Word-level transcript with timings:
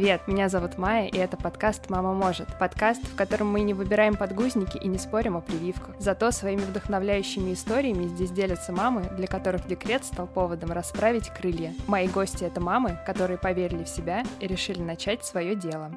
Привет, 0.00 0.26
меня 0.26 0.48
зовут 0.48 0.78
Майя, 0.78 1.08
и 1.08 1.18
это 1.18 1.36
подкаст 1.36 1.90
«Мама 1.90 2.14
может». 2.14 2.58
Подкаст, 2.58 3.02
в 3.06 3.14
котором 3.16 3.52
мы 3.52 3.60
не 3.60 3.74
выбираем 3.74 4.16
подгузники 4.16 4.78
и 4.78 4.88
не 4.88 4.96
спорим 4.96 5.36
о 5.36 5.42
прививках. 5.42 5.94
Зато 5.98 6.30
своими 6.30 6.62
вдохновляющими 6.62 7.52
историями 7.52 8.06
здесь 8.06 8.30
делятся 8.30 8.72
мамы, 8.72 9.02
для 9.18 9.26
которых 9.26 9.66
декрет 9.66 10.06
стал 10.06 10.26
поводом 10.26 10.72
расправить 10.72 11.28
крылья. 11.28 11.74
Мои 11.86 12.08
гости— 12.08 12.44
это 12.46 12.62
мамы, 12.62 12.98
которые 13.04 13.36
поверили 13.36 13.84
в 13.84 13.90
себя 13.90 14.22
и 14.40 14.46
решили 14.46 14.80
начать 14.80 15.22
свое 15.22 15.54
дело. 15.54 15.92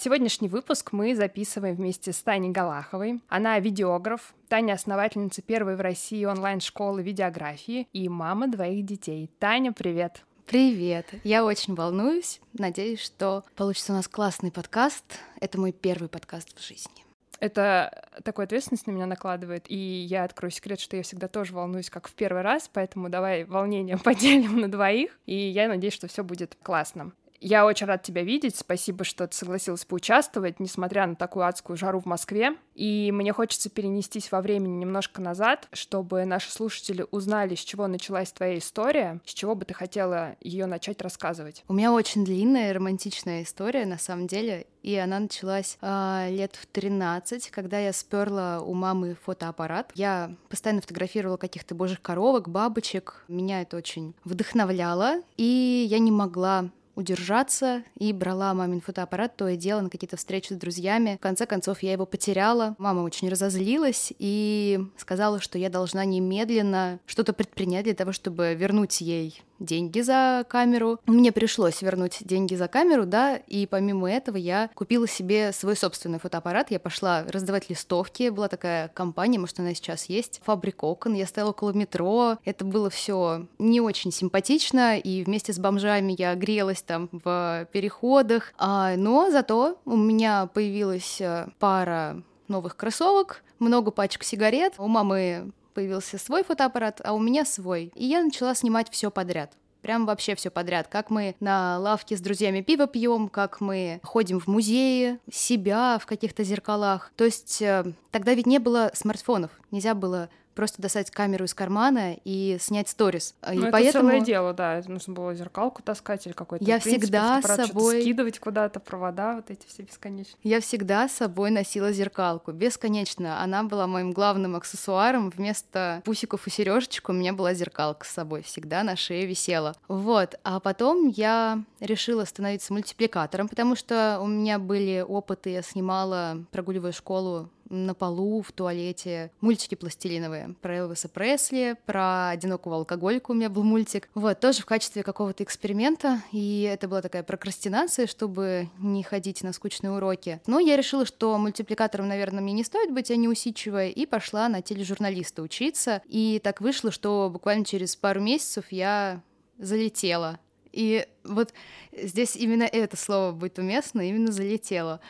Сегодняшний 0.00 0.48
выпуск 0.48 0.92
мы 0.92 1.16
записываем 1.16 1.74
вместе 1.74 2.12
с 2.12 2.22
Таней 2.22 2.50
Галаховой. 2.50 3.20
Она 3.28 3.58
видеограф, 3.58 4.32
Таня— 4.46 4.72
основательница 4.74 5.42
первой 5.42 5.74
в 5.74 5.80
России 5.80 6.24
онлайн-школы 6.24 7.02
видеографии 7.02 7.88
и 7.92 8.08
мама 8.08 8.46
двоих 8.46 8.86
детей. 8.86 9.28
Таня, 9.40 9.72
привет! 9.72 10.22
Привет! 10.46 11.06
Я 11.24 11.44
очень 11.44 11.74
волнуюсь. 11.74 12.40
Надеюсь, 12.52 13.00
что 13.00 13.42
получится 13.56 13.92
у 13.92 13.96
нас 13.96 14.06
классный 14.06 14.52
подкаст. 14.52 15.04
Это 15.40 15.58
мой 15.58 15.72
первый 15.72 16.08
подкаст 16.08 16.56
в 16.56 16.64
жизни. 16.64 17.04
Это 17.40 18.08
такую 18.22 18.44
ответственность 18.44 18.86
на 18.86 18.92
меня 18.92 19.06
накладывает, 19.06 19.64
и 19.68 19.76
я 19.76 20.22
открою 20.22 20.52
секрет, 20.52 20.78
что 20.78 20.96
я 20.96 21.02
всегда 21.02 21.26
тоже 21.26 21.54
волнуюсь, 21.54 21.90
как 21.90 22.06
в 22.06 22.12
первый 22.12 22.42
раз, 22.42 22.70
поэтому 22.72 23.08
давай 23.08 23.42
волнение 23.42 23.98
поделим 24.04 24.60
на 24.60 24.70
двоих, 24.70 25.18
и 25.26 25.34
я 25.34 25.66
надеюсь, 25.66 25.94
что 25.94 26.06
все 26.06 26.22
будет 26.22 26.56
классно. 26.62 27.10
Я 27.40 27.66
очень 27.66 27.86
рад 27.86 28.02
тебя 28.02 28.22
видеть. 28.22 28.56
Спасибо, 28.56 29.04
что 29.04 29.26
ты 29.26 29.36
согласилась 29.36 29.84
поучаствовать, 29.84 30.60
несмотря 30.60 31.06
на 31.06 31.14
такую 31.14 31.46
адскую 31.46 31.76
жару 31.76 32.00
в 32.00 32.06
Москве. 32.06 32.56
И 32.74 33.10
мне 33.12 33.32
хочется 33.32 33.70
перенестись 33.70 34.30
во 34.30 34.40
времени 34.40 34.76
немножко 34.76 35.20
назад, 35.20 35.68
чтобы 35.72 36.24
наши 36.24 36.50
слушатели 36.50 37.04
узнали, 37.10 37.54
с 37.54 37.60
чего 37.60 37.86
началась 37.86 38.32
твоя 38.32 38.58
история, 38.58 39.20
с 39.24 39.34
чего 39.34 39.54
бы 39.54 39.64
ты 39.64 39.74
хотела 39.74 40.36
ее 40.40 40.66
начать 40.66 41.02
рассказывать. 41.02 41.64
У 41.68 41.72
меня 41.72 41.92
очень 41.92 42.24
длинная 42.24 42.72
романтичная 42.72 43.42
история, 43.42 43.84
на 43.84 43.98
самом 43.98 44.26
деле, 44.26 44.66
и 44.82 44.94
она 44.96 45.18
началась 45.18 45.76
э, 45.80 46.28
лет 46.30 46.56
в 46.56 46.66
13, 46.66 47.50
когда 47.50 47.78
я 47.78 47.92
сперла 47.92 48.60
у 48.60 48.74
мамы 48.74 49.16
фотоаппарат. 49.24 49.90
Я 49.94 50.34
постоянно 50.48 50.80
фотографировала 50.80 51.36
каких-то 51.36 51.74
божьих 51.74 52.00
коровок, 52.00 52.48
бабочек. 52.48 53.24
Меня 53.28 53.62
это 53.62 53.76
очень 53.76 54.14
вдохновляло, 54.24 55.22
и 55.36 55.86
я 55.88 55.98
не 55.98 56.12
могла 56.12 56.70
удержаться 56.98 57.84
и 57.96 58.12
брала 58.12 58.52
мамин 58.54 58.80
фотоаппарат 58.80 59.36
то 59.36 59.48
и 59.48 59.56
дело 59.56 59.80
на 59.80 59.88
какие-то 59.88 60.16
встречи 60.16 60.52
с 60.52 60.56
друзьями. 60.56 61.16
В 61.16 61.22
конце 61.22 61.46
концов, 61.46 61.82
я 61.82 61.92
его 61.92 62.06
потеряла. 62.06 62.74
Мама 62.78 63.02
очень 63.02 63.28
разозлилась 63.28 64.12
и 64.18 64.80
сказала, 64.96 65.40
что 65.40 65.58
я 65.58 65.70
должна 65.70 66.04
немедленно 66.04 66.98
что-то 67.06 67.32
предпринять 67.32 67.84
для 67.84 67.94
того, 67.94 68.12
чтобы 68.12 68.54
вернуть 68.54 69.00
ей 69.00 69.42
деньги 69.58 70.00
за 70.00 70.44
камеру. 70.48 70.98
Мне 71.06 71.32
пришлось 71.32 71.82
вернуть 71.82 72.18
деньги 72.20 72.54
за 72.54 72.68
камеру, 72.68 73.06
да, 73.06 73.36
и 73.36 73.66
помимо 73.66 74.10
этого 74.10 74.36
я 74.36 74.70
купила 74.74 75.08
себе 75.08 75.52
свой 75.52 75.76
собственный 75.76 76.18
фотоаппарат. 76.18 76.70
Я 76.70 76.80
пошла 76.80 77.24
раздавать 77.28 77.70
листовки. 77.70 78.28
Была 78.28 78.48
такая 78.48 78.88
компания, 78.88 79.38
может, 79.38 79.58
она 79.60 79.74
сейчас 79.74 80.06
есть, 80.06 80.40
Фабрик 80.44 80.82
окон. 80.82 81.14
Я 81.14 81.26
стояла 81.26 81.50
около 81.50 81.72
метро. 81.72 82.38
Это 82.44 82.64
было 82.64 82.90
все 82.90 83.46
не 83.58 83.80
очень 83.80 84.12
симпатично, 84.12 84.98
и 84.98 85.24
вместе 85.24 85.52
с 85.52 85.58
бомжами 85.58 86.14
я 86.18 86.34
грелась 86.34 86.82
там 86.82 87.08
в 87.12 87.66
переходах. 87.72 88.52
А, 88.58 88.96
но 88.96 89.30
зато 89.30 89.78
у 89.84 89.96
меня 89.96 90.46
появилась 90.46 91.20
э, 91.20 91.48
пара 91.58 92.22
новых 92.48 92.76
кроссовок, 92.76 93.42
много 93.58 93.90
пачек 93.90 94.24
сигарет. 94.24 94.74
У 94.78 94.86
мамы 94.88 95.52
появился 95.74 96.18
свой 96.18 96.44
фотоаппарат, 96.44 97.00
а 97.04 97.12
у 97.12 97.18
меня 97.18 97.44
свой. 97.44 97.92
И 97.94 98.06
я 98.06 98.22
начала 98.22 98.54
снимать 98.54 98.90
все 98.90 99.10
подряд. 99.10 99.52
Прям 99.82 100.06
вообще 100.06 100.34
все 100.34 100.50
подряд. 100.50 100.88
Как 100.88 101.08
мы 101.10 101.36
на 101.40 101.78
лавке 101.78 102.16
с 102.16 102.20
друзьями 102.20 102.62
пиво 102.62 102.86
пьем, 102.86 103.28
как 103.28 103.60
мы 103.60 104.00
ходим 104.02 104.40
в 104.40 104.46
музеи, 104.46 105.18
себя 105.30 105.98
в 106.00 106.06
каких-то 106.06 106.42
зеркалах. 106.42 107.12
То 107.16 107.24
есть 107.24 107.62
э, 107.62 107.92
тогда 108.10 108.34
ведь 108.34 108.46
не 108.46 108.58
было 108.58 108.90
смартфонов. 108.94 109.52
Нельзя 109.70 109.94
было 109.94 110.30
просто 110.58 110.82
достать 110.82 111.12
камеру 111.12 111.44
из 111.44 111.54
кармана 111.54 112.16
и 112.24 112.56
снять 112.58 112.88
сторис. 112.88 113.36
Ну, 113.46 113.52
и 113.52 113.58
это 113.58 113.70
поэтому... 113.70 114.08
целое 114.10 114.24
дело, 114.24 114.52
да. 114.52 114.82
Нужно 114.88 115.14
было 115.14 115.32
зеркалку 115.32 115.84
таскать 115.84 116.26
или 116.26 116.32
какой-то 116.32 116.64
Я 116.64 116.80
принцип, 116.80 117.02
всегда 117.02 117.40
с 117.40 117.46
собой... 117.46 118.00
скидывать 118.00 118.40
куда-то, 118.40 118.80
провода 118.80 119.36
вот 119.36 119.52
эти 119.52 119.64
все 119.68 119.84
бесконечные. 119.84 120.36
Я 120.42 120.60
всегда 120.60 121.08
с 121.08 121.12
собой 121.12 121.52
носила 121.52 121.92
зеркалку, 121.92 122.50
бесконечно. 122.50 123.40
Она 123.40 123.62
была 123.62 123.86
моим 123.86 124.10
главным 124.10 124.56
аксессуаром. 124.56 125.30
Вместо 125.30 126.02
пусиков 126.04 126.44
и 126.48 126.50
сережечек 126.50 127.08
у 127.08 127.12
меня 127.12 127.32
была 127.32 127.54
зеркалка 127.54 128.04
с 128.04 128.10
собой. 128.10 128.42
Всегда 128.42 128.82
на 128.82 128.96
шее 128.96 129.26
висела. 129.26 129.76
Вот. 129.86 130.40
А 130.42 130.58
потом 130.58 131.06
я 131.06 131.62
решила 131.78 132.24
становиться 132.24 132.72
мультипликатором, 132.72 133.46
потому 133.46 133.76
что 133.76 134.18
у 134.20 134.26
меня 134.26 134.58
были 134.58 135.04
опыты, 135.06 135.50
я 135.50 135.62
снимала, 135.62 136.44
прогуливая 136.50 136.90
школу, 136.90 137.48
на 137.70 137.94
полу, 137.94 138.42
в 138.42 138.52
туалете, 138.52 139.30
мультики 139.40 139.74
пластилиновые 139.74 140.54
про 140.60 140.76
Элвиса 140.76 141.08
Пресли, 141.08 141.76
про 141.86 142.30
одинокого 142.30 142.76
алкоголька 142.76 143.30
у 143.30 143.34
меня 143.34 143.48
был 143.48 143.62
мультик. 143.62 144.08
Вот, 144.14 144.40
тоже 144.40 144.62
в 144.62 144.66
качестве 144.66 145.02
какого-то 145.02 145.44
эксперимента, 145.44 146.22
и 146.32 146.62
это 146.62 146.88
была 146.88 147.02
такая 147.02 147.22
прокрастинация, 147.22 148.06
чтобы 148.06 148.68
не 148.78 149.02
ходить 149.02 149.42
на 149.42 149.52
скучные 149.52 149.92
уроки. 149.92 150.40
Но 150.46 150.58
я 150.58 150.76
решила, 150.76 151.04
что 151.04 151.36
мультипликатором, 151.38 152.08
наверное, 152.08 152.42
мне 152.42 152.52
не 152.52 152.64
стоит 152.64 152.92
быть, 152.92 153.10
а 153.10 153.16
не 153.16 153.28
усидчивая, 153.28 153.88
и 153.88 154.06
пошла 154.06 154.48
на 154.48 154.62
тележурналиста 154.62 155.42
учиться. 155.42 156.02
И 156.06 156.40
так 156.42 156.60
вышло, 156.60 156.90
что 156.90 157.30
буквально 157.32 157.64
через 157.64 157.96
пару 157.96 158.20
месяцев 158.20 158.66
я 158.70 159.22
залетела. 159.58 160.38
И 160.72 161.06
вот 161.24 161.52
здесь 161.92 162.36
именно 162.36 162.64
это 162.64 162.96
слово 162.96 163.32
будет 163.32 163.58
уместно, 163.58 164.00
именно 164.00 164.30
залетела. 164.30 165.00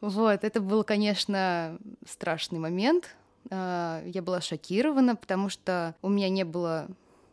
Вот, 0.00 0.44
это 0.44 0.60
был, 0.60 0.84
конечно, 0.84 1.78
страшный 2.06 2.58
момент. 2.58 3.16
А, 3.50 4.02
я 4.06 4.22
была 4.22 4.40
шокирована, 4.40 5.16
потому 5.16 5.48
что 5.48 5.94
у 6.02 6.08
меня 6.08 6.28
не 6.28 6.44
было 6.44 6.88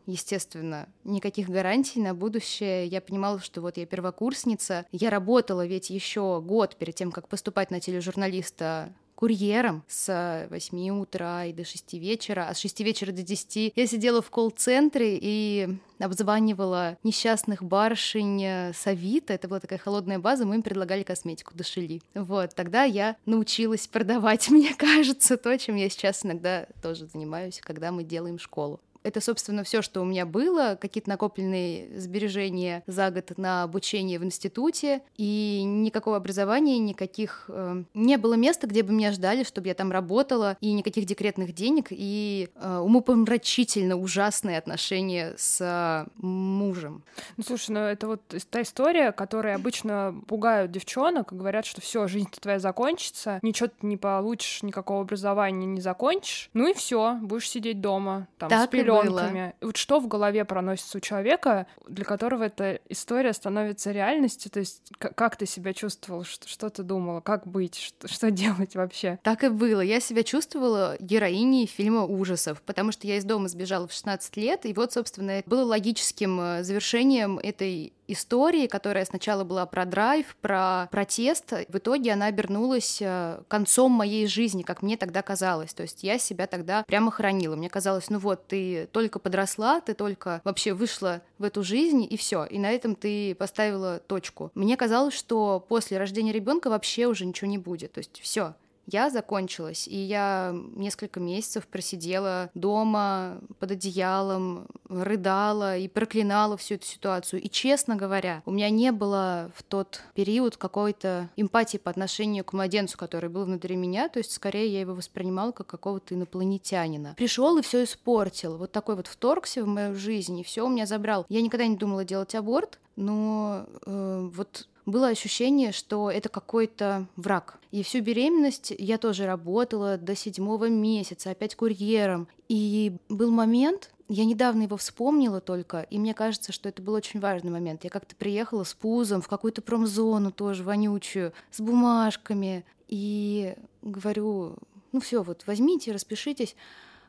естественно, 0.06 0.88
никаких 1.04 1.48
гарантий 1.48 2.00
на 2.00 2.14
будущее. 2.14 2.86
Я 2.86 3.00
понимала, 3.00 3.40
что 3.40 3.60
вот 3.60 3.76
я 3.76 3.86
первокурсница. 3.86 4.86
Я 4.92 5.10
работала 5.10 5.66
ведь 5.66 5.90
еще 5.90 6.42
год 6.44 6.76
перед 6.76 6.94
тем, 6.94 7.10
как 7.10 7.28
поступать 7.28 7.70
на 7.70 7.80
тележурналиста 7.80 8.92
курьером 9.24 9.82
с 9.88 10.46
8 10.50 11.00
утра 11.00 11.46
и 11.46 11.54
до 11.54 11.64
6 11.64 11.94
вечера, 11.94 12.46
а 12.50 12.54
с 12.54 12.58
6 12.58 12.80
вечера 12.80 13.10
до 13.10 13.22
10 13.22 13.72
я 13.74 13.86
сидела 13.86 14.20
в 14.20 14.28
колл-центре 14.28 15.18
и 15.18 15.78
обзванивала 15.98 16.98
несчастных 17.02 17.62
барышень 17.62 18.44
с 18.44 18.86
Авито. 18.86 19.32
Это 19.32 19.48
была 19.48 19.60
такая 19.60 19.78
холодная 19.78 20.18
база, 20.18 20.44
мы 20.44 20.56
им 20.56 20.62
предлагали 20.62 21.04
косметику, 21.04 21.54
дошили. 21.54 22.02
Вот, 22.14 22.54
тогда 22.54 22.84
я 22.84 23.16
научилась 23.24 23.86
продавать, 23.86 24.46
мне 24.50 24.74
кажется, 24.74 25.38
то, 25.38 25.56
чем 25.56 25.76
я 25.76 25.88
сейчас 25.88 26.22
иногда 26.26 26.66
тоже 26.82 27.06
занимаюсь, 27.06 27.62
когда 27.64 27.92
мы 27.92 28.04
делаем 28.04 28.38
школу. 28.38 28.78
Это, 29.04 29.20
собственно, 29.20 29.64
все, 29.64 29.82
что 29.82 30.00
у 30.00 30.04
меня 30.06 30.24
было, 30.24 30.78
какие-то 30.80 31.10
накопленные 31.10 32.00
сбережения 32.00 32.82
за 32.86 33.10
год 33.10 33.36
на 33.36 33.62
обучение 33.62 34.18
в 34.18 34.24
институте, 34.24 35.02
и 35.18 35.62
никакого 35.64 36.16
образования, 36.16 36.78
никаких... 36.78 37.44
Э, 37.48 37.82
не 37.92 38.16
было 38.16 38.32
места, 38.32 38.66
где 38.66 38.82
бы 38.82 38.94
меня 38.94 39.12
ждали, 39.12 39.44
чтобы 39.44 39.68
я 39.68 39.74
там 39.74 39.92
работала, 39.92 40.56
и 40.62 40.72
никаких 40.72 41.04
декретных 41.04 41.52
денег, 41.54 41.88
и 41.90 42.48
э, 42.54 42.78
умопомрачительно 42.78 43.96
ужасные 43.96 44.56
отношения 44.56 45.34
с 45.36 45.60
э, 45.60 46.10
мужем. 46.16 47.04
Ну, 47.36 47.44
слушай, 47.46 47.72
ну 47.72 47.80
это 47.80 48.06
вот 48.06 48.22
та 48.48 48.62
история, 48.62 49.12
которая 49.12 49.56
обычно 49.56 50.14
пугают 50.26 50.70
девчонок, 50.70 51.30
говорят, 51.30 51.66
что 51.66 51.82
все, 51.82 52.08
жизнь 52.08 52.30
твоя 52.40 52.58
закончится, 52.58 53.38
ничего 53.42 53.68
ты 53.68 53.86
не 53.86 53.98
получишь, 53.98 54.62
никакого 54.62 55.02
образования 55.02 55.66
не 55.66 55.82
закончишь, 55.82 56.48
ну 56.54 56.70
и 56.70 56.72
все, 56.72 57.18
будешь 57.20 57.50
сидеть 57.50 57.82
дома, 57.82 58.28
там, 58.38 58.48
так 58.48 58.66
с 58.66 58.68
пеленками 58.68 58.93
пленками. 59.02 59.54
Вот 59.60 59.76
что 59.76 60.00
в 60.00 60.08
голове 60.08 60.44
проносится 60.44 60.98
у 60.98 61.00
человека, 61.00 61.66
для 61.88 62.04
которого 62.04 62.44
эта 62.44 62.80
история 62.88 63.32
становится 63.32 63.92
реальностью? 63.92 64.50
То 64.50 64.60
есть 64.60 64.92
как 64.98 65.36
ты 65.36 65.46
себя 65.46 65.72
чувствовала, 65.72 66.24
что, 66.24 66.48
что 66.48 66.70
ты 66.70 66.82
думала, 66.82 67.20
как 67.20 67.46
быть, 67.46 67.76
что, 67.76 68.08
что 68.12 68.30
делать 68.30 68.74
вообще? 68.74 69.18
Так 69.22 69.44
и 69.44 69.48
было. 69.48 69.80
Я 69.80 70.00
себя 70.00 70.22
чувствовала 70.22 70.96
героиней 71.00 71.66
фильма 71.66 72.04
ужасов, 72.04 72.62
потому 72.62 72.92
что 72.92 73.06
я 73.06 73.16
из 73.16 73.24
дома 73.24 73.48
сбежала 73.48 73.86
в 73.86 73.92
16 73.92 74.36
лет, 74.36 74.66
и 74.66 74.72
вот, 74.72 74.92
собственно, 74.92 75.42
было 75.46 75.64
логическим 75.64 76.40
э, 76.40 76.62
завершением 76.62 77.38
этой 77.38 77.92
истории, 78.06 78.66
которая 78.66 79.04
сначала 79.04 79.44
была 79.44 79.66
про 79.66 79.84
драйв, 79.84 80.36
про 80.40 80.88
протест, 80.90 81.52
в 81.68 81.78
итоге 81.78 82.12
она 82.12 82.26
обернулась 82.26 82.98
э, 83.00 83.40
концом 83.48 83.92
моей 83.92 84.26
жизни, 84.26 84.62
как 84.62 84.82
мне 84.82 84.96
тогда 84.96 85.22
казалось. 85.22 85.72
То 85.74 85.82
есть 85.82 86.02
я 86.02 86.18
себя 86.18 86.46
тогда 86.46 86.84
прямо 86.84 87.10
хранила. 87.10 87.56
Мне 87.56 87.70
казалось, 87.70 88.10
ну 88.10 88.18
вот, 88.18 88.46
ты 88.46 88.83
только 88.86 89.18
подросла, 89.18 89.80
ты 89.80 89.94
только 89.94 90.40
вообще 90.44 90.72
вышла 90.72 91.22
в 91.38 91.44
эту 91.44 91.62
жизнь, 91.62 92.06
и 92.08 92.16
все. 92.16 92.44
И 92.44 92.58
на 92.58 92.70
этом 92.70 92.94
ты 92.94 93.34
поставила 93.34 93.98
точку. 93.98 94.50
Мне 94.54 94.76
казалось, 94.76 95.14
что 95.14 95.64
после 95.68 95.98
рождения 95.98 96.32
ребенка 96.32 96.70
вообще 96.70 97.06
уже 97.06 97.24
ничего 97.26 97.48
не 97.48 97.58
будет. 97.58 97.92
То 97.92 97.98
есть 97.98 98.20
все, 98.20 98.54
я 98.86 99.10
закончилась, 99.10 99.88
и 99.88 99.96
я 99.96 100.54
несколько 100.74 101.20
месяцев 101.20 101.66
просидела 101.66 102.50
дома 102.54 103.40
под 103.58 103.72
одеялом, 103.72 104.66
рыдала 104.88 105.76
и 105.76 105.88
проклинала 105.88 106.56
всю 106.56 106.74
эту 106.74 106.86
ситуацию. 106.86 107.42
И, 107.42 107.48
честно 107.48 107.96
говоря, 107.96 108.42
у 108.46 108.50
меня 108.50 108.70
не 108.70 108.92
было 108.92 109.50
в 109.54 109.62
тот 109.62 110.00
период 110.14 110.56
какой-то 110.56 111.30
эмпатии 111.36 111.78
по 111.78 111.90
отношению 111.90 112.44
к 112.44 112.52
младенцу, 112.52 112.98
который 112.98 113.30
был 113.30 113.44
внутри 113.44 113.76
меня, 113.76 114.08
то 114.08 114.18
есть 114.18 114.32
скорее 114.32 114.68
я 114.68 114.80
его 114.80 114.94
воспринимала 114.94 115.52
как 115.52 115.66
какого-то 115.66 116.14
инопланетянина. 116.14 117.14
Пришел 117.16 117.56
и 117.58 117.62
все 117.62 117.84
испортил. 117.84 118.56
Вот 118.56 118.72
такой 118.72 118.96
вот 118.96 119.06
вторгся 119.06 119.64
в 119.64 119.66
мою 119.66 119.94
жизнь, 119.94 120.38
и 120.38 120.44
все 120.44 120.64
у 120.64 120.68
меня 120.68 120.86
забрал. 120.86 121.26
Я 121.28 121.42
никогда 121.42 121.66
не 121.66 121.76
думала 121.76 122.04
делать 122.04 122.34
аборт, 122.34 122.78
но 122.96 123.66
э, 123.86 124.30
вот 124.32 124.68
было 124.86 125.08
ощущение, 125.08 125.72
что 125.72 126.10
это 126.10 126.28
какой-то 126.28 127.06
враг. 127.16 127.58
И 127.70 127.82
всю 127.82 128.00
беременность 128.00 128.72
я 128.76 128.98
тоже 128.98 129.26
работала 129.26 129.96
до 129.96 130.14
седьмого 130.14 130.68
месяца, 130.68 131.30
опять 131.30 131.54
курьером. 131.54 132.28
И 132.48 132.96
был 133.08 133.30
момент, 133.30 133.90
я 134.08 134.24
недавно 134.24 134.62
его 134.62 134.76
вспомнила 134.76 135.40
только, 135.40 135.80
и 135.80 135.98
мне 135.98 136.12
кажется, 136.12 136.52
что 136.52 136.68
это 136.68 136.82
был 136.82 136.92
очень 136.92 137.20
важный 137.20 137.50
момент. 137.50 137.84
Я 137.84 137.90
как-то 137.90 138.14
приехала 138.14 138.64
с 138.64 138.74
пузом 138.74 139.22
в 139.22 139.28
какую-то 139.28 139.62
промзону 139.62 140.30
тоже 140.30 140.62
вонючую, 140.62 141.32
с 141.50 141.60
бумажками, 141.60 142.64
и 142.88 143.54
говорю, 143.82 144.56
ну 144.92 145.00
все, 145.00 145.22
вот 145.22 145.44
возьмите, 145.46 145.92
распишитесь. 145.92 146.54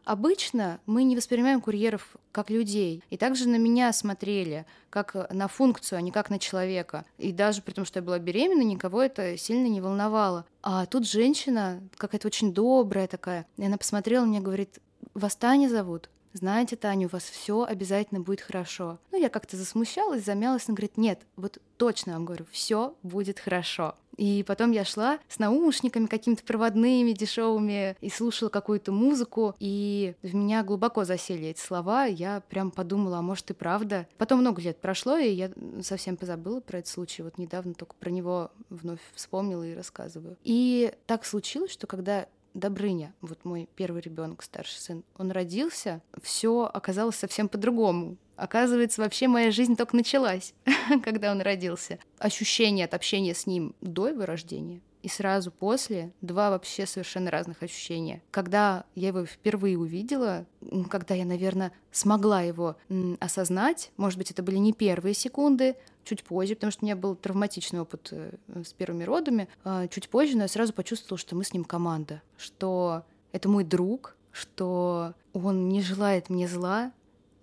Обычно 0.05 0.79
мы 0.85 1.03
не 1.03 1.15
воспринимаем 1.15 1.59
курьеров 1.59 2.15
как 2.31 2.49
людей. 2.49 3.03
И 3.09 3.17
также 3.17 3.49
на 3.49 3.57
меня 3.57 3.91
смотрели 3.91 4.65
как 4.89 5.31
на 5.31 5.47
функцию, 5.47 5.97
а 5.97 6.01
не 6.01 6.11
как 6.11 6.29
на 6.29 6.39
человека. 6.39 7.05
И 7.17 7.31
даже 7.31 7.61
при 7.61 7.73
том, 7.73 7.85
что 7.85 7.99
я 7.99 8.03
была 8.03 8.19
беременна, 8.19 8.61
никого 8.61 9.01
это 9.01 9.35
сильно 9.37 9.67
не 9.67 9.81
волновало. 9.81 10.45
А 10.61 10.85
тут 10.85 11.07
женщина, 11.07 11.81
какая-то 11.97 12.27
очень 12.27 12.53
добрая 12.53 13.07
такая, 13.07 13.45
и 13.57 13.65
она 13.65 13.77
посмотрела 13.77 14.25
мне 14.25 14.39
говорит, 14.39 14.79
вас 15.13 15.35
Таня 15.35 15.69
зовут? 15.69 16.09
знаете, 16.37 16.75
Таня, 16.75 17.07
у 17.07 17.09
вас 17.09 17.23
все 17.23 17.63
обязательно 17.63 18.19
будет 18.19 18.41
хорошо. 18.41 18.99
Ну, 19.11 19.19
я 19.19 19.29
как-то 19.29 19.55
засмущалась, 19.57 20.25
замялась, 20.25 20.67
она 20.67 20.75
говорит, 20.75 20.97
нет, 20.97 21.21
вот 21.35 21.59
точно 21.77 22.13
вам 22.13 22.25
говорю, 22.25 22.45
все 22.51 22.95
будет 23.03 23.39
хорошо. 23.39 23.95
И 24.17 24.43
потом 24.47 24.71
я 24.71 24.85
шла 24.85 25.19
с 25.27 25.39
наушниками 25.39 26.05
какими-то 26.05 26.43
проводными, 26.43 27.11
дешевыми, 27.11 27.95
и 28.01 28.09
слушала 28.09 28.49
какую-то 28.49 28.91
музыку, 28.91 29.55
и 29.59 30.15
в 30.21 30.33
меня 30.33 30.63
глубоко 30.63 31.03
засели 31.03 31.47
эти 31.47 31.59
слова, 31.59 32.05
я 32.05 32.41
прям 32.49 32.71
подумала, 32.71 33.19
а 33.19 33.21
может 33.21 33.51
и 33.51 33.53
правда. 33.53 34.07
Потом 34.17 34.39
много 34.39 34.61
лет 34.61 34.79
прошло, 34.79 35.17
и 35.17 35.29
я 35.29 35.51
совсем 35.81 36.17
позабыла 36.17 36.59
про 36.59 36.79
этот 36.79 36.89
случай, 36.89 37.23
вот 37.23 37.37
недавно 37.37 37.73
только 37.73 37.95
про 37.95 38.09
него 38.09 38.51
вновь 38.69 39.01
вспомнила 39.13 39.63
и 39.63 39.75
рассказываю. 39.75 40.37
И 40.43 40.93
так 41.05 41.25
случилось, 41.25 41.71
что 41.71 41.87
когда 41.87 42.27
Добрыня, 42.55 43.13
вот 43.19 43.43
мой 43.43 43.67
первый 43.75 44.01
ребенок, 44.01 44.41
старший 44.41 44.79
сын, 44.79 45.03
он 45.17 45.31
родился, 45.31 46.01
все 46.23 46.71
оказалось 46.73 47.17
совсем 47.17 47.49
по-другому. 47.49 48.15
Оказывается, 48.35 49.01
вообще 49.01 49.27
моя 49.27 49.51
жизнь 49.51 49.75
только 49.75 49.95
началась, 49.95 50.53
когда 51.03 51.31
он 51.31 51.41
родился. 51.41 51.99
Ощущение 52.19 52.85
от 52.85 52.93
общения 52.93 53.33
с 53.33 53.47
ним 53.47 53.75
до 53.81 54.09
его 54.09 54.25
рождения 54.25 54.81
и 55.05 55.07
сразу 55.07 55.51
после 55.51 56.11
два 56.21 56.49
вообще 56.49 56.87
совершенно 56.87 57.29
разных 57.29 57.61
ощущения. 57.61 58.23
Когда 58.31 58.85
я 58.95 59.09
его 59.09 59.23
впервые 59.23 59.77
увидела, 59.77 60.47
когда 60.89 61.13
я, 61.13 61.25
наверное, 61.25 61.71
смогла 61.91 62.41
его 62.41 62.75
осознать, 63.19 63.91
может 63.97 64.17
быть, 64.17 64.31
это 64.31 64.41
были 64.41 64.55
не 64.55 64.73
первые 64.73 65.13
секунды, 65.13 65.75
чуть 66.05 66.23
позже, 66.23 66.55
потому 66.55 66.71
что 66.71 66.83
у 66.83 66.87
меня 66.87 66.95
был 66.95 67.15
травматичный 67.15 67.81
опыт 67.81 68.09
э, 68.13 68.31
с 68.63 68.73
первыми 68.73 69.03
родами, 69.03 69.47
а, 69.63 69.87
чуть 69.87 70.09
позже, 70.09 70.37
но 70.37 70.43
я 70.43 70.47
сразу 70.47 70.73
почувствовала, 70.73 71.19
что 71.19 71.35
мы 71.35 71.43
с 71.43 71.53
ним 71.53 71.65
команда, 71.65 72.23
что 72.35 73.03
это 73.31 73.47
мой 73.47 73.63
друг, 73.63 74.15
что 74.31 75.13
он 75.33 75.69
не 75.69 75.81
желает 75.83 76.31
мне 76.31 76.47
зла, 76.47 76.91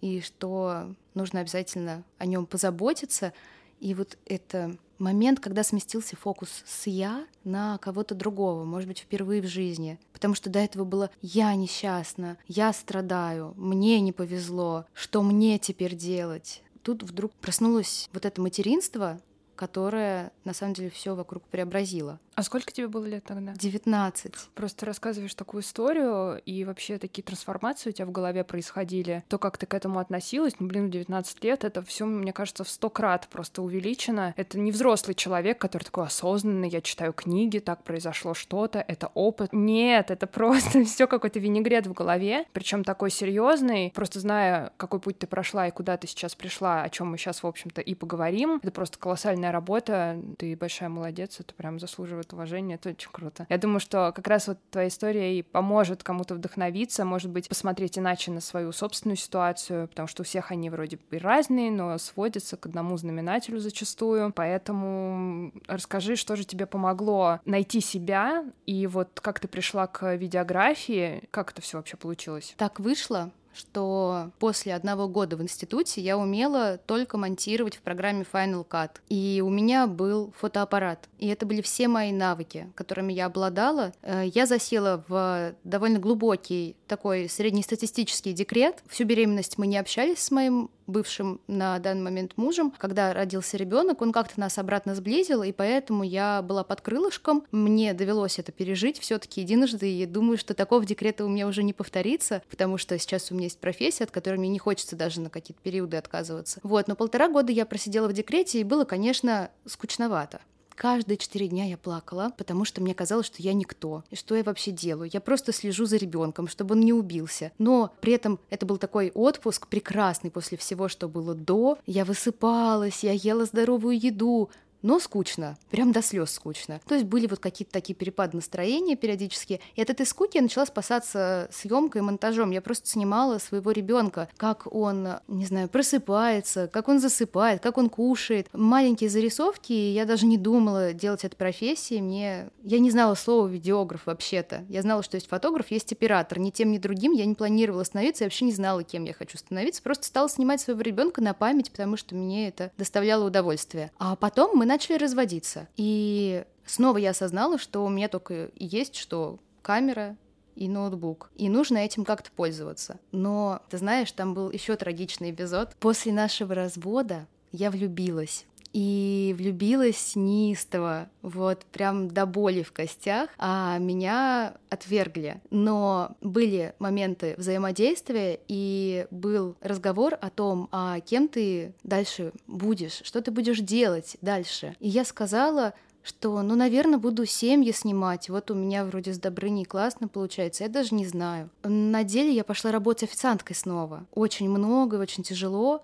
и 0.03 0.21
что 0.21 0.95
нужно 1.15 1.41
обязательно 1.41 2.05
о 2.19 2.27
нем 2.27 2.45
позаботиться. 2.45 3.33
И 3.81 3.95
вот 3.95 4.19
это 4.27 4.77
момент, 4.99 5.41
когда 5.41 5.63
сместился 5.63 6.17
фокус 6.17 6.63
с 6.67 6.87
я 6.87 7.27
на 7.45 7.79
кого-то 7.79 8.15
другого, 8.15 8.65
может 8.65 8.89
быть, 8.89 8.99
впервые 8.99 9.41
в 9.41 9.47
жизни. 9.47 9.99
Потому 10.13 10.35
что 10.35 10.51
до 10.51 10.59
этого 10.59 10.85
было 10.85 11.11
я 11.23 11.55
несчастна, 11.55 12.37
я 12.47 12.73
страдаю, 12.73 13.55
мне 13.57 14.01
не 14.01 14.13
повезло, 14.13 14.85
что 14.93 15.23
мне 15.23 15.59
теперь 15.59 15.95
делать? 15.95 16.63
Тут 16.83 17.03
вдруг 17.03 17.33
проснулось 17.35 18.11
вот 18.13 18.27
это 18.27 18.41
материнство, 18.41 19.21
которое 19.63 20.33
на 20.45 20.55
самом 20.55 20.75
деле 20.75 20.91
все 20.91 21.15
вокруг 21.15 21.45
преобразило. 21.45 22.19
А 22.35 22.43
сколько 22.43 22.73
тебе 22.73 22.89
было 22.89 23.05
лет 23.05 23.25
тогда? 23.25 23.53
19. 23.55 24.35
Просто 24.55 24.87
рассказываешь 24.87 25.35
такую 25.35 25.63
историю, 25.63 26.41
и 26.47 26.65
вообще 26.65 26.99
такие 26.99 27.23
трансформации 27.23 27.91
у 27.91 27.93
тебя 27.93 28.07
в 28.07 28.11
голове 28.11 28.43
происходили. 28.43 29.23
То, 29.29 29.39
как 29.39 29.59
ты 29.59 29.67
к 29.67 29.75
этому 29.75 29.99
относилась, 29.99 30.55
ну, 30.59 30.67
блин, 30.67 30.87
в 30.87 30.91
19 30.91 31.45
лет 31.45 31.63
это 31.63 31.83
все, 31.83 32.07
мне 32.07 32.33
кажется, 32.33 32.65
в 32.65 32.69
сто 32.69 32.91
крат 32.91 33.29
просто 33.31 33.63
увеличено. 33.63 34.35
Это 34.37 34.59
не 34.59 34.73
взрослый 34.73 35.15
человек, 35.15 35.59
который 35.59 35.85
такой 35.85 36.07
осознанный, 36.07 36.69
я 36.69 36.81
читаю 36.81 37.13
книги, 37.13 37.59
так 37.59 37.85
произошло 37.85 38.35
что-то, 38.35 38.81
это 38.81 39.11
опыт. 39.15 39.53
Нет, 39.53 40.11
это 40.11 40.27
просто 40.27 40.85
все 40.85 41.07
какой-то 41.07 41.39
винегрет 41.39 41.87
в 41.87 41.93
голове, 41.93 42.47
причем 42.53 42.83
такой 42.83 43.11
серьезный. 43.11 43.93
Просто 43.95 44.21
зная, 44.21 44.73
какой 44.79 44.99
путь 44.99 45.19
ты 45.19 45.27
прошла 45.27 45.69
и 45.69 45.71
куда 45.71 45.97
ты 45.99 46.07
сейчас 46.07 46.35
пришла, 46.35 46.83
о 46.83 46.89
чем 46.89 47.11
мы 47.11 47.19
сейчас, 47.19 47.43
в 47.43 47.47
общем-то, 47.47 47.81
и 47.83 47.95
поговорим. 47.95 48.59
Это 48.63 48.73
просто 48.73 48.99
колоссальная 48.99 49.52
работа. 49.53 50.21
Ты 50.39 50.57
большая 50.57 50.89
молодец, 50.89 51.41
это 51.41 51.55
прям 51.55 51.79
заслуживает 51.79 52.33
уважения, 52.33 52.75
это 52.75 52.91
очень 52.91 53.11
круто. 53.11 53.47
Я 53.49 53.59
думаю, 53.59 53.81
что 53.81 54.13
как 54.15 54.27
раз 54.27 54.49
вот 54.49 54.59
твоя 54.71 54.89
история 54.89 55.39
и 55.39 55.43
поможет 55.43 56.03
кому-то 56.03 56.35
вдохновиться, 56.35 57.05
может 57.05 57.31
быть, 57.31 57.49
посмотреть 57.49 57.99
иначе 57.99 58.31
на 58.31 58.41
свою 58.41 58.73
собственную 58.73 59.17
ситуацию, 59.17 59.89
потому 59.89 60.09
что 60.09 60.23
у 60.23 60.25
всех 60.25 60.51
они 60.51 60.71
вроде 60.71 60.99
бы 61.11 61.19
разные, 61.19 61.71
но 61.71 61.97
сводятся 61.99 62.57
к 62.57 62.67
одному 62.67 62.97
знаменателю 62.97 63.59
зачастую. 63.59 64.33
Поэтому 64.35 65.53
расскажи, 65.67 66.17
что 66.17 66.37
же 66.37 66.45
тебе 66.45 66.67
помогло 66.67 67.41
найти 67.45 67.81
себя, 67.81 68.45
и 68.67 68.87
вот 68.87 69.21
как 69.21 69.41
ты 69.41 69.49
пришла 69.49 69.87
к 69.87 70.15
видеографии, 70.17 71.29
как 71.31 71.53
это 71.53 71.63
все 71.63 71.77
вообще 71.77 71.97
получилось? 71.97 72.55
Так 72.57 72.81
вышло, 72.81 73.31
что 73.55 74.31
после 74.39 74.75
одного 74.75 75.09
года 75.09 75.37
в 75.37 75.43
институте 75.43 76.01
я 76.01 76.19
умела 76.19 76.79
только 76.87 77.19
монтировать 77.19 77.77
в 77.77 77.81
программе 77.83 78.25
Final 78.31 78.67
Cut. 78.67 78.91
И 79.09 79.43
у 79.45 79.51
меня 79.51 79.87
был 79.87 80.33
фотоаппарат. 80.39 81.09
И 81.19 81.29
это 81.29 81.47
были 81.47 81.63
все 81.63 81.89
мои 81.89 82.13
навыки, 82.13 82.69
которыми 82.75 83.13
я 83.13 83.27
обладала. 83.27 83.93
Э, 84.03 84.25
я 84.27 84.47
засела 84.47 85.05
в 85.09 85.55
довольно 85.65 85.99
глубокий 85.99 86.77
такой 86.87 87.29
среднестатистический 87.29 88.33
декрет. 88.33 88.83
Всю 88.89 89.05
беременность 89.05 89.59
мы 89.59 89.67
не 89.67 89.79
общались 89.79 90.19
с 90.19 90.31
моим 90.31 90.71
бывшим 90.87 91.41
на 91.47 91.79
данный 91.79 92.03
момент 92.03 92.33
мужем. 92.37 92.73
Когда 92.77 93.13
родился 93.13 93.57
ребенок, 93.57 94.03
он 94.03 94.13
как-то 94.13 94.39
нас 94.39 94.59
обратно 94.59 94.95
сблизил, 94.95 95.43
и 95.43 95.53
поэтому 95.53 96.03
я 96.03 96.43
была 96.43 96.65
под 96.65 96.81
крылышком. 96.81 97.45
Мне 97.51 97.95
довелось 97.95 98.39
это 98.39 98.53
пережить 98.53 98.99
все-таки 98.99 99.41
единожды, 99.41 99.91
и 99.91 100.07
думаю, 100.07 100.39
что 100.39 100.55
такого 100.55 100.85
декрета 100.85 101.25
у 101.25 101.29
меня 101.29 101.47
уже 101.47 101.63
не 101.63 101.73
повторится, 101.73 102.43
потому 102.51 102.79
что 102.79 102.99
сейчас 102.99 103.31
у 103.31 103.35
меня 103.35 103.42
есть 103.45 103.59
профессия, 103.59 104.05
от 104.05 104.11
которой 104.11 104.37
мне 104.37 104.49
не 104.49 104.59
хочется 104.59 104.97
даже 104.97 105.21
на 105.21 105.31
какие-то 105.31 105.63
периоды 105.63 105.97
отказываться. 105.97 106.61
Вот, 106.63 106.89
но 106.89 106.97
полтора 106.97 107.29
года 107.29 107.53
я 107.53 107.67
просидела 107.67 108.09
в 108.09 108.13
декрете, 108.13 108.61
и 108.61 108.65
было, 108.65 108.85
конечно, 108.85 109.51
скучновато. 109.67 110.41
Каждые 110.75 111.19
четыре 111.19 111.49
дня 111.49 111.67
я 111.67 111.77
плакала, 111.77 112.33
потому 112.37 112.65
что 112.65 112.81
мне 112.81 112.95
казалось, 112.95 113.27
что 113.27 113.43
я 113.43 113.53
никто. 113.53 114.05
И 114.11 114.17
что 114.17 114.35
я 114.35 114.43
вообще 114.43 114.71
делаю? 114.71 115.11
Я 115.13 115.21
просто 115.21 115.53
слежу 115.53 115.85
за 115.85 115.97
ребенком, 115.97 116.49
чтобы 116.49 116.75
он 116.75 116.81
не 116.81 116.93
убился. 116.93 117.53
Но 117.59 117.93
при 118.01 118.15
этом 118.15 118.41
это 118.51 118.67
был 118.67 118.79
такой 118.79 119.11
отпуск 119.15 119.69
прекрасный 119.69 120.31
после 120.31 120.59
всего, 120.59 120.89
что 120.89 121.09
было 121.09 121.35
до. 121.35 121.79
Я 121.87 122.05
высыпалась, 122.05 123.05
я 123.05 123.13
ела 123.13 123.45
здоровую 123.45 123.99
еду, 123.99 124.51
но 124.83 124.99
скучно, 124.99 125.57
прям 125.71 125.93
до 125.93 126.03
слез 126.03 126.31
скучно. 126.33 126.81
То 126.87 126.95
есть 126.95 127.07
были 127.07 127.27
вот 127.27 127.39
какие-то 127.39 127.73
такие 127.73 127.95
перепады 127.95 128.37
настроения 128.37 128.97
периодически. 128.97 129.61
И 129.75 129.83
от 129.83 129.91
этой 129.91 130.07
скуки 130.07 130.37
я 130.37 130.43
начала 130.43 130.67
спасаться 130.67 131.49
съемкой 131.53 132.01
и 132.01 132.05
монтажом. 132.05 132.51
Я 132.51 132.61
просто 132.61 132.89
снимала 132.89 133.39
своего 133.39 133.71
ребенка, 133.71 134.29
как 134.37 134.73
он, 134.73 135.09
не 135.29 135.47
знаю, 135.47 135.69
просыпается, 135.69 136.69
как 136.69 136.89
он 136.89 137.01
засыпает, 137.01 137.63
как 137.63 137.79
он 137.79 137.89
кушает. 137.89 138.49
Маленькие 138.53 139.11
зарисовки, 139.11 139.73
я 139.73 140.05
даже 140.05 140.27
не 140.27 140.39
думала 140.39 140.93
делать 140.93 141.25
это 141.25 141.37
профессией. 141.37 142.01
Мне... 142.01 142.51
Я 142.63 142.79
не 142.79 142.91
знала 142.91 143.15
слова 143.15 143.47
видеограф 143.47 144.07
вообще-то. 144.07 144.65
Я 144.69 144.83
знала, 144.83 145.03
что 145.03 145.17
есть 145.17 145.29
фотограф, 145.29 145.71
есть 145.71 145.93
оператор. 145.93 146.39
Ни 146.39 146.51
тем, 146.51 146.73
ни 146.73 146.79
другим 146.79 147.13
я 147.13 147.25
не 147.25 147.35
планировала 147.35 147.85
становиться, 147.85 148.25
я 148.25 148.27
вообще 148.27 148.45
не 148.45 148.53
знала, 148.53 148.83
кем 148.83 149.05
я 149.05 149.15
хочу 149.15 149.39
становиться. 149.39 149.83
Просто 149.83 150.07
стала 150.07 150.29
снимать 150.29 150.61
своего 150.61 150.81
ребенка 150.83 151.21
на 151.21 151.35
память, 151.35 151.71
потому 151.71 151.97
что 151.97 152.15
мне 152.15 152.49
это 152.49 152.73
доставляло 152.77 153.27
удовольствие. 153.27 153.91
А 153.99 154.17
потом 154.17 154.57
мы 154.57 154.67
начали 154.73 154.97
разводиться. 154.97 155.69
И 155.77 156.45
снова 156.65 156.97
я 156.97 157.11
осознала, 157.11 157.59
что 157.59 157.85
у 157.85 157.91
меня 157.91 158.09
только 158.09 158.51
есть, 158.57 158.97
что 158.97 159.39
камера 159.61 160.17
и 160.55 160.67
ноутбук. 160.69 161.31
И 161.37 161.51
нужно 161.51 161.79
этим 161.79 162.05
как-то 162.05 162.31
пользоваться. 162.33 162.99
Но, 163.11 163.61
ты 163.69 163.77
знаешь, 163.77 164.11
там 164.13 164.33
был 164.33 164.51
еще 164.51 164.77
трагичный 164.77 165.31
эпизод. 165.31 165.75
После 165.79 166.13
нашего 166.13 166.55
развода 166.55 167.27
я 167.53 167.71
влюбилась. 167.71 168.47
И 168.73 169.35
влюбилась 169.37 170.13
неистово, 170.15 171.09
вот 171.23 171.65
прям 171.67 172.09
до 172.09 172.27
боли 172.27 172.63
в 172.63 172.73
костях, 172.73 173.31
а 173.39 173.79
меня 173.79 174.55
отвергли. 174.71 175.41
Но 175.51 176.17
были 176.21 176.75
моменты 176.79 177.35
взаимодействия, 177.37 178.41
и 178.49 179.07
был 179.11 179.57
разговор 179.61 180.17
о 180.21 180.31
том, 180.31 180.69
а 180.73 181.01
кем 181.01 181.29
ты 181.29 181.75
дальше 181.83 182.33
будешь, 182.47 183.01
что 183.05 183.21
ты 183.21 183.31
будешь 183.31 183.61
делать 183.61 184.17
дальше. 184.21 184.77
И 184.81 184.89
я 184.89 185.05
сказала, 185.05 185.75
что, 186.03 186.43
ну, 186.43 186.57
наверное, 186.57 186.99
буду 186.99 187.27
семьи 187.27 187.73
снимать. 187.73 188.29
Вот 188.29 188.51
у 188.51 188.55
меня 188.55 188.85
вроде 188.85 189.13
с 189.13 189.19
Добрыней 189.19 189.65
классно 189.65 190.09
получается. 190.09 190.65
Я 190.65 190.71
даже 190.71 190.95
не 190.95 191.07
знаю. 191.07 191.49
На 191.63 192.03
деле 192.03 192.33
я 192.33 192.45
пошла 192.45 192.73
работать 192.73 193.05
официанткой 193.05 193.55
снова. 193.55 194.05
Очень 194.13 194.51
много, 194.51 194.97
очень 194.97 195.23
тяжело 195.23 195.83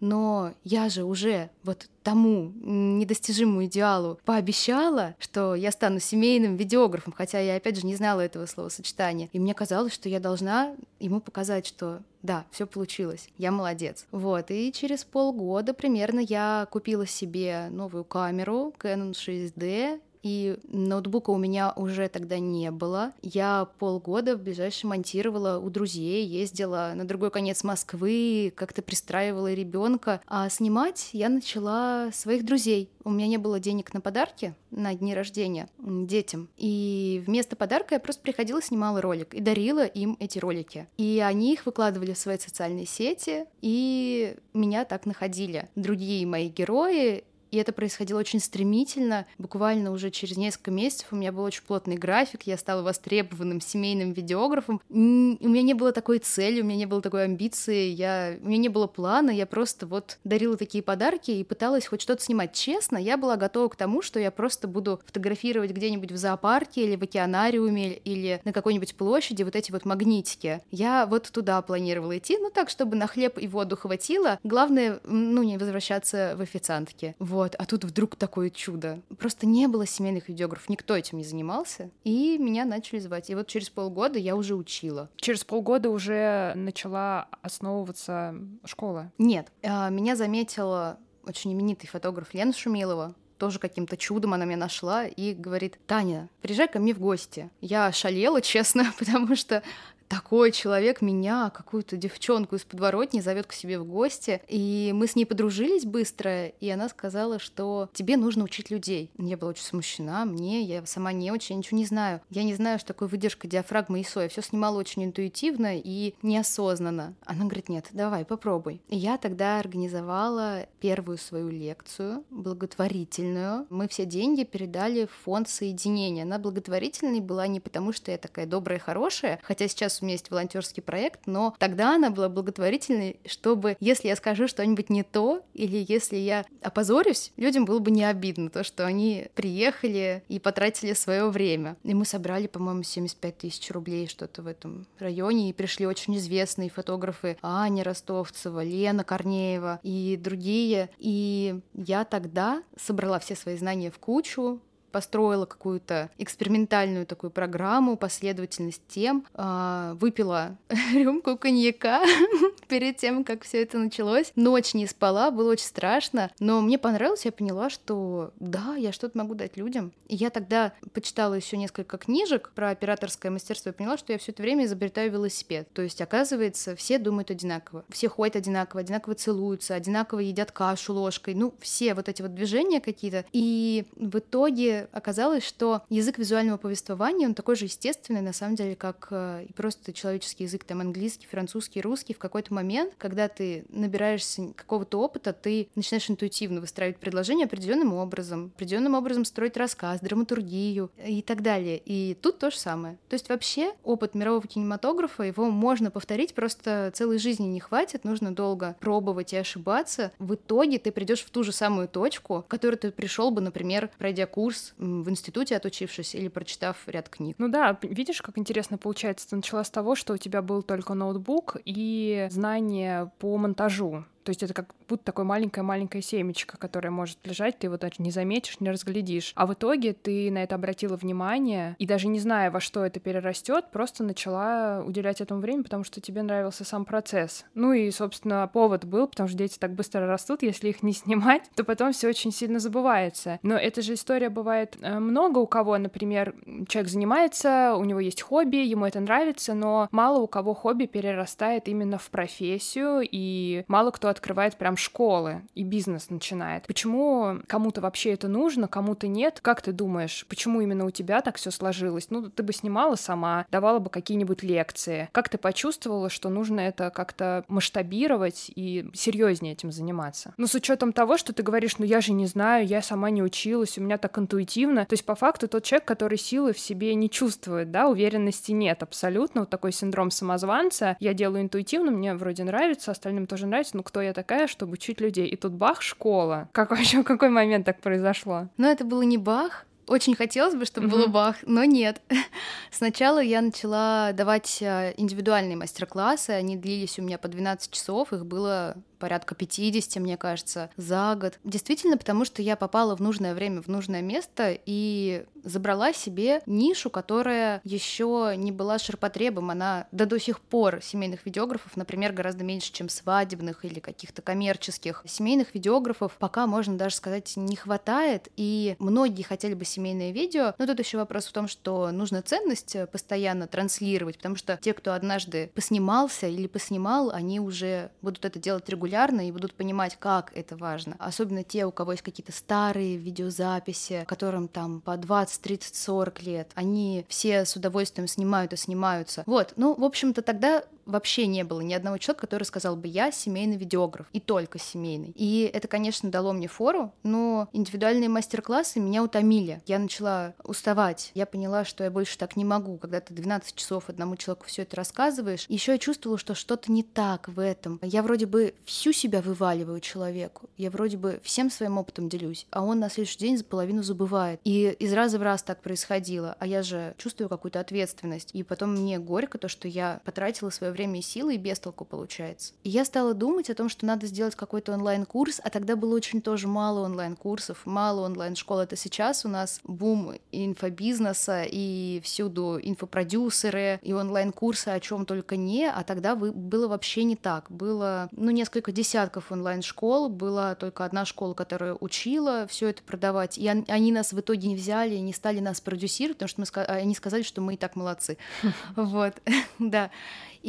но 0.00 0.54
я 0.64 0.88
же 0.88 1.04
уже 1.04 1.50
вот 1.64 1.88
тому 2.02 2.52
недостижимому 2.62 3.66
идеалу 3.66 4.18
пообещала, 4.24 5.14
что 5.18 5.54
я 5.54 5.70
стану 5.70 6.00
семейным 6.00 6.56
видеографом, 6.56 7.12
хотя 7.12 7.38
я 7.38 7.56
опять 7.56 7.76
же 7.76 7.86
не 7.86 7.96
знала 7.96 8.20
этого 8.20 8.46
словосочетания. 8.46 9.28
И 9.32 9.38
мне 9.38 9.54
казалось, 9.54 9.92
что 9.92 10.08
я 10.08 10.20
должна 10.20 10.74
ему 11.00 11.20
показать, 11.20 11.66
что 11.66 12.00
да, 12.22 12.44
все 12.50 12.66
получилось, 12.66 13.28
я 13.38 13.52
молодец. 13.52 14.06
Вот, 14.10 14.50
и 14.50 14.72
через 14.72 15.04
полгода 15.04 15.72
примерно 15.74 16.20
я 16.20 16.66
купила 16.70 17.06
себе 17.06 17.68
новую 17.70 18.04
камеру 18.04 18.74
Canon 18.78 19.12
6D, 19.12 20.00
и 20.22 20.58
ноутбука 20.68 21.30
у 21.30 21.38
меня 21.38 21.72
уже 21.76 22.08
тогда 22.08 22.38
не 22.38 22.70
было. 22.70 23.12
Я 23.22 23.68
полгода 23.78 24.36
в 24.36 24.42
ближайшем 24.42 24.90
монтировала 24.90 25.58
у 25.58 25.70
друзей, 25.70 26.24
ездила 26.26 26.92
на 26.94 27.06
другой 27.06 27.30
конец 27.30 27.64
Москвы, 27.64 28.52
как-то 28.56 28.82
пристраивала 28.82 29.52
ребенка. 29.52 30.20
А 30.26 30.48
снимать 30.48 31.10
я 31.12 31.28
начала 31.28 32.10
своих 32.12 32.44
друзей. 32.44 32.90
У 33.04 33.10
меня 33.10 33.26
не 33.26 33.38
было 33.38 33.60
денег 33.60 33.94
на 33.94 34.00
подарки 34.00 34.54
на 34.70 34.94
дни 34.94 35.14
рождения 35.14 35.68
детям. 35.78 36.48
И 36.56 37.22
вместо 37.26 37.56
подарка 37.56 37.94
я 37.94 38.00
просто 38.00 38.22
приходила, 38.22 38.62
снимала 38.62 39.00
ролик 39.00 39.34
и 39.34 39.40
дарила 39.40 39.84
им 39.84 40.16
эти 40.20 40.38
ролики. 40.38 40.88
И 40.96 41.22
они 41.24 41.52
их 41.54 41.66
выкладывали 41.66 42.12
в 42.12 42.18
свои 42.18 42.38
социальные 42.38 42.86
сети, 42.86 43.46
и 43.60 44.36
меня 44.52 44.84
так 44.84 45.06
находили. 45.06 45.68
Другие 45.74 46.26
мои 46.26 46.48
герои 46.48 47.24
и 47.50 47.56
это 47.56 47.72
происходило 47.72 48.18
очень 48.18 48.40
стремительно. 48.40 49.26
Буквально 49.38 49.92
уже 49.92 50.10
через 50.10 50.36
несколько 50.36 50.70
месяцев 50.70 51.08
у 51.10 51.16
меня 51.16 51.32
был 51.32 51.44
очень 51.44 51.62
плотный 51.62 51.96
график, 51.96 52.42
я 52.42 52.56
стала 52.58 52.82
востребованным 52.82 53.60
семейным 53.60 54.12
видеографом. 54.12 54.80
У 54.88 54.94
меня 54.94 55.62
не 55.62 55.74
было 55.74 55.92
такой 55.92 56.18
цели, 56.18 56.60
у 56.60 56.64
меня 56.64 56.76
не 56.76 56.86
было 56.86 57.00
такой 57.00 57.24
амбиции, 57.24 57.88
я... 57.88 58.36
у 58.40 58.46
меня 58.46 58.58
не 58.58 58.68
было 58.68 58.86
плана, 58.86 59.30
я 59.30 59.46
просто 59.46 59.86
вот 59.86 60.18
дарила 60.24 60.56
такие 60.56 60.82
подарки 60.82 61.30
и 61.30 61.44
пыталась 61.44 61.86
хоть 61.86 62.02
что-то 62.02 62.22
снимать. 62.22 62.52
Честно, 62.52 62.98
я 62.98 63.16
была 63.16 63.36
готова 63.36 63.68
к 63.68 63.76
тому, 63.76 64.02
что 64.02 64.20
я 64.20 64.30
просто 64.30 64.68
буду 64.68 65.00
фотографировать 65.06 65.70
где-нибудь 65.70 66.12
в 66.12 66.16
зоопарке 66.16 66.84
или 66.84 66.96
в 66.96 67.02
океанариуме 67.02 67.94
или 67.94 68.40
на 68.44 68.52
какой-нибудь 68.52 68.94
площади 68.94 69.42
вот 69.42 69.56
эти 69.56 69.72
вот 69.72 69.84
магнитики. 69.84 70.60
Я 70.70 71.06
вот 71.06 71.30
туда 71.30 71.60
планировала 71.62 72.18
идти, 72.18 72.36
ну 72.38 72.50
так, 72.50 72.68
чтобы 72.68 72.96
на 72.96 73.06
хлеб 73.06 73.38
и 73.38 73.48
воду 73.48 73.76
хватило. 73.76 74.38
Главное, 74.44 75.00
ну, 75.04 75.42
не 75.42 75.56
возвращаться 75.56 76.34
в 76.36 76.40
официантки. 76.40 77.14
Вот 77.18 77.37
вот, 77.38 77.54
а 77.56 77.66
тут 77.66 77.84
вдруг 77.84 78.16
такое 78.16 78.50
чудо. 78.50 79.00
Просто 79.16 79.46
не 79.46 79.68
было 79.68 79.86
семейных 79.86 80.28
видеографов, 80.28 80.68
никто 80.68 80.96
этим 80.96 81.18
не 81.18 81.24
занимался, 81.24 81.88
и 82.02 82.36
меня 82.36 82.64
начали 82.64 82.98
звать. 82.98 83.30
И 83.30 83.34
вот 83.36 83.46
через 83.46 83.70
полгода 83.70 84.18
я 84.18 84.34
уже 84.34 84.56
учила. 84.56 85.08
Через 85.14 85.44
полгода 85.44 85.88
уже 85.88 86.52
начала 86.56 87.28
основываться 87.40 88.34
школа? 88.64 89.12
Нет, 89.18 89.52
а, 89.62 89.88
меня 89.88 90.16
заметила 90.16 90.98
очень 91.24 91.52
именитый 91.52 91.88
фотограф 91.88 92.34
Лена 92.34 92.52
Шумилова, 92.52 93.14
тоже 93.36 93.60
каким-то 93.60 93.96
чудом 93.96 94.34
она 94.34 94.44
меня 94.44 94.56
нашла 94.56 95.06
и 95.06 95.32
говорит, 95.32 95.78
Таня, 95.86 96.28
приезжай 96.42 96.66
ко 96.66 96.80
мне 96.80 96.92
в 96.92 96.98
гости. 96.98 97.50
Я 97.60 97.92
шалела, 97.92 98.40
честно, 98.42 98.92
потому 98.98 99.36
что 99.36 99.62
такой 100.08 100.52
человек 100.52 101.02
меня, 101.02 101.50
какую-то 101.50 101.96
девчонку 101.96 102.56
из 102.56 102.64
подворотни, 102.64 103.20
зовет 103.20 103.46
к 103.46 103.52
себе 103.52 103.78
в 103.78 103.84
гости. 103.84 104.40
И 104.48 104.92
мы 104.94 105.06
с 105.06 105.14
ней 105.14 105.24
подружились 105.24 105.84
быстро, 105.84 106.46
и 106.46 106.68
она 106.68 106.88
сказала, 106.88 107.38
что 107.38 107.88
тебе 107.92 108.16
нужно 108.16 108.44
учить 108.44 108.70
людей. 108.70 109.10
Я 109.18 109.36
была 109.36 109.50
очень 109.50 109.64
смущена, 109.64 110.24
мне, 110.24 110.62
я 110.62 110.84
сама 110.86 111.12
не 111.12 111.30
очень, 111.30 111.56
я 111.56 111.58
ничего 111.58 111.78
не 111.78 111.86
знаю. 111.86 112.20
Я 112.30 112.42
не 112.42 112.54
знаю, 112.54 112.78
что 112.78 112.88
такое 112.88 113.08
выдержка 113.08 113.46
диафрагмы 113.46 114.00
и 114.00 114.04
СО. 114.04 114.22
Я 114.22 114.28
все 114.28 114.42
снимала 114.42 114.78
очень 114.78 115.04
интуитивно 115.04 115.78
и 115.78 116.14
неосознанно. 116.22 117.14
Она 117.24 117.44
говорит, 117.44 117.68
нет, 117.68 117.86
давай, 117.92 118.24
попробуй. 118.24 118.80
И 118.88 118.96
я 118.96 119.18
тогда 119.18 119.58
организовала 119.58 120.66
первую 120.80 121.18
свою 121.18 121.50
лекцию, 121.50 122.24
благотворительную. 122.30 123.66
Мы 123.70 123.88
все 123.88 124.06
деньги 124.06 124.44
передали 124.44 125.06
в 125.06 125.24
фонд 125.24 125.48
соединения. 125.48 126.22
Она 126.22 126.38
благотворительной 126.38 127.20
была 127.20 127.46
не 127.46 127.60
потому, 127.60 127.92
что 127.92 128.10
я 128.10 128.18
такая 128.18 128.46
добрая 128.46 128.78
и 128.78 128.82
хорошая, 128.82 129.40
хотя 129.42 129.68
сейчас 129.68 129.97
у 130.00 130.04
меня 130.04 130.14
есть 130.14 130.30
волонтерский 130.30 130.82
проект, 130.82 131.26
но 131.26 131.54
тогда 131.58 131.94
она 131.94 132.10
была 132.10 132.28
благотворительной, 132.28 133.20
чтобы, 133.26 133.76
если 133.80 134.08
я 134.08 134.16
скажу 134.16 134.48
что-нибудь 134.48 134.90
не 134.90 135.02
то, 135.02 135.42
или 135.54 135.84
если 135.88 136.16
я 136.16 136.44
опозорюсь, 136.62 137.32
людям 137.36 137.64
было 137.64 137.78
бы 137.78 137.90
не 137.90 138.04
обидно 138.04 138.50
то, 138.50 138.64
что 138.64 138.86
они 138.86 139.28
приехали 139.34 140.22
и 140.28 140.38
потратили 140.38 140.92
свое 140.92 141.28
время. 141.28 141.76
И 141.84 141.94
мы 141.94 142.04
собрали, 142.04 142.46
по-моему, 142.46 142.82
75 142.82 143.38
тысяч 143.38 143.70
рублей, 143.70 144.06
что-то 144.06 144.42
в 144.42 144.46
этом 144.46 144.86
районе, 144.98 145.50
и 145.50 145.52
пришли 145.52 145.86
очень 145.86 146.16
известные 146.16 146.70
фотографы 146.70 147.36
Аня 147.42 147.84
Ростовцева, 147.84 148.62
Лена 148.62 149.04
Корнеева 149.04 149.80
и 149.82 150.18
другие. 150.20 150.90
И 150.98 151.60
я 151.74 152.04
тогда 152.04 152.62
собрала 152.76 153.18
все 153.18 153.34
свои 153.36 153.56
знания 153.56 153.90
в 153.90 153.98
кучу, 153.98 154.60
построила 154.90 155.46
какую-то 155.46 156.10
экспериментальную 156.18 157.06
такую 157.06 157.30
программу, 157.30 157.96
последовательность 157.96 158.82
тем, 158.88 159.24
э, 159.34 159.92
выпила 159.98 160.56
рюмку 160.92 161.36
коньяка 161.36 162.02
перед 162.68 162.96
тем, 162.96 163.24
как 163.24 163.44
все 163.44 163.62
это 163.62 163.78
началось. 163.78 164.32
Ночь 164.36 164.74
не 164.74 164.86
спала, 164.86 165.30
было 165.30 165.52
очень 165.52 165.66
страшно, 165.66 166.30
но 166.38 166.60
мне 166.60 166.78
понравилось, 166.78 167.24
я 167.24 167.32
поняла, 167.32 167.70
что 167.70 168.32
да, 168.40 168.74
я 168.76 168.92
что-то 168.92 169.18
могу 169.18 169.34
дать 169.34 169.56
людям. 169.56 169.92
И 170.06 170.16
я 170.16 170.30
тогда 170.30 170.72
почитала 170.92 171.34
еще 171.34 171.56
несколько 171.56 171.98
книжек 171.98 172.52
про 172.54 172.70
операторское 172.70 173.30
мастерство 173.30 173.70
и 173.70 173.74
поняла, 173.74 173.98
что 173.98 174.12
я 174.12 174.18
все 174.18 174.32
это 174.32 174.42
время 174.42 174.64
изобретаю 174.64 175.10
велосипед. 175.10 175.68
То 175.72 175.82
есть, 175.82 176.00
оказывается, 176.00 176.76
все 176.76 176.98
думают 176.98 177.30
одинаково, 177.30 177.84
все 177.90 178.08
ходят 178.08 178.36
одинаково, 178.36 178.80
одинаково 178.80 179.14
целуются, 179.14 179.74
одинаково 179.74 180.20
едят 180.20 180.52
кашу 180.52 180.94
ложкой, 180.94 181.34
ну, 181.34 181.54
все 181.60 181.94
вот 181.94 182.08
эти 182.08 182.22
вот 182.22 182.34
движения 182.34 182.80
какие-то. 182.80 183.24
И 183.32 183.86
в 183.96 184.18
итоге 184.18 184.77
оказалось, 184.92 185.44
что 185.44 185.82
язык 185.88 186.18
визуального 186.18 186.56
повествования, 186.56 187.26
он 187.26 187.34
такой 187.34 187.56
же 187.56 187.66
естественный, 187.66 188.20
на 188.20 188.32
самом 188.32 188.54
деле, 188.54 188.76
как 188.76 189.08
э, 189.10 189.46
и 189.48 189.52
просто 189.52 189.92
человеческий 189.92 190.44
язык, 190.44 190.64
там, 190.64 190.80
английский, 190.80 191.26
французский, 191.26 191.80
русский. 191.80 192.14
В 192.14 192.18
какой-то 192.18 192.52
момент, 192.54 192.94
когда 192.98 193.28
ты 193.28 193.64
набираешься 193.68 194.52
какого-то 194.54 195.00
опыта, 195.00 195.32
ты 195.32 195.68
начинаешь 195.74 196.10
интуитивно 196.10 196.60
выстраивать 196.60 196.98
предложение 196.98 197.46
определенным 197.46 197.92
образом, 197.94 198.52
определенным 198.54 198.94
образом 198.94 199.24
строить 199.24 199.56
рассказ, 199.56 200.00
драматургию 200.00 200.90
и 201.04 201.22
так 201.22 201.42
далее. 201.42 201.80
И 201.84 202.16
тут 202.20 202.38
то 202.38 202.50
же 202.50 202.58
самое. 202.58 202.98
То 203.08 203.14
есть 203.14 203.28
вообще 203.28 203.72
опыт 203.84 204.14
мирового 204.14 204.46
кинематографа, 204.46 205.22
его 205.22 205.50
можно 205.50 205.90
повторить, 205.90 206.34
просто 206.34 206.90
целой 206.94 207.18
жизни 207.18 207.46
не 207.46 207.60
хватит, 207.60 208.04
нужно 208.04 208.34
долго 208.34 208.76
пробовать 208.80 209.32
и 209.32 209.36
ошибаться. 209.36 210.12
В 210.18 210.34
итоге 210.34 210.78
ты 210.78 210.92
придешь 210.92 211.24
в 211.24 211.30
ту 211.30 211.42
же 211.44 211.52
самую 211.52 211.88
точку, 211.88 212.42
в 212.42 212.46
которую 212.46 212.78
ты 212.78 212.90
пришел 212.90 213.30
бы, 213.30 213.40
например, 213.40 213.90
пройдя 213.98 214.26
курс 214.26 214.67
в 214.76 215.08
институте 215.08 215.56
отучившись 215.56 216.14
или 216.14 216.28
прочитав 216.28 216.76
ряд 216.86 217.08
книг. 217.08 217.36
Ну 217.38 217.48
да, 217.48 217.78
видишь, 217.82 218.22
как 218.22 218.38
интересно 218.38 218.78
получается. 218.78 219.28
Ты 219.30 219.36
начала 219.36 219.64
с 219.64 219.70
того, 219.70 219.94
что 219.94 220.14
у 220.14 220.16
тебя 220.16 220.42
был 220.42 220.62
только 220.62 220.94
ноутбук 220.94 221.56
и 221.64 222.28
знания 222.30 223.12
по 223.18 223.36
монтажу. 223.36 224.04
То 224.28 224.30
есть 224.30 224.42
это 224.42 224.52
как 224.52 224.74
будто 224.86 225.04
такое 225.04 225.24
маленькое-маленькое 225.24 226.02
семечко, 226.02 226.58
которое 226.58 226.90
может 226.90 227.16
лежать, 227.26 227.58
ты 227.58 227.68
его 227.68 227.78
даже 227.78 227.94
не 227.96 228.10
заметишь, 228.10 228.60
не 228.60 228.68
разглядишь. 228.68 229.32
А 229.34 229.46
в 229.46 229.54
итоге 229.54 229.94
ты 229.94 230.30
на 230.30 230.42
это 230.42 230.56
обратила 230.56 230.96
внимание, 230.96 231.74
и 231.78 231.86
даже 231.86 232.08
не 232.08 232.18
зная, 232.18 232.50
во 232.50 232.60
что 232.60 232.84
это 232.84 233.00
перерастет, 233.00 233.70
просто 233.70 234.04
начала 234.04 234.84
уделять 234.84 235.22
этому 235.22 235.40
время, 235.40 235.62
потому 235.62 235.82
что 235.82 236.02
тебе 236.02 236.22
нравился 236.22 236.64
сам 236.64 236.84
процесс. 236.84 237.46
Ну 237.54 237.72
и, 237.72 237.90
собственно, 237.90 238.46
повод 238.52 238.84
был, 238.84 239.08
потому 239.08 239.30
что 239.30 239.38
дети 239.38 239.56
так 239.58 239.72
быстро 239.72 240.06
растут, 240.06 240.42
если 240.42 240.68
их 240.68 240.82
не 240.82 240.92
снимать, 240.92 241.44
то 241.56 241.64
потом 241.64 241.92
все 241.92 242.08
очень 242.08 242.30
сильно 242.30 242.58
забывается. 242.58 243.38
Но 243.42 243.56
эта 243.56 243.80
же 243.80 243.94
история 243.94 244.28
бывает 244.28 244.76
э, 244.82 244.98
много 244.98 245.38
у 245.38 245.46
кого, 245.46 245.78
например, 245.78 246.34
человек 246.68 246.90
занимается, 246.90 247.76
у 247.78 247.84
него 247.84 248.00
есть 248.00 248.20
хобби, 248.20 248.58
ему 248.58 248.84
это 248.84 249.00
нравится, 249.00 249.54
но 249.54 249.88
мало 249.90 250.18
у 250.18 250.26
кого 250.26 250.52
хобби 250.52 250.84
перерастает 250.84 251.66
именно 251.66 251.96
в 251.96 252.10
профессию, 252.10 253.00
и 253.10 253.64
мало 253.68 253.90
кто 253.90 254.08
открывает 254.18 254.56
прям 254.56 254.76
школы 254.76 255.42
и 255.54 255.62
бизнес 255.62 256.10
начинает. 256.10 256.66
Почему 256.66 257.40
кому-то 257.46 257.80
вообще 257.80 258.12
это 258.12 258.28
нужно, 258.28 258.68
кому-то 258.68 259.06
нет? 259.06 259.38
Как 259.40 259.62
ты 259.62 259.72
думаешь, 259.72 260.26
почему 260.28 260.60
именно 260.60 260.84
у 260.84 260.90
тебя 260.90 261.20
так 261.20 261.36
все 261.36 261.50
сложилось? 261.50 262.08
Ну, 262.10 262.28
ты 262.28 262.42
бы 262.42 262.52
снимала 262.52 262.96
сама, 262.96 263.46
давала 263.50 263.78
бы 263.78 263.90
какие-нибудь 263.90 264.42
лекции. 264.42 265.08
Как 265.12 265.28
ты 265.28 265.38
почувствовала, 265.38 266.10
что 266.10 266.28
нужно 266.28 266.60
это 266.60 266.90
как-то 266.90 267.44
масштабировать 267.48 268.50
и 268.54 268.90
серьезнее 268.92 269.52
этим 269.52 269.70
заниматься? 269.70 270.34
Ну, 270.36 270.46
с 270.46 270.54
учетом 270.54 270.92
того, 270.92 271.16
что 271.16 271.32
ты 271.32 271.42
говоришь, 271.42 271.78
ну 271.78 271.84
я 271.84 272.00
же 272.00 272.12
не 272.12 272.26
знаю, 272.26 272.66
я 272.66 272.82
сама 272.82 273.10
не 273.10 273.22
училась, 273.22 273.78
у 273.78 273.82
меня 273.82 273.98
так 273.98 274.18
интуитивно. 274.18 274.84
То 274.84 274.94
есть, 274.94 275.04
по 275.04 275.14
факту, 275.14 275.46
тот 275.46 275.62
человек, 275.62 275.86
который 275.86 276.18
силы 276.18 276.52
в 276.52 276.58
себе 276.58 276.94
не 276.94 277.08
чувствует, 277.08 277.70
да, 277.70 277.88
уверенности 277.88 278.52
нет 278.52 278.82
абсолютно. 278.82 279.42
Вот 279.42 279.50
такой 279.50 279.72
синдром 279.72 280.10
самозванца. 280.10 280.96
Я 280.98 281.14
делаю 281.14 281.42
интуитивно, 281.42 281.92
мне 281.92 282.14
вроде 282.14 282.42
нравится, 282.42 282.90
остальным 282.90 283.26
тоже 283.26 283.46
нравится, 283.46 283.76
ну 283.76 283.82
кто 283.82 283.97
я 284.00 284.12
такая, 284.12 284.46
чтобы 284.46 284.72
учить 284.74 285.00
людей? 285.00 285.26
И 285.26 285.36
тут 285.36 285.52
бах, 285.52 285.82
школа. 285.82 286.48
Как 286.52 286.70
вообще, 286.70 287.02
какой 287.02 287.28
момент 287.28 287.66
так 287.66 287.80
произошло? 287.80 288.48
Ну, 288.56 288.66
это 288.66 288.84
было 288.84 289.02
не 289.02 289.18
бах, 289.18 289.66
очень 289.88 290.14
хотелось 290.14 290.54
бы, 290.54 290.64
чтобы 290.64 290.86
mm-hmm. 290.86 290.90
было 290.90 291.06
бах, 291.06 291.36
но 291.42 291.64
нет. 291.64 292.00
Сначала 292.70 293.20
я 293.20 293.40
начала 293.40 294.12
давать 294.12 294.58
э, 294.60 294.94
индивидуальные 294.96 295.56
мастер-классы, 295.56 296.30
они 296.30 296.56
длились 296.56 296.98
у 296.98 297.02
меня 297.02 297.18
по 297.18 297.28
12 297.28 297.70
часов, 297.70 298.12
их 298.12 298.26
было 298.26 298.76
порядка 298.98 299.34
50, 299.34 300.02
мне 300.02 300.16
кажется, 300.16 300.70
за 300.76 301.16
год. 301.18 301.38
Действительно, 301.44 301.96
потому 301.96 302.24
что 302.24 302.42
я 302.42 302.56
попала 302.56 302.96
в 302.96 303.00
нужное 303.00 303.34
время, 303.34 303.62
в 303.62 303.68
нужное 303.68 304.02
место 304.02 304.58
и 304.66 305.24
забрала 305.44 305.92
себе 305.92 306.42
нишу, 306.46 306.90
которая 306.90 307.60
еще 307.64 308.34
не 308.36 308.52
была 308.52 308.78
ширпотребом. 308.78 309.50
Она 309.50 309.86
да 309.92 310.04
до 310.04 310.18
сих 310.18 310.40
пор 310.40 310.80
семейных 310.82 311.24
видеографов, 311.24 311.76
например, 311.76 312.12
гораздо 312.12 312.44
меньше, 312.44 312.72
чем 312.72 312.88
свадебных 312.88 313.64
или 313.64 313.78
каких-то 313.78 314.20
коммерческих. 314.20 315.02
Семейных 315.06 315.54
видеографов 315.54 316.16
пока, 316.18 316.46
можно 316.46 316.76
даже 316.76 316.96
сказать, 316.96 317.34
не 317.36 317.56
хватает, 317.56 318.28
и 318.36 318.76
многие 318.78 319.22
хотели 319.22 319.54
бы 319.54 319.64
семейное 319.64 320.10
видео, 320.10 320.54
но 320.58 320.66
тут 320.66 320.78
еще 320.80 320.98
вопрос 320.98 321.26
в 321.26 321.32
том, 321.32 321.48
что 321.48 321.90
нужно 321.90 322.22
ценность 322.22 322.76
постоянно 322.92 323.46
транслировать, 323.46 324.16
потому 324.16 324.36
что 324.36 324.58
те, 324.60 324.74
кто 324.74 324.92
однажды 324.92 325.50
поснимался 325.54 326.26
или 326.26 326.46
поснимал, 326.46 327.10
они 327.10 327.40
уже 327.40 327.90
будут 328.02 328.24
это 328.24 328.38
делать 328.38 328.68
регулярно 328.68 328.87
регулярно 328.88 329.28
и 329.28 329.32
будут 329.32 329.54
понимать, 329.54 329.96
как 329.98 330.32
это 330.34 330.56
важно. 330.56 330.96
Особенно 330.98 331.44
те, 331.44 331.66
у 331.66 331.70
кого 331.70 331.92
есть 331.92 332.02
какие-то 332.02 332.32
старые 332.32 332.96
видеозаписи, 332.96 334.04
которым 334.08 334.48
там 334.48 334.80
по 334.80 334.96
20, 334.96 335.40
30, 335.42 335.74
40 335.74 336.22
лет. 336.22 336.50
Они 336.54 337.04
все 337.08 337.44
с 337.44 337.54
удовольствием 337.54 338.08
снимают 338.08 338.52
и 338.52 338.56
снимаются. 338.56 339.22
Вот, 339.26 339.52
ну, 339.56 339.74
в 339.74 339.84
общем-то, 339.84 340.22
тогда 340.22 340.64
вообще 340.88 341.26
не 341.26 341.44
было 341.44 341.60
ни 341.60 341.74
одного 341.74 341.98
человека, 341.98 342.22
который 342.22 342.44
сказал 342.44 342.74
бы, 342.74 342.88
я 342.88 343.12
семейный 343.12 343.56
видеограф, 343.56 344.06
и 344.12 344.20
только 344.20 344.58
семейный. 344.58 345.12
И 345.14 345.48
это, 345.52 345.68
конечно, 345.68 346.10
дало 346.10 346.32
мне 346.32 346.48
фору, 346.48 346.92
но 347.02 347.48
индивидуальные 347.52 348.08
мастер-классы 348.08 348.80
меня 348.80 349.04
утомили. 349.04 349.62
Я 349.66 349.78
начала 349.78 350.34
уставать. 350.42 351.12
Я 351.14 351.26
поняла, 351.26 351.64
что 351.64 351.84
я 351.84 351.90
больше 351.90 352.16
так 352.18 352.36
не 352.36 352.44
могу, 352.44 352.78
когда 352.78 353.00
ты 353.00 353.12
12 353.12 353.54
часов 353.54 353.84
одному 353.88 354.16
человеку 354.16 354.46
все 354.46 354.62
это 354.62 354.76
рассказываешь. 354.76 355.44
Еще 355.48 355.72
я 355.72 355.78
чувствовала, 355.78 356.18
что 356.18 356.34
что-то 356.34 356.72
не 356.72 356.82
так 356.82 357.28
в 357.28 357.38
этом. 357.38 357.78
Я 357.82 358.02
вроде 358.02 358.26
бы 358.26 358.54
всю 358.78 358.92
себя 358.92 359.20
вываливаю 359.20 359.80
человеку. 359.80 360.48
Я 360.56 360.70
вроде 360.70 360.96
бы 360.96 361.20
всем 361.24 361.50
своим 361.50 361.78
опытом 361.78 362.08
делюсь, 362.08 362.46
а 362.52 362.62
он 362.62 362.78
на 362.78 362.88
следующий 362.88 363.18
день 363.18 363.36
за 363.36 363.44
половину 363.44 363.82
забывает. 363.82 364.40
И 364.44 364.68
из 364.78 364.92
раза 364.92 365.18
в 365.18 365.22
раз 365.22 365.42
так 365.42 365.62
происходило. 365.62 366.36
А 366.38 366.46
я 366.46 366.62
же 366.62 366.94
чувствую 366.96 367.28
какую-то 367.28 367.58
ответственность. 367.58 368.30
И 368.34 368.44
потом 368.44 368.76
мне 368.76 369.00
горько 369.00 369.36
то, 369.36 369.48
что 369.48 369.66
я 369.66 370.00
потратила 370.04 370.50
свое 370.50 370.72
время 370.72 371.00
и 371.00 371.02
силы, 371.02 371.34
и 371.34 371.38
без 371.38 371.58
толку 371.58 371.84
получается. 371.84 372.52
И 372.62 372.70
я 372.70 372.84
стала 372.84 373.14
думать 373.14 373.50
о 373.50 373.54
том, 373.56 373.68
что 373.68 373.84
надо 373.84 374.06
сделать 374.06 374.36
какой-то 374.36 374.72
онлайн-курс, 374.74 375.40
а 375.42 375.50
тогда 375.50 375.74
было 375.74 375.96
очень 375.96 376.22
тоже 376.22 376.46
мало 376.46 376.84
онлайн-курсов, 376.84 377.62
мало 377.64 378.02
онлайн-школ. 378.02 378.60
Это 378.60 378.76
сейчас 378.76 379.24
у 379.24 379.28
нас 379.28 379.58
бум 379.64 380.14
инфобизнеса, 380.30 381.42
и 381.42 382.00
всюду 382.04 382.60
инфопродюсеры, 382.62 383.80
и 383.82 383.92
онлайн-курсы 383.92 384.68
о 384.68 384.78
чем 384.78 385.04
только 385.04 385.36
не, 385.36 385.68
а 385.68 385.82
тогда 385.82 386.14
было 386.14 386.68
вообще 386.68 387.02
не 387.02 387.16
так. 387.16 387.50
Было, 387.50 388.08
ну, 388.12 388.30
несколько 388.30 388.67
десятков 388.72 389.30
онлайн-школ, 389.32 390.08
была 390.08 390.54
только 390.54 390.84
одна 390.84 391.04
школа, 391.04 391.34
которая 391.34 391.74
учила 391.74 392.46
все 392.46 392.68
это 392.68 392.82
продавать, 392.82 393.38
и 393.38 393.48
они 393.48 393.92
нас 393.92 394.12
в 394.12 394.20
итоге 394.20 394.48
не 394.48 394.56
взяли, 394.56 394.96
не 394.96 395.12
стали 395.12 395.40
нас 395.40 395.60
продюсировать, 395.60 396.18
потому 396.18 396.46
что 396.46 396.60
мы, 396.60 396.64
они 396.64 396.94
сказали, 396.94 397.22
что 397.22 397.40
мы 397.40 397.54
и 397.54 397.56
так 397.56 397.76
молодцы. 397.76 398.18
Вот, 398.76 399.14
да. 399.58 399.90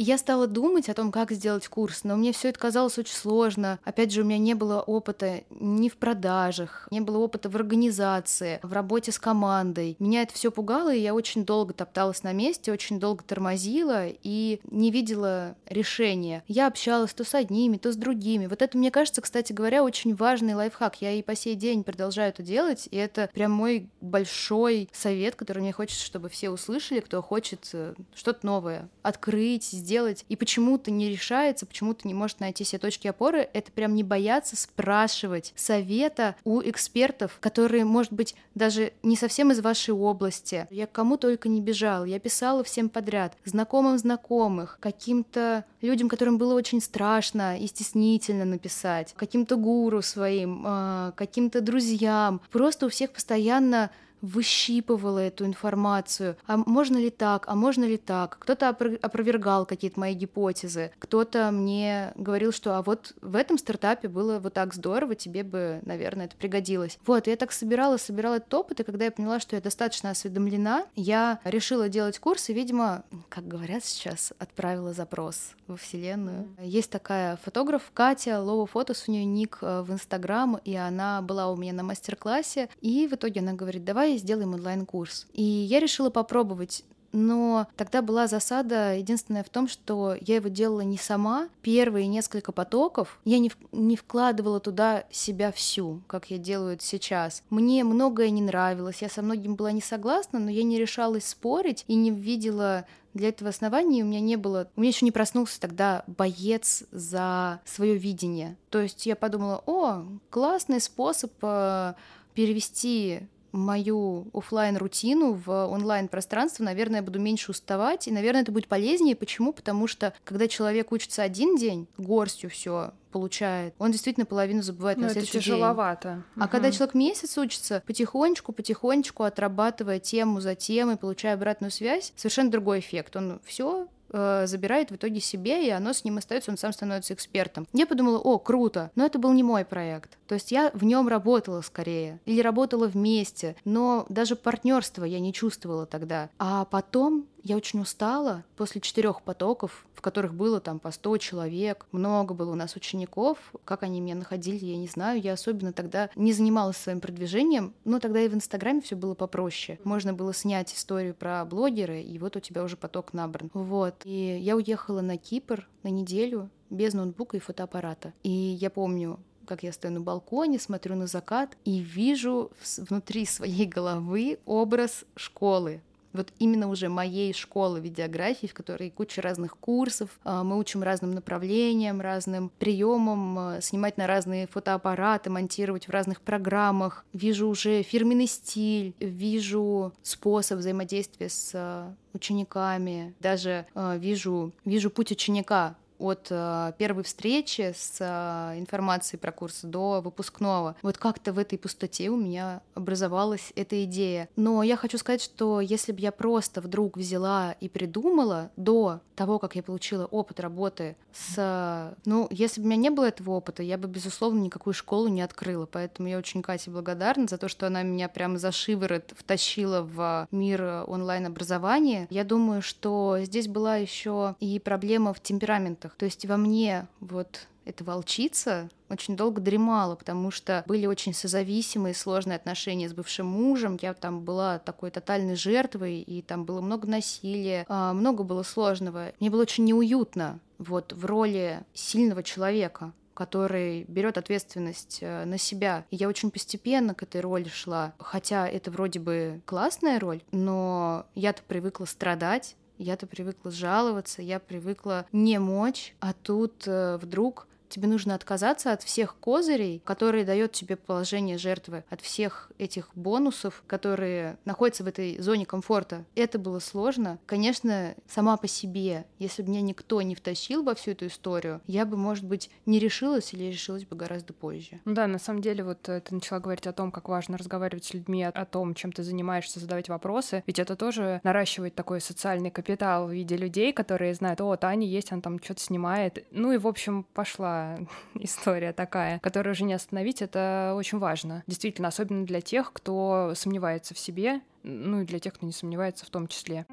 И 0.00 0.02
я 0.02 0.16
стала 0.16 0.46
думать 0.46 0.88
о 0.88 0.94
том, 0.94 1.12
как 1.12 1.30
сделать 1.30 1.68
курс, 1.68 2.04
но 2.04 2.16
мне 2.16 2.32
все 2.32 2.48
это 2.48 2.58
казалось 2.58 2.96
очень 2.96 3.14
сложно. 3.14 3.78
Опять 3.84 4.12
же, 4.12 4.22
у 4.22 4.24
меня 4.24 4.38
не 4.38 4.54
было 4.54 4.80
опыта 4.80 5.42
ни 5.50 5.90
в 5.90 5.98
продажах, 5.98 6.88
не 6.90 7.02
было 7.02 7.18
опыта 7.18 7.50
в 7.50 7.56
организации, 7.56 8.60
в 8.62 8.72
работе 8.72 9.12
с 9.12 9.18
командой. 9.18 9.96
Меня 9.98 10.22
это 10.22 10.32
все 10.32 10.50
пугало, 10.50 10.94
и 10.94 11.00
я 11.00 11.12
очень 11.12 11.44
долго 11.44 11.74
топталась 11.74 12.22
на 12.22 12.32
месте, 12.32 12.72
очень 12.72 12.98
долго 12.98 13.22
тормозила 13.22 14.06
и 14.06 14.62
не 14.70 14.90
видела 14.90 15.54
решения. 15.66 16.44
Я 16.48 16.68
общалась 16.68 17.12
то 17.12 17.22
с 17.22 17.34
одними, 17.34 17.76
то 17.76 17.92
с 17.92 17.96
другими. 17.96 18.46
Вот 18.46 18.62
это, 18.62 18.78
мне 18.78 18.90
кажется, 18.90 19.20
кстати 19.20 19.52
говоря, 19.52 19.84
очень 19.84 20.14
важный 20.14 20.54
лайфхак. 20.54 21.02
Я 21.02 21.12
и 21.12 21.20
по 21.20 21.36
сей 21.36 21.56
день 21.56 21.84
продолжаю 21.84 22.30
это 22.30 22.42
делать, 22.42 22.88
и 22.90 22.96
это 22.96 23.28
прям 23.34 23.52
мой 23.52 23.90
большой 24.00 24.88
совет, 24.94 25.34
который 25.34 25.58
мне 25.58 25.74
хочется, 25.74 26.06
чтобы 26.06 26.30
все 26.30 26.48
услышали, 26.48 27.00
кто 27.00 27.20
хочет 27.20 27.68
э, 27.74 27.92
что-то 28.14 28.46
новое 28.46 28.88
открыть, 29.02 29.68
сделать, 29.90 30.24
и 30.28 30.36
почему-то 30.36 30.92
не 30.92 31.10
решается, 31.10 31.66
почему-то 31.66 32.06
не 32.06 32.14
может 32.14 32.38
найти 32.38 32.62
себе 32.62 32.78
точки 32.78 33.08
опоры, 33.08 33.48
это 33.52 33.72
прям 33.72 33.96
не 33.96 34.04
бояться 34.04 34.56
спрашивать 34.56 35.52
совета 35.56 36.36
у 36.44 36.62
экспертов, 36.62 37.38
которые, 37.40 37.84
может 37.84 38.12
быть, 38.12 38.36
даже 38.54 38.92
не 39.02 39.16
совсем 39.16 39.50
из 39.50 39.58
вашей 39.58 39.92
области. 39.92 40.68
Я 40.70 40.86
к 40.86 40.92
кому 40.92 41.16
только 41.16 41.48
не 41.48 41.60
бежала, 41.60 42.04
я 42.04 42.20
писала 42.20 42.62
всем 42.62 42.88
подряд, 42.88 43.36
знакомым 43.44 43.98
знакомых, 43.98 44.78
каким-то 44.80 45.64
людям, 45.82 46.08
которым 46.08 46.38
было 46.38 46.54
очень 46.54 46.80
страшно 46.80 47.58
и 47.58 47.66
стеснительно 47.66 48.44
написать, 48.44 49.14
каким-то 49.16 49.56
гуру 49.56 50.02
своим, 50.02 50.62
а, 50.64 51.12
каким-то 51.16 51.60
друзьям. 51.60 52.40
Просто 52.52 52.86
у 52.86 52.88
всех 52.90 53.10
постоянно 53.10 53.90
выщипывала 54.22 55.18
эту 55.18 55.44
информацию. 55.44 56.36
А 56.46 56.56
можно 56.56 56.96
ли 56.96 57.10
так? 57.10 57.44
А 57.48 57.54
можно 57.54 57.84
ли 57.84 57.96
так? 57.96 58.38
Кто-то 58.40 58.68
опровергал 58.68 59.66
какие-то 59.66 59.98
мои 59.98 60.14
гипотезы. 60.14 60.92
Кто-то 60.98 61.50
мне 61.50 62.12
говорил, 62.16 62.52
что 62.52 62.76
а 62.76 62.82
вот 62.82 63.14
в 63.20 63.36
этом 63.36 63.58
стартапе 63.58 64.08
было 64.08 64.38
вот 64.38 64.54
так 64.54 64.74
здорово, 64.74 65.14
тебе 65.14 65.42
бы, 65.42 65.80
наверное, 65.84 66.26
это 66.26 66.36
пригодилось. 66.36 66.98
Вот, 67.06 67.26
я 67.26 67.36
так 67.36 67.52
собирала, 67.52 67.96
собирала 67.96 68.36
этот 68.36 68.52
опыт, 68.54 68.80
и 68.80 68.84
когда 68.84 69.06
я 69.06 69.10
поняла, 69.10 69.40
что 69.40 69.56
я 69.56 69.62
достаточно 69.62 70.10
осведомлена, 70.10 70.86
я 70.96 71.40
решила 71.44 71.88
делать 71.88 72.18
курс, 72.18 72.48
и, 72.48 72.54
видимо, 72.54 73.04
как 73.28 73.46
говорят 73.46 73.84
сейчас, 73.84 74.32
отправила 74.38 74.92
запрос 74.92 75.52
во 75.66 75.76
Вселенную. 75.76 76.48
Есть 76.60 76.90
такая 76.90 77.36
фотограф 77.36 77.90
Катя, 77.94 78.40
Лова 78.40 78.66
Фотос, 78.66 79.04
у 79.08 79.12
нее 79.12 79.24
ник 79.24 79.58
э, 79.62 79.82
в 79.82 79.92
Инстаграм, 79.92 80.56
и 80.64 80.74
она 80.74 81.22
была 81.22 81.50
у 81.50 81.56
меня 81.56 81.72
на 81.72 81.82
мастер-классе, 81.82 82.68
и 82.80 83.06
в 83.06 83.14
итоге 83.14 83.40
она 83.40 83.52
говорит, 83.52 83.84
давай 83.84 84.09
давай 84.10 84.18
сделаем 84.18 84.54
онлайн-курс. 84.54 85.26
И 85.32 85.42
я 85.42 85.80
решила 85.80 86.10
попробовать 86.10 86.84
но 87.12 87.66
тогда 87.74 88.02
была 88.02 88.28
засада 88.28 88.94
единственная 88.94 89.42
в 89.42 89.48
том, 89.48 89.66
что 89.66 90.16
я 90.20 90.36
его 90.36 90.48
делала 90.48 90.82
не 90.82 90.96
сама. 90.96 91.48
Первые 91.60 92.06
несколько 92.06 92.52
потоков 92.52 93.18
я 93.24 93.40
не, 93.40 93.50
не 93.72 93.96
вкладывала 93.96 94.60
туда 94.60 95.02
себя 95.10 95.50
всю, 95.50 96.02
как 96.06 96.30
я 96.30 96.38
делаю 96.38 96.74
это 96.74 96.84
сейчас. 96.84 97.42
Мне 97.50 97.82
многое 97.82 98.30
не 98.30 98.42
нравилось, 98.42 99.02
я 99.02 99.08
со 99.08 99.22
многим 99.22 99.56
была 99.56 99.72
не 99.72 99.80
согласна, 99.80 100.38
но 100.38 100.50
я 100.50 100.62
не 100.62 100.78
решалась 100.78 101.26
спорить 101.26 101.84
и 101.88 101.96
не 101.96 102.12
видела 102.12 102.86
для 103.12 103.30
этого 103.30 103.50
основания 103.50 104.04
у 104.04 104.06
меня 104.06 104.20
не 104.20 104.36
было, 104.36 104.68
у 104.76 104.80
меня 104.80 104.90
еще 104.90 105.04
не 105.04 105.10
проснулся 105.10 105.60
тогда 105.60 106.04
боец 106.06 106.84
за 106.92 107.60
свое 107.64 107.96
видение. 107.96 108.56
То 108.68 108.78
есть 108.80 109.04
я 109.04 109.16
подумала, 109.16 109.64
о, 109.66 110.04
классный 110.30 110.80
способ 110.80 111.32
э, 111.42 111.94
перевести 112.34 113.22
мою 113.52 114.28
офлайн 114.32 114.76
рутину 114.76 115.32
в 115.32 115.66
онлайн 115.66 116.08
пространство, 116.08 116.64
наверное, 116.64 117.00
я 117.00 117.02
буду 117.02 117.18
меньше 117.18 117.50
уставать, 117.50 118.08
и, 118.08 118.12
наверное, 118.12 118.42
это 118.42 118.52
будет 118.52 118.68
полезнее. 118.68 119.16
Почему? 119.16 119.52
Потому 119.52 119.86
что 119.86 120.12
когда 120.24 120.48
человек 120.48 120.92
учится 120.92 121.22
один 121.22 121.56
день, 121.56 121.88
горстью 121.98 122.50
все 122.50 122.92
получает, 123.10 123.74
он 123.78 123.90
действительно 123.92 124.26
половину 124.26 124.62
забывает 124.62 124.98
Но 124.98 125.02
на 125.02 125.08
ну, 125.08 125.12
следующий 125.12 125.38
это 125.38 125.44
тяжеловато. 125.44 126.08
день. 126.08 126.22
А 126.36 126.44
угу. 126.44 126.50
когда 126.50 126.70
человек 126.70 126.94
месяц 126.94 127.36
учится, 127.38 127.82
потихонечку, 127.86 128.52
потихонечку 128.52 129.24
отрабатывая 129.24 129.98
тему 129.98 130.40
за 130.40 130.54
темой, 130.54 130.96
получая 130.96 131.34
обратную 131.34 131.70
связь, 131.70 132.12
совершенно 132.16 132.50
другой 132.50 132.78
эффект. 132.80 133.16
Он 133.16 133.40
все 133.44 133.88
э, 134.12 134.46
забирает 134.46 134.90
в 134.90 134.96
итоге 134.96 135.20
себе, 135.20 135.66
и 135.66 135.70
оно 135.70 135.92
с 135.92 136.04
ним 136.04 136.18
остается, 136.18 136.50
он 136.50 136.58
сам 136.58 136.72
становится 136.72 137.14
экспертом. 137.14 137.66
Я 137.72 137.86
подумала, 137.86 138.18
о, 138.18 138.38
круто, 138.38 138.90
но 138.94 139.06
это 139.06 139.18
был 139.18 139.32
не 139.32 139.42
мой 139.42 139.64
проект. 139.64 140.18
То 140.26 140.34
есть 140.34 140.52
я 140.52 140.70
в 140.74 140.84
нем 140.84 141.08
работала 141.08 141.60
скорее, 141.62 142.20
или 142.24 142.40
работала 142.40 142.86
вместе, 142.86 143.56
но 143.64 144.06
даже 144.08 144.36
партнерство 144.36 145.04
я 145.04 145.20
не 145.20 145.32
чувствовала 145.32 145.86
тогда. 145.86 146.30
А 146.38 146.64
потом 146.64 147.26
Я 147.42 147.56
очень 147.56 147.80
устала 147.80 148.44
после 148.56 148.80
четырех 148.80 149.22
потоков, 149.22 149.86
в 149.94 150.02
которых 150.02 150.34
было 150.34 150.60
там 150.60 150.78
по 150.78 150.90
100 150.90 151.18
человек, 151.18 151.86
много 151.92 152.34
было 152.34 152.52
у 152.52 152.54
нас 152.54 152.76
учеников. 152.76 153.38
Как 153.64 153.82
они 153.82 154.00
меня 154.00 154.14
находили, 154.14 154.64
я 154.64 154.76
не 154.76 154.86
знаю. 154.86 155.20
Я 155.20 155.34
особенно 155.34 155.72
тогда 155.72 156.10
не 156.16 156.32
занималась 156.32 156.76
своим 156.76 157.00
продвижением, 157.00 157.74
но 157.84 157.98
тогда 157.98 158.20
и 158.20 158.28
в 158.28 158.34
Инстаграме 158.34 158.80
все 158.80 158.96
было 158.96 159.14
попроще. 159.14 159.78
Можно 159.84 160.12
было 160.12 160.32
снять 160.32 160.72
историю 160.74 161.14
про 161.14 161.44
блогера, 161.44 162.00
и 162.00 162.18
вот 162.18 162.36
у 162.36 162.40
тебя 162.40 162.62
уже 162.64 162.76
поток 162.76 163.12
набран. 163.12 163.50
Вот. 163.52 163.94
И 164.04 164.38
я 164.38 164.56
уехала 164.56 165.00
на 165.00 165.16
Кипр 165.16 165.68
на 165.82 165.88
неделю 165.88 166.50
без 166.70 166.94
ноутбука 166.94 167.36
и 167.36 167.40
фотоаппарата. 167.40 168.12
И 168.22 168.30
я 168.30 168.70
помню, 168.70 169.18
как 169.46 169.64
я 169.64 169.72
стою 169.72 169.94
на 169.94 170.00
балконе, 170.00 170.60
смотрю 170.60 170.94
на 170.94 171.06
закат 171.06 171.56
и 171.64 171.80
вижу 171.80 172.52
внутри 172.76 173.26
своей 173.26 173.66
головы 173.66 174.38
образ 174.46 175.04
школы, 175.16 175.82
вот 176.12 176.32
именно 176.38 176.68
уже 176.68 176.88
моей 176.88 177.32
школы 177.32 177.80
видеографии, 177.80 178.46
в 178.46 178.54
которой 178.54 178.90
куча 178.90 179.22
разных 179.22 179.56
курсов, 179.56 180.10
а, 180.24 180.42
мы 180.42 180.58
учим 180.58 180.82
разным 180.82 181.12
направлениям, 181.12 182.00
разным 182.00 182.50
приемам, 182.58 183.38
а, 183.38 183.60
снимать 183.60 183.96
на 183.96 184.06
разные 184.06 184.46
фотоаппараты, 184.46 185.30
монтировать 185.30 185.88
в 185.88 185.90
разных 185.90 186.20
программах. 186.20 187.04
Вижу 187.12 187.48
уже 187.48 187.82
фирменный 187.82 188.26
стиль, 188.26 188.94
вижу 188.98 189.92
способ 190.02 190.58
взаимодействия 190.58 191.28
с 191.28 191.52
а, 191.54 191.94
учениками, 192.12 193.14
даже 193.20 193.66
вижу, 193.76 194.52
вижу 194.64 194.90
путь 194.90 195.12
ученика 195.12 195.76
от 196.00 196.28
э, 196.30 196.72
первой 196.78 197.04
встречи 197.04 197.72
с 197.76 197.98
э, 198.00 198.58
информацией 198.58 199.20
про 199.20 199.32
курс 199.32 199.60
до 199.62 200.00
выпускного. 200.00 200.76
Вот 200.82 200.98
как-то 200.98 201.32
в 201.32 201.38
этой 201.38 201.58
пустоте 201.58 202.08
у 202.08 202.16
меня 202.16 202.62
образовалась 202.74 203.52
эта 203.54 203.84
идея. 203.84 204.28
Но 204.36 204.62
я 204.62 204.76
хочу 204.76 204.98
сказать, 204.98 205.22
что 205.22 205.60
если 205.60 205.92
бы 205.92 206.00
я 206.00 206.12
просто 206.12 206.60
вдруг 206.60 206.96
взяла 206.96 207.52
и 207.60 207.68
придумала 207.68 208.50
до 208.56 209.00
того, 209.14 209.38
как 209.38 209.54
я 209.54 209.62
получила 209.62 210.06
опыт 210.06 210.40
работы 210.40 210.96
с... 211.12 211.94
Ну, 212.06 212.26
если 212.30 212.60
бы 212.60 212.66
у 212.66 212.70
меня 212.70 212.80
не 212.80 212.90
было 212.90 213.04
этого 213.04 213.32
опыта, 213.32 213.62
я 213.62 213.76
бы, 213.76 213.86
безусловно, 213.86 214.40
никакую 214.40 214.72
школу 214.72 215.08
не 215.08 215.20
открыла. 215.20 215.66
Поэтому 215.66 216.08
я 216.08 216.16
очень 216.16 216.40
Кате 216.40 216.70
благодарна 216.70 217.26
за 217.28 217.36
то, 217.36 217.48
что 217.48 217.66
она 217.66 217.82
меня 217.82 218.08
прямо 218.08 218.38
за 218.38 218.50
шиворот 218.50 219.12
втащила 219.14 219.82
в 219.82 220.26
мир 220.30 220.84
онлайн-образования. 220.86 222.06
Я 222.08 222.24
думаю, 222.24 222.62
что 222.62 223.18
здесь 223.20 223.46
была 223.46 223.76
еще 223.76 224.36
и 224.40 224.58
проблема 224.58 225.12
в 225.12 225.20
темпераментах 225.20 225.89
то 225.96 226.04
есть 226.04 226.26
во 226.26 226.36
мне 226.36 226.86
вот 227.00 227.46
эта 227.64 227.84
волчица 227.84 228.68
очень 228.88 229.16
долго 229.16 229.40
дремала, 229.40 229.94
потому 229.94 230.30
что 230.30 230.64
были 230.66 230.86
очень 230.86 231.14
созависимые, 231.14 231.94
сложные 231.94 232.36
отношения 232.36 232.88
с 232.88 232.92
бывшим 232.92 233.26
мужем. 233.26 233.78
Я 233.80 233.94
там 233.94 234.22
была 234.24 234.58
такой 234.58 234.90
тотальной 234.90 235.36
жертвой, 235.36 236.00
и 236.00 236.22
там 236.22 236.44
было 236.44 236.60
много 236.60 236.88
насилия, 236.88 237.64
а, 237.68 237.92
много 237.92 238.24
было 238.24 238.42
сложного. 238.42 239.12
Мне 239.20 239.30
было 239.30 239.42
очень 239.42 239.64
неуютно 239.64 240.40
вот 240.58 240.92
в 240.92 241.04
роли 241.04 241.60
сильного 241.72 242.22
человека 242.22 242.92
который 243.12 243.84
берет 243.86 244.16
ответственность 244.16 245.00
э, 245.02 245.26
на 245.26 245.36
себя. 245.36 245.84
И 245.90 245.96
я 245.96 246.08
очень 246.08 246.30
постепенно 246.30 246.94
к 246.94 247.02
этой 247.02 247.20
роли 247.20 247.48
шла. 247.48 247.92
Хотя 247.98 248.48
это 248.48 248.70
вроде 248.70 248.98
бы 248.98 249.42
классная 249.44 250.00
роль, 250.00 250.22
но 250.32 251.04
я-то 251.14 251.42
привыкла 251.46 251.84
страдать, 251.84 252.56
я-то 252.80 253.06
привыкла 253.06 253.50
жаловаться, 253.50 254.22
я 254.22 254.40
привыкла 254.40 255.06
не 255.12 255.38
мочь, 255.38 255.94
а 256.00 256.12
тут 256.12 256.66
э, 256.66 256.96
вдруг 256.96 257.46
тебе 257.70 257.88
нужно 257.88 258.14
отказаться 258.14 258.72
от 258.72 258.82
всех 258.82 259.16
козырей, 259.16 259.80
которые 259.84 260.24
дает 260.24 260.52
тебе 260.52 260.76
положение 260.76 261.38
жертвы, 261.38 261.84
от 261.88 262.00
всех 262.00 262.50
этих 262.58 262.90
бонусов, 262.94 263.62
которые 263.66 264.38
находятся 264.44 264.84
в 264.84 264.88
этой 264.88 265.18
зоне 265.18 265.46
комфорта. 265.46 266.04
Это 266.14 266.38
было 266.38 266.58
сложно. 266.58 267.18
Конечно, 267.26 267.94
сама 268.08 268.36
по 268.36 268.48
себе, 268.48 269.06
если 269.18 269.42
бы 269.42 269.50
меня 269.50 269.62
никто 269.62 270.02
не 270.02 270.14
втащил 270.14 270.62
во 270.62 270.74
всю 270.74 270.90
эту 270.92 271.06
историю, 271.06 271.60
я 271.66 271.86
бы, 271.86 271.96
может 271.96 272.24
быть, 272.24 272.50
не 272.66 272.78
решилась 272.78 273.32
или 273.32 273.44
решилась 273.44 273.84
бы 273.84 273.96
гораздо 273.96 274.32
позже. 274.32 274.80
Ну 274.84 274.94
да, 274.94 275.06
на 275.06 275.18
самом 275.18 275.40
деле, 275.40 275.64
вот 275.64 275.88
э, 275.88 276.00
ты 276.00 276.14
начала 276.14 276.40
говорить 276.40 276.66
о 276.66 276.72
том, 276.72 276.90
как 276.90 277.08
важно 277.08 277.38
разговаривать 277.38 277.84
с 277.84 277.94
людьми, 277.94 278.24
о 278.24 278.44
том, 278.44 278.74
чем 278.74 278.92
ты 278.92 279.02
занимаешься, 279.02 279.60
задавать 279.60 279.88
вопросы, 279.88 280.42
ведь 280.46 280.58
это 280.58 280.76
тоже 280.76 281.20
наращивает 281.22 281.74
такой 281.74 282.00
социальный 282.00 282.50
капитал 282.50 283.06
в 283.06 283.12
виде 283.12 283.36
людей, 283.36 283.72
которые 283.72 284.14
знают, 284.14 284.40
о, 284.40 284.56
Таня 284.56 284.86
есть, 284.86 285.12
она 285.12 285.22
там 285.22 285.40
что-то 285.42 285.60
снимает. 285.60 286.26
Ну 286.30 286.52
и, 286.52 286.58
в 286.58 286.66
общем, 286.66 287.04
пошла 287.14 287.59
история 288.14 288.72
такая, 288.72 289.18
которую 289.20 289.52
уже 289.52 289.64
не 289.64 289.74
остановить, 289.74 290.22
это 290.22 290.74
очень 290.76 290.98
важно. 290.98 291.42
Действительно, 291.46 291.88
особенно 291.88 292.24
для 292.24 292.40
тех, 292.40 292.72
кто 292.72 293.32
сомневается 293.34 293.94
в 293.94 293.98
себе, 293.98 294.40
ну 294.62 295.02
и 295.02 295.04
для 295.04 295.18
тех, 295.18 295.34
кто 295.34 295.46
не 295.46 295.52
сомневается 295.52 296.04
в 296.04 296.10
том 296.10 296.26
числе. 296.28 296.66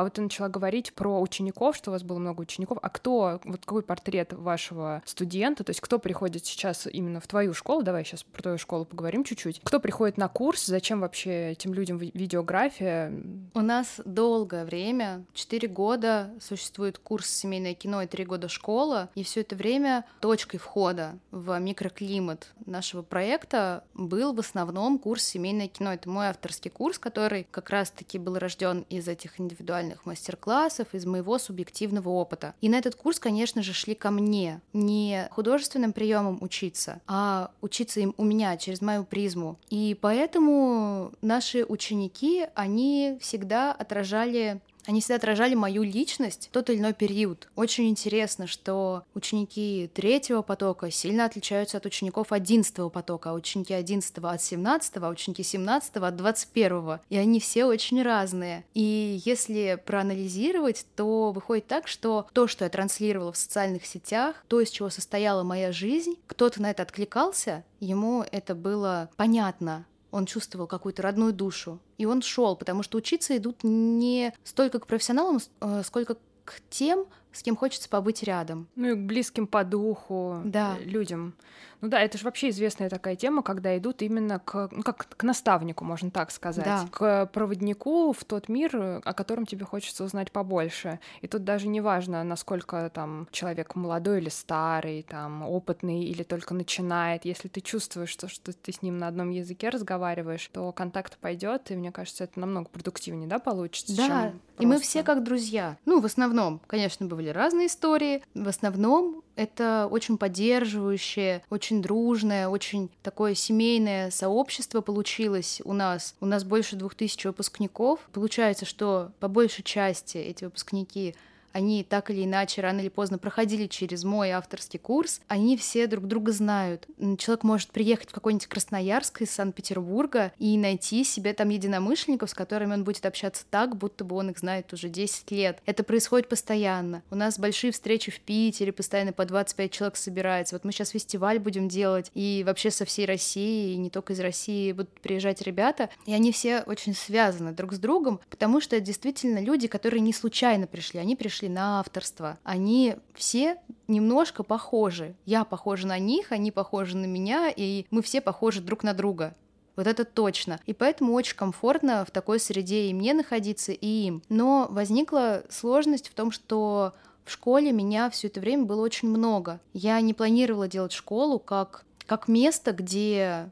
А 0.00 0.02
вот 0.02 0.14
ты 0.14 0.22
начала 0.22 0.48
говорить 0.48 0.94
про 0.94 1.20
учеников, 1.20 1.76
что 1.76 1.90
у 1.90 1.92
вас 1.92 2.02
было 2.02 2.18
много 2.18 2.40
учеников. 2.40 2.78
А 2.80 2.88
кто, 2.88 3.38
вот 3.44 3.60
какой 3.66 3.82
портрет 3.82 4.32
вашего 4.32 5.02
студента, 5.04 5.62
то 5.62 5.68
есть 5.68 5.82
кто 5.82 5.98
приходит 5.98 6.46
сейчас 6.46 6.86
именно 6.86 7.20
в 7.20 7.26
твою 7.26 7.52
школу, 7.52 7.82
давай 7.82 8.02
сейчас 8.06 8.22
про 8.22 8.40
твою 8.40 8.56
школу 8.56 8.86
поговорим 8.86 9.24
чуть-чуть. 9.24 9.60
Кто 9.62 9.78
приходит 9.78 10.16
на 10.16 10.28
курс, 10.28 10.64
зачем 10.64 11.00
вообще 11.00 11.50
этим 11.50 11.74
людям 11.74 11.98
видеография? 11.98 13.12
У 13.52 13.60
нас 13.60 14.00
долгое 14.06 14.64
время, 14.64 15.26
4 15.34 15.68
года 15.68 16.30
существует 16.40 16.96
курс 16.96 17.28
семейное 17.28 17.74
кино 17.74 18.00
и 18.00 18.06
3 18.06 18.24
года 18.24 18.48
школа, 18.48 19.10
и 19.14 19.22
все 19.22 19.42
это 19.42 19.54
время 19.54 20.06
точкой 20.20 20.56
входа 20.56 21.18
в 21.30 21.58
микроклимат 21.58 22.54
нашего 22.64 23.02
проекта 23.02 23.84
был 23.92 24.32
в 24.32 24.40
основном 24.40 24.98
курс 24.98 25.24
семейное 25.24 25.68
кино. 25.68 25.92
Это 25.92 26.08
мой 26.08 26.28
авторский 26.28 26.70
курс, 26.70 26.98
который 26.98 27.46
как 27.50 27.68
раз-таки 27.68 28.18
был 28.18 28.38
рожден 28.38 28.86
из 28.88 29.06
этих 29.06 29.38
индивидуальных 29.38 29.89
индивидуальных 29.90 30.06
мастер-классов, 30.06 30.88
из 30.92 31.06
моего 31.06 31.38
субъективного 31.38 32.08
опыта. 32.08 32.54
И 32.60 32.68
на 32.68 32.76
этот 32.76 32.94
курс, 32.94 33.18
конечно 33.18 33.62
же, 33.62 33.72
шли 33.72 33.94
ко 33.94 34.10
мне 34.10 34.60
не 34.72 35.28
художественным 35.30 35.92
приемам 35.92 36.38
учиться, 36.40 37.00
а 37.06 37.50
учиться 37.60 38.00
им 38.00 38.14
у 38.16 38.24
меня 38.24 38.56
через 38.56 38.80
мою 38.80 39.04
призму. 39.04 39.58
И 39.70 39.96
поэтому 40.00 41.12
наши 41.22 41.64
ученики, 41.64 42.46
они 42.54 43.18
всегда 43.20 43.72
отражали 43.72 44.60
они 44.86 45.00
всегда 45.00 45.16
отражали 45.16 45.54
мою 45.54 45.82
личность 45.82 46.48
в 46.48 46.52
тот 46.52 46.70
или 46.70 46.78
иной 46.78 46.92
период. 46.92 47.48
Очень 47.56 47.88
интересно, 47.88 48.46
что 48.46 49.04
ученики 49.14 49.90
третьего 49.94 50.42
потока 50.42 50.90
сильно 50.90 51.24
отличаются 51.24 51.76
от 51.78 51.86
учеников 51.86 52.32
одиннадцатого 52.32 52.88
потока, 52.88 53.30
а 53.30 53.34
ученики 53.34 53.74
одиннадцатого 53.74 54.30
от 54.30 54.42
семнадцатого, 54.42 55.08
а 55.08 55.10
ученики 55.10 55.42
семнадцатого 55.42 56.08
от 56.08 56.16
двадцать 56.16 56.48
первого. 56.48 57.00
И 57.08 57.16
они 57.16 57.40
все 57.40 57.64
очень 57.64 58.02
разные. 58.02 58.64
И 58.74 59.20
если 59.24 59.80
проанализировать, 59.84 60.86
то 60.96 61.32
выходит 61.32 61.66
так, 61.66 61.88
что 61.88 62.26
то, 62.32 62.46
что 62.46 62.64
я 62.64 62.70
транслировала 62.70 63.32
в 63.32 63.36
социальных 63.36 63.86
сетях, 63.86 64.44
то, 64.48 64.60
из 64.60 64.70
чего 64.70 64.90
состояла 64.90 65.42
моя 65.42 65.72
жизнь, 65.72 66.16
кто-то 66.26 66.62
на 66.62 66.70
это 66.70 66.82
откликался, 66.82 67.64
ему 67.80 68.24
это 68.30 68.54
было 68.54 69.10
понятно, 69.16 69.86
он 70.10 70.26
чувствовал 70.26 70.66
какую-то 70.66 71.02
родную 71.02 71.32
душу. 71.32 71.78
И 71.98 72.06
он 72.06 72.22
шел, 72.22 72.56
потому 72.56 72.82
что 72.82 72.98
учиться 72.98 73.36
идут 73.36 73.62
не 73.62 74.32
столько 74.44 74.78
к 74.78 74.86
профессионалам, 74.86 75.38
э, 75.60 75.82
сколько 75.84 76.16
к 76.44 76.60
тем, 76.70 77.06
с 77.32 77.42
кем 77.42 77.56
хочется 77.56 77.88
побыть 77.88 78.22
рядом. 78.22 78.68
Ну 78.76 78.90
и 78.90 78.94
к 78.94 78.98
близким 78.98 79.46
по 79.46 79.64
духу 79.64 80.40
да. 80.44 80.76
людям. 80.80 81.34
Ну 81.80 81.88
да, 81.88 82.00
это 82.00 82.18
же 82.18 82.24
вообще 82.24 82.50
известная 82.50 82.90
такая 82.90 83.16
тема, 83.16 83.42
когда 83.42 83.76
идут 83.76 84.02
именно 84.02 84.38
к, 84.38 84.68
ну 84.70 84.82
как 84.82 85.08
к 85.08 85.22
наставнику, 85.22 85.84
можно 85.84 86.10
так 86.10 86.30
сказать, 86.30 86.64
да. 86.64 86.86
к 86.90 87.26
проводнику 87.32 88.12
в 88.12 88.24
тот 88.24 88.48
мир, 88.48 89.00
о 89.04 89.14
котором 89.14 89.46
тебе 89.46 89.64
хочется 89.64 90.04
узнать 90.04 90.30
побольше. 90.30 91.00
И 91.22 91.26
тут 91.26 91.44
даже 91.44 91.68
не 91.68 91.80
важно, 91.80 92.22
насколько 92.22 92.90
там 92.92 93.28
человек 93.30 93.74
молодой 93.76 94.18
или 94.18 94.28
старый, 94.28 95.02
там 95.08 95.42
опытный 95.42 96.04
или 96.04 96.22
только 96.22 96.52
начинает. 96.54 97.24
Если 97.24 97.48
ты 97.48 97.60
чувствуешь, 97.60 98.10
что, 98.10 98.28
что 98.28 98.52
ты 98.52 98.72
с 98.72 98.82
ним 98.82 98.98
на 98.98 99.08
одном 99.08 99.30
языке 99.30 99.70
разговариваешь, 99.70 100.48
то 100.52 100.72
контакт 100.72 101.16
пойдет, 101.18 101.70
и 101.70 101.76
мне 101.76 101.92
кажется, 101.92 102.24
это 102.24 102.38
намного 102.40 102.68
продуктивнее, 102.68 103.28
да, 103.28 103.38
получится. 103.38 103.96
Да, 103.96 104.32
и 104.58 104.66
мы 104.66 104.78
все 104.78 105.02
как 105.02 105.24
друзья. 105.24 105.78
Ну, 105.86 106.00
в 106.00 106.04
основном, 106.04 106.60
конечно, 106.66 107.08
были 107.20 107.28
разные 107.28 107.66
истории. 107.66 108.22
В 108.34 108.48
основном 108.48 109.22
это 109.36 109.86
очень 109.90 110.16
поддерживающее, 110.16 111.42
очень 111.50 111.82
дружное, 111.82 112.48
очень 112.48 112.90
такое 113.02 113.34
семейное 113.34 114.10
сообщество 114.10 114.80
получилось 114.80 115.60
у 115.64 115.74
нас. 115.74 116.14
У 116.20 116.26
нас 116.26 116.44
больше 116.44 116.76
двух 116.76 116.94
тысяч 116.94 117.22
выпускников. 117.26 118.00
Получается, 118.12 118.64
что 118.64 119.12
по 119.20 119.28
большей 119.28 119.62
части 119.62 120.16
эти 120.16 120.44
выпускники 120.44 121.14
они 121.52 121.84
так 121.84 122.10
или 122.10 122.24
иначе 122.24 122.60
рано 122.60 122.80
или 122.80 122.88
поздно 122.88 123.18
проходили 123.18 123.66
через 123.66 124.04
мой 124.04 124.30
авторский 124.30 124.78
курс, 124.78 125.20
они 125.28 125.56
все 125.56 125.86
друг 125.86 126.06
друга 126.06 126.32
знают. 126.32 126.86
Человек 127.18 127.44
может 127.44 127.70
приехать 127.70 128.10
в 128.10 128.12
какой-нибудь 128.12 128.46
Красноярск 128.46 129.22
из 129.22 129.30
Санкт-Петербурга 129.30 130.32
и 130.38 130.56
найти 130.58 131.04
себе 131.04 131.32
там 131.32 131.48
единомышленников, 131.48 132.30
с 132.30 132.34
которыми 132.34 132.74
он 132.74 132.84
будет 132.84 133.06
общаться 133.06 133.44
так, 133.50 133.76
будто 133.76 134.04
бы 134.04 134.16
он 134.16 134.30
их 134.30 134.38
знает 134.38 134.72
уже 134.72 134.88
10 134.88 135.30
лет. 135.30 135.58
Это 135.66 135.82
происходит 135.82 136.28
постоянно. 136.28 137.02
У 137.10 137.14
нас 137.14 137.38
большие 137.38 137.72
встречи 137.72 138.10
в 138.10 138.20
Питере, 138.20 138.72
постоянно 138.72 139.12
по 139.12 139.24
25 139.24 139.70
человек 139.70 139.96
собирается. 139.96 140.54
Вот 140.54 140.64
мы 140.64 140.72
сейчас 140.72 140.90
фестиваль 140.90 141.38
будем 141.38 141.68
делать, 141.68 142.10
и 142.14 142.42
вообще 142.46 142.70
со 142.70 142.84
всей 142.84 143.06
России, 143.06 143.72
и 143.72 143.76
не 143.76 143.90
только 143.90 144.12
из 144.12 144.20
России 144.20 144.72
будут 144.72 144.90
приезжать 145.00 145.42
ребята, 145.42 145.90
и 146.06 146.12
они 146.12 146.32
все 146.32 146.62
очень 146.66 146.94
связаны 146.94 147.52
друг 147.52 147.72
с 147.72 147.78
другом, 147.78 148.20
потому 148.30 148.60
что 148.60 148.76
это 148.76 148.84
действительно 148.84 149.38
люди, 149.38 149.68
которые 149.68 150.00
не 150.00 150.12
случайно 150.12 150.66
пришли, 150.66 151.00
они 151.00 151.16
пришли 151.16 151.39
на 151.48 151.80
авторство. 151.80 152.38
Они 152.42 152.96
все 153.14 153.56
немножко 153.88 154.42
похожи. 154.42 155.14
Я 155.26 155.44
похожа 155.44 155.86
на 155.86 155.98
них, 155.98 156.32
они 156.32 156.50
похожи 156.50 156.96
на 156.96 157.06
меня, 157.06 157.52
и 157.54 157.86
мы 157.90 158.02
все 158.02 158.20
похожи 158.20 158.60
друг 158.60 158.82
на 158.82 158.94
друга. 158.94 159.34
Вот 159.76 159.86
это 159.86 160.04
точно. 160.04 160.60
И 160.66 160.72
поэтому 160.72 161.14
очень 161.14 161.36
комфортно 161.36 162.04
в 162.04 162.10
такой 162.10 162.38
среде 162.38 162.86
и 162.86 162.94
мне 162.94 163.14
находиться, 163.14 163.72
и 163.72 163.86
им. 163.86 164.22
Но 164.28 164.66
возникла 164.70 165.44
сложность 165.48 166.08
в 166.08 166.14
том, 166.14 166.32
что 166.32 166.92
в 167.24 167.32
школе 167.32 167.72
меня 167.72 168.10
все 168.10 168.26
это 168.26 168.40
время 168.40 168.64
было 168.64 168.82
очень 168.82 169.08
много. 169.08 169.60
Я 169.72 170.00
не 170.00 170.14
планировала 170.14 170.68
делать 170.68 170.92
школу 170.92 171.38
как, 171.38 171.84
как 172.06 172.28
место, 172.28 172.72
где 172.72 173.50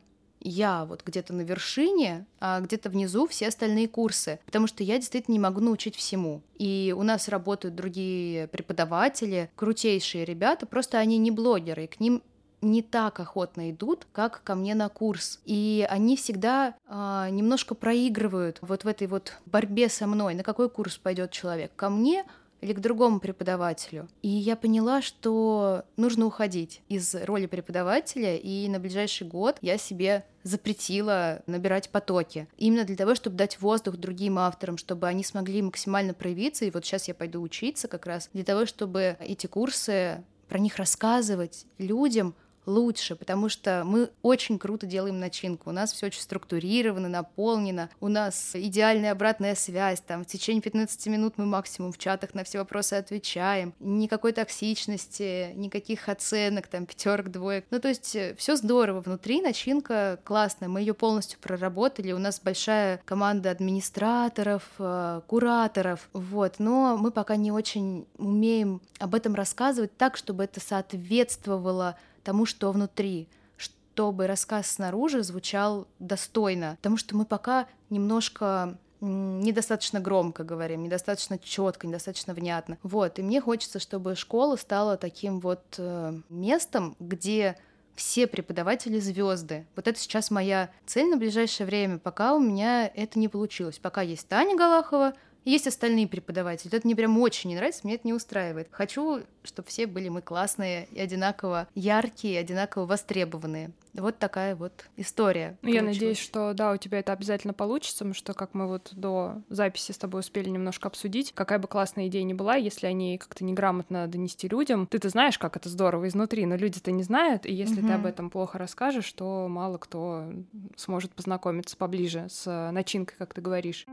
я 0.49 0.85
вот 0.85 1.03
где-то 1.05 1.33
на 1.33 1.43
вершине, 1.43 2.27
а 2.41 2.61
где-то 2.61 2.91
внизу 2.91 3.27
все 3.27 3.49
остальные 3.49 3.89
курсы, 3.89 4.41
потому 4.47 4.67
что 4.67 4.83
я 4.83 4.97
действительно 4.97 5.35
не 5.35 5.39
могу 5.39 5.61
научить 5.61 5.97
всему. 5.97 6.43
И 6.59 6.95
у 6.97 7.03
нас 7.03 7.29
работают 7.29 7.75
другие 7.75 8.49
преподаватели, 8.49 9.51
крутейшие 9.57 10.25
ребята, 10.25 10.67
просто 10.67 10.99
они 10.99 11.19
не 11.19 11.31
блогеры, 11.31 11.85
и 11.85 11.89
к 11.89 12.01
ним 12.01 12.23
не 12.61 12.83
так 12.83 13.21
охотно 13.21 13.71
идут, 13.71 14.07
как 14.13 14.43
ко 14.43 14.55
мне 14.55 14.75
на 14.75 14.89
курс. 14.89 15.41
И 15.45 15.87
они 15.89 16.17
всегда 16.17 16.75
э, 16.87 17.29
немножко 17.31 17.75
проигрывают 17.75 18.59
вот 18.63 18.85
в 18.85 18.89
этой 18.89 19.07
вот 19.07 19.35
борьбе 19.47 19.89
со 19.89 20.07
мной. 20.07 20.35
На 20.35 20.43
какой 20.43 20.69
курс 20.69 20.99
пойдет 20.99 21.31
человек? 21.31 21.71
Ко 21.77 21.89
мне 21.89 22.25
или 22.61 22.73
к 22.73 22.81
другому 22.81 23.21
преподавателю. 23.21 24.09
И 24.23 24.29
я 24.29 24.57
поняла, 24.57 25.03
что 25.03 25.85
нужно 25.97 26.27
уходить 26.27 26.83
из 26.89 27.15
роли 27.15 27.47
преподавателя, 27.47 28.37
и 28.37 28.69
на 28.69 28.79
ближайший 28.79 29.27
год 29.27 29.59
я 29.61 29.79
себе 29.79 30.25
запретила 30.43 31.43
набирать 31.47 31.91
потоки. 31.91 32.49
Именно 32.57 32.85
для 32.85 32.97
того, 32.97 33.15
чтобы 33.15 33.37
дать 33.37 33.61
воздух 33.61 33.97
другим 33.97 34.39
авторам, 34.39 34.79
чтобы 34.79 35.07
они 35.07 35.25
смогли 35.25 35.63
максимально 35.63 36.15
проявиться. 36.15 36.65
И 36.65 36.71
вот 36.71 36.85
сейчас 36.85 37.09
я 37.09 37.15
пойду 37.15 37.43
учиться 37.43 37.89
как 37.89 38.07
раз 38.07 38.31
для 38.33 38.45
того, 38.45 38.67
чтобы 38.67 39.17
эти 39.21 39.47
курсы 39.47 40.25
про 40.49 40.59
них 40.59 40.77
рассказывать 40.77 41.67
людям, 41.77 42.35
лучше, 42.69 43.17
потому 43.17 43.49
что 43.49 43.83
мы 43.85 44.11
очень 44.23 44.59
круто 44.59 44.87
делаем 44.87 45.19
начинку. 45.19 45.71
У 45.71 45.73
нас 45.73 45.93
все 45.93 46.07
очень 46.07 46.21
структурировано, 46.21 47.09
наполнено, 47.09 47.89
у 48.01 48.09
нас 48.09 48.51
идеальная 48.55 49.13
обратная 49.13 49.55
связь, 49.55 50.01
там 50.01 50.25
в 50.25 50.27
течение 50.27 50.63
15 50.63 51.07
минут 51.07 51.35
мы 51.39 51.47
максимум 51.47 51.93
в 51.93 51.99
чатах 51.99 52.35
на 52.35 52.45
все 52.45 52.59
вопросы 52.59 52.95
отвечаем, 52.95 53.75
никакой 53.81 54.33
токсичности, 54.33 55.53
никаких 55.55 56.09
оценок, 56.09 56.69
там 56.69 56.87
пятерок, 56.87 57.31
двоек. 57.31 57.65
Ну, 57.71 57.81
то 57.81 57.89
есть 57.89 58.15
э, 58.15 58.35
все 58.37 58.55
здорово 58.57 59.01
внутри, 59.01 59.41
начинка 59.41 60.21
классная, 60.25 60.69
мы 60.69 60.81
ее 60.81 60.95
полностью 60.95 61.39
проработали, 61.41 62.13
у 62.13 62.19
нас 62.19 62.41
большая 62.41 63.01
команда 63.05 63.51
администраторов, 63.51 64.63
э, 64.79 65.23
кураторов, 65.27 66.09
вот, 66.13 66.57
но 66.59 66.97
мы 66.99 67.11
пока 67.11 67.37
не 67.37 67.51
очень 67.51 68.07
умеем 68.19 68.83
об 68.99 69.15
этом 69.15 69.35
рассказывать 69.35 69.97
так, 69.97 70.17
чтобы 70.17 70.45
это 70.45 70.61
соответствовало 70.61 71.97
тому, 72.29 72.45
что 72.45 72.73
внутри, 72.73 73.27
чтобы 73.57 74.27
рассказ 74.27 74.67
снаружи 74.71 75.23
звучал 75.23 75.89
достойно, 75.99 76.77
потому 76.77 76.99
что 76.99 77.17
мы 77.17 77.25
пока 77.25 77.67
немножко 77.89 78.77
недостаточно 79.01 79.99
громко 79.99 80.45
говорим, 80.45 80.83
недостаточно 80.83 81.39
четко, 81.39 81.87
недостаточно 81.87 82.35
внятно. 82.35 82.77
Вот, 82.83 83.19
и 83.19 83.23
мне 83.23 83.41
хочется, 83.41 83.79
чтобы 83.79 84.15
школа 84.15 84.57
стала 84.57 84.99
таким 84.99 85.41
вот 85.41 85.63
э, 85.79 86.21
местом, 86.29 86.97
где 87.01 87.57
все 87.95 88.27
преподаватели 88.27 89.01
звезды. 89.01 89.67
Вот 89.75 89.89
это 89.89 89.99
сейчас 89.99 90.31
моя 90.31 90.69
цель 90.85 91.09
на 91.09 91.17
ближайшее 91.17 91.67
время, 91.67 91.97
пока 91.99 92.35
у 92.35 92.41
меня 92.41 92.87
это 92.95 93.19
не 93.19 93.29
получилось. 93.29 93.79
Пока 93.79 94.03
есть 94.03 94.29
Таня 94.29 94.55
Галахова, 94.55 95.15
есть 95.49 95.67
остальные 95.67 96.09
преподаватели. 96.09 96.75
Это 96.75 96.87
мне 96.87 96.95
прям 96.95 97.19
очень 97.19 97.51
не 97.51 97.57
нравится, 97.57 97.81
мне 97.85 97.95
это 97.95 98.07
не 98.07 98.13
устраивает. 98.13 98.69
Хочу, 98.71 99.23
чтобы 99.43 99.69
все 99.69 99.87
были 99.87 100.09
мы 100.09 100.23
классные 100.23 100.87
и 100.93 101.01
одинаково 101.01 101.69
яркие, 101.75 102.39
одинаково 102.39 102.87
востребованные. 102.87 103.73
Вот 103.95 104.19
такая 104.19 104.55
вот 104.55 104.73
история. 104.97 105.59
Ну, 105.63 105.71
я 105.71 105.83
надеюсь, 105.83 106.19
что 106.19 106.53
да, 106.53 106.73
у 106.73 106.77
тебя 106.77 107.01
это 107.01 107.13
обязательно 107.13 107.55
получится, 107.55 107.99
потому 107.99 108.15
что, 108.15 108.35
как 108.35 108.55
мы 108.55 108.69
вот 108.69 108.91
до 108.93 109.43
записи 109.49 109.93
с 109.93 109.99
тобой 109.99 110.21
успели 110.21 110.49
немножко 110.49 110.89
обсудить, 110.89 111.33
какая 111.35 111.59
бы 111.59 111.67
классная 111.67 112.07
идея 112.09 112.23
ни 112.23 112.33
была, 112.33 112.55
если 112.55 112.87
они 112.87 113.19
как-то 113.19 113.45
неграмотно 113.45 114.07
донести 114.07 114.49
людям, 114.49 114.87
ты-то 114.87 115.09
знаешь, 115.09 115.39
как 115.39 115.57
это 115.57 115.69
здорово 115.69 116.09
изнутри, 116.09 116.47
но 116.47 116.57
люди-то 116.57 116.93
не 116.93 117.03
знают, 117.03 117.47
и 117.47 117.53
если 117.53 117.81
угу. 117.81 117.89
ты 117.89 117.93
об 117.95 118.07
этом 118.07 118.31
плохо 118.31 118.59
расскажешь, 118.59 119.11
то 119.13 119.49
мало 119.49 119.79
кто 119.79 120.31
сможет 120.77 121.13
познакомиться 121.13 121.77
поближе 121.77 122.27
с 122.31 122.71
начинкой, 122.71 123.17
как 123.19 123.35
ты 123.35 123.41
говоришь. 123.41 123.87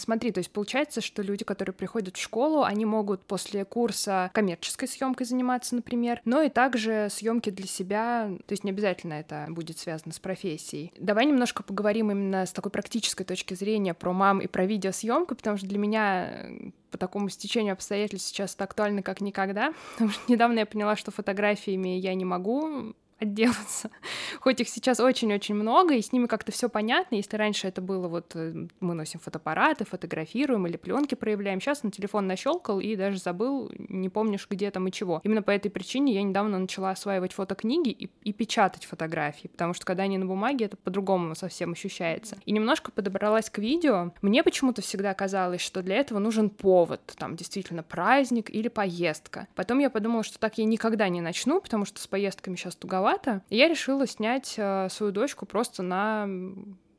Смотри, 0.00 0.32
то 0.32 0.38
есть 0.38 0.50
получается, 0.50 1.00
что 1.00 1.22
люди, 1.22 1.44
которые 1.44 1.74
приходят 1.74 2.16
в 2.16 2.20
школу, 2.20 2.62
они 2.62 2.84
могут 2.84 3.22
после 3.22 3.64
курса 3.64 4.30
коммерческой 4.32 4.88
съемкой 4.88 5.26
заниматься, 5.26 5.74
например, 5.74 6.22
но 6.24 6.40
и 6.40 6.48
также 6.48 7.08
съемки 7.10 7.50
для 7.50 7.66
себя, 7.66 8.30
то 8.46 8.52
есть 8.52 8.64
не 8.64 8.70
обязательно 8.70 9.14
это 9.14 9.46
будет 9.50 9.78
связано 9.78 10.12
с 10.12 10.18
профессией. 10.18 10.92
Давай 10.98 11.26
немножко 11.26 11.62
поговорим 11.62 12.10
именно 12.10 12.46
с 12.46 12.52
такой 12.52 12.72
практической 12.72 13.24
точки 13.24 13.54
зрения 13.54 13.92
про 13.92 14.12
мам 14.12 14.40
и 14.40 14.46
про 14.46 14.64
видеосъемку, 14.64 15.34
потому 15.34 15.58
что 15.58 15.66
для 15.66 15.78
меня 15.78 16.46
по 16.90 16.98
такому 16.98 17.28
стечению 17.28 17.74
обстоятельств 17.74 18.28
сейчас 18.28 18.54
это 18.54 18.64
актуально 18.64 19.02
как 19.02 19.20
никогда. 19.20 19.72
Потому 19.92 20.10
что 20.10 20.32
недавно 20.32 20.60
я 20.60 20.66
поняла, 20.66 20.96
что 20.96 21.10
фотографиями 21.10 21.90
я 21.90 22.14
не 22.14 22.24
могу 22.24 22.94
отделаться. 23.20 23.90
Хоть 24.40 24.60
их 24.60 24.68
сейчас 24.68 25.00
очень-очень 25.00 25.54
много, 25.54 25.94
и 25.94 26.02
с 26.02 26.12
ними 26.12 26.26
как-то 26.26 26.52
все 26.52 26.68
понятно. 26.68 27.16
Если 27.16 27.36
раньше 27.36 27.68
это 27.68 27.80
было 27.80 28.08
вот 28.08 28.32
э, 28.34 28.66
мы 28.80 28.94
носим 28.94 29.20
фотоаппараты, 29.20 29.84
фотографируем 29.84 30.66
или 30.66 30.76
пленки 30.76 31.14
проявляем, 31.14 31.60
сейчас 31.60 31.82
на 31.82 31.90
телефон 31.90 32.26
нащелкал 32.26 32.80
и 32.80 32.96
даже 32.96 33.18
забыл, 33.18 33.70
не 33.76 34.08
помнишь, 34.08 34.46
где 34.48 34.70
там 34.70 34.88
и 34.88 34.92
чего. 34.92 35.20
Именно 35.24 35.42
по 35.42 35.50
этой 35.50 35.70
причине 35.70 36.14
я 36.14 36.22
недавно 36.22 36.58
начала 36.58 36.90
осваивать 36.90 37.32
фотокниги 37.32 37.90
и, 37.90 38.10
и 38.24 38.32
печатать 38.32 38.84
фотографии, 38.86 39.48
потому 39.48 39.74
что 39.74 39.84
когда 39.84 40.04
они 40.04 40.18
на 40.18 40.26
бумаге, 40.26 40.66
это 40.66 40.76
по-другому 40.76 41.34
совсем 41.34 41.72
ощущается. 41.72 42.38
И 42.44 42.52
немножко 42.52 42.90
подобралась 42.90 43.50
к 43.50 43.58
видео. 43.58 44.12
Мне 44.22 44.42
почему-то 44.42 44.82
всегда 44.82 45.14
казалось, 45.14 45.60
что 45.60 45.82
для 45.82 45.96
этого 45.96 46.18
нужен 46.18 46.50
повод, 46.50 47.00
там 47.18 47.36
действительно 47.36 47.82
праздник 47.82 48.50
или 48.50 48.68
поездка. 48.68 49.46
Потом 49.54 49.78
я 49.78 49.90
подумала, 49.90 50.22
что 50.22 50.38
так 50.38 50.58
я 50.58 50.64
никогда 50.64 51.08
не 51.08 51.20
начну, 51.20 51.60
потому 51.60 51.84
что 51.84 52.00
с 52.00 52.06
поездками 52.06 52.56
сейчас 52.56 52.76
туговато, 52.76 53.09
далековато, 53.10 53.42
и 53.50 53.56
я 53.56 53.68
решила 53.68 54.06
снять 54.06 54.54
э, 54.56 54.88
свою 54.90 55.12
дочку 55.12 55.46
просто 55.46 55.82
на 55.82 56.28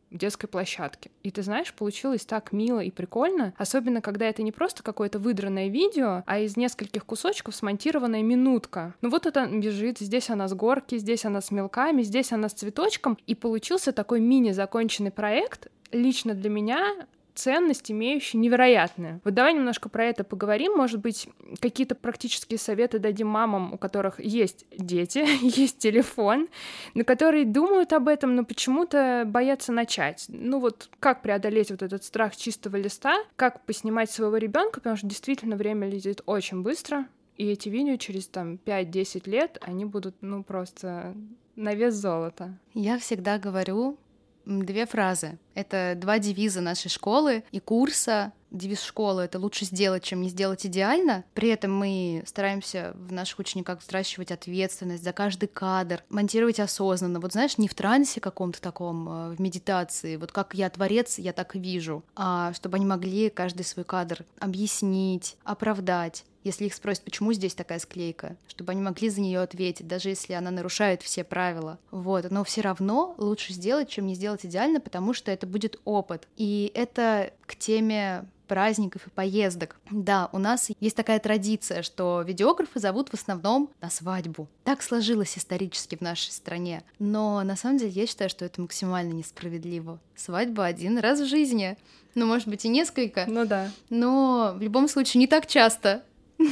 детской 0.10 0.48
площадке. 0.48 1.10
И 1.24 1.32
ты 1.32 1.42
знаешь, 1.42 1.74
получилось 1.74 2.26
так 2.26 2.52
мило 2.52 2.82
и 2.82 2.92
прикольно, 2.92 3.54
особенно 3.58 4.02
когда 4.02 4.26
это 4.26 4.44
не 4.44 4.52
просто 4.52 4.84
какое-то 4.84 5.20
выдранное 5.20 5.70
видео, 5.70 6.24
а 6.26 6.40
из 6.40 6.58
нескольких 6.58 7.06
кусочков 7.06 7.56
смонтированная 7.56 8.22
минутка. 8.22 8.94
Ну 9.02 9.10
вот 9.10 9.26
это 9.26 9.48
бежит, 9.48 10.00
здесь 10.00 10.30
она 10.30 10.50
с 10.50 10.54
горки, 10.54 10.98
здесь 10.98 11.24
она 11.24 11.40
с 11.40 11.50
мелками, 11.50 12.04
здесь 12.04 12.34
она 12.34 12.50
с 12.50 12.54
цветочком, 12.54 13.18
и 13.26 13.36
получился 13.36 13.94
такой 13.94 14.20
мини-законченный 14.20 15.12
проект, 15.12 15.68
лично 15.94 16.34
для 16.34 16.50
меня 16.50 17.08
ценность 17.36 17.92
имеющая 17.92 18.38
невероятная. 18.38 19.22
Вот 19.24 19.34
давай 19.34 19.54
немножко 19.54 19.90
про 19.90 20.06
это 20.06 20.24
поговорим. 20.24 20.74
Может 20.76 21.00
быть, 21.00 21.28
какие-то 21.60 21.96
практические 21.96 22.58
советы 22.58 23.00
дадим 23.00 23.28
мамам, 23.28 23.74
у 23.74 23.78
которых 23.78 24.20
есть 24.20 24.66
дети, 24.76 25.26
есть 25.42 25.80
телефон, 25.80 26.48
на 26.94 27.04
которые 27.04 27.46
думают 27.46 27.94
об 27.94 28.08
этом, 28.08 28.36
но 28.36 28.44
почему-то 28.44 29.24
боятся 29.26 29.72
начать. 29.72 30.26
Ну 30.28 30.60
вот 30.60 30.90
как 31.00 31.22
преодолеть 31.22 31.72
вот 31.72 31.82
этот 31.82 32.04
страх 32.04 32.36
чистого 32.36 32.76
листа, 32.76 33.16
как 33.36 33.66
поснимать 33.66 34.12
своего 34.12 34.38
ребенка, 34.38 34.80
потому 34.80 34.98
что 34.98 35.08
действительно 35.08 35.56
время 35.56 35.90
летит 35.90 36.22
очень 36.26 36.62
быстро, 36.62 37.06
и 37.38 37.48
эти 37.48 37.70
видео 37.70 37.96
через 37.96 38.28
там 38.28 38.60
5-10 38.66 39.30
лет, 39.30 39.58
они 39.62 39.86
будут, 39.86 40.16
ну, 40.22 40.44
просто 40.44 41.16
на 41.56 41.74
вес 41.74 41.96
золота. 41.96 42.58
Я 42.74 43.00
всегда 43.00 43.40
говорю, 43.40 43.98
две 44.46 44.86
фразы. 44.86 45.38
Это 45.54 45.94
два 45.96 46.20
девиза 46.20 46.62
нашей 46.62 46.90
школы 46.90 47.44
и 47.52 47.60
курса 47.60 48.34
девиз 48.52 48.82
школы— 48.82 49.22
это 49.24 49.40
лучше 49.40 49.66
сделать, 49.66 50.04
чем 50.04 50.22
не 50.22 50.30
сделать 50.30 50.66
идеально. 50.66 51.24
При 51.34 51.50
этом 51.50 51.74
мы 51.74 52.24
стараемся 52.28 52.94
в 52.96 53.12
наших 53.12 53.40
учениках 53.40 53.80
взращивать 53.80 54.32
ответственность 54.32 55.04
за 55.04 55.14
каждый 55.14 55.48
кадр, 55.48 56.04
монтировать 56.10 56.60
осознанно. 56.60 57.20
Вот 57.20 57.32
знаешь, 57.32 57.58
не 57.58 57.68
в 57.68 57.74
трансе 57.74 58.20
каком-то 58.20 58.62
таком, 58.62 59.08
э, 59.10 59.36
в 59.36 59.42
медитации, 59.42 60.18
вот 60.18 60.32
как 60.32 60.54
я 60.54 60.70
творец, 60.70 61.18
я 61.18 61.34
так 61.34 61.56
вижу, 61.56 62.04
а 62.16 62.54
чтобы 62.54 62.76
они 62.76 62.86
могли 62.86 63.30
каждый 63.30 63.64
свой 63.64 63.86
кадр 63.86 64.26
объяснить, 64.40 65.38
оправдать 65.44 66.26
если 66.44 66.66
их 66.66 66.74
спросят, 66.74 67.04
почему 67.04 67.34
здесь 67.34 67.56
такая 67.56 67.80
склейка, 67.80 68.36
чтобы 68.48 68.72
они 68.72 68.82
могли 68.82 69.10
за 69.10 69.22
нее 69.22 69.40
ответить, 69.40 69.88
даже 69.88 70.10
если 70.10 70.34
она 70.34 70.52
нарушает 70.52 71.02
все 71.02 71.24
правила. 71.24 71.80
Вот, 71.92 72.30
но 72.30 72.44
все 72.44 72.62
равно 72.62 73.16
лучше 73.18 73.54
сделать, 73.54 73.90
чем 73.90 74.08
не 74.08 74.16
сделать 74.16 74.46
идеально, 74.46 74.80
потому 74.80 75.14
что 75.14 75.32
это 75.32 75.48
будет 75.48 75.80
опыт. 75.86 76.28
И 76.38 76.72
это 76.74 77.34
к 77.46 77.56
теме 77.56 78.26
праздников 78.52 79.08
и 79.08 79.10
поездок. 79.10 79.80
Да, 79.90 80.28
у 80.34 80.38
нас 80.38 80.70
есть 80.82 80.98
такая 80.98 81.20
традиция, 81.20 81.84
что 81.84 82.22
видеографы 82.22 82.82
зовут 82.82 83.08
в 83.08 83.14
основном 83.14 83.70
на 83.80 83.90
свадьбу. 83.90 84.50
Так 84.66 84.84
сложилось 84.84 85.38
исторически 85.38 85.96
в 85.96 86.02
нашей 86.02 86.32
стране. 86.32 86.84
Но 87.00 87.42
на 87.44 87.56
самом 87.56 87.78
деле 87.78 87.92
я 87.92 88.06
считаю, 88.06 88.30
что 88.30 88.44
это 88.44 88.60
максимально 88.60 89.14
несправедливо. 89.14 90.02
Свадьба 90.18 90.66
один 90.66 90.98
раз 90.98 91.22
в 91.22 91.28
жизни. 91.28 91.78
Ну, 92.14 92.26
может 92.26 92.50
быть, 92.50 92.66
и 92.66 92.68
несколько. 92.68 93.26
Ну 93.26 93.46
да. 93.46 93.72
Но 93.90 94.54
в 94.58 94.62
любом 94.62 94.90
случае 94.90 95.20
не 95.20 95.28
так 95.28 95.48
часто. 95.48 96.04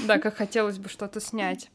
Да, 0.07 0.19
как 0.19 0.35
хотелось 0.35 0.77
бы 0.77 0.89
что-то 0.89 1.19
снять. 1.19 1.69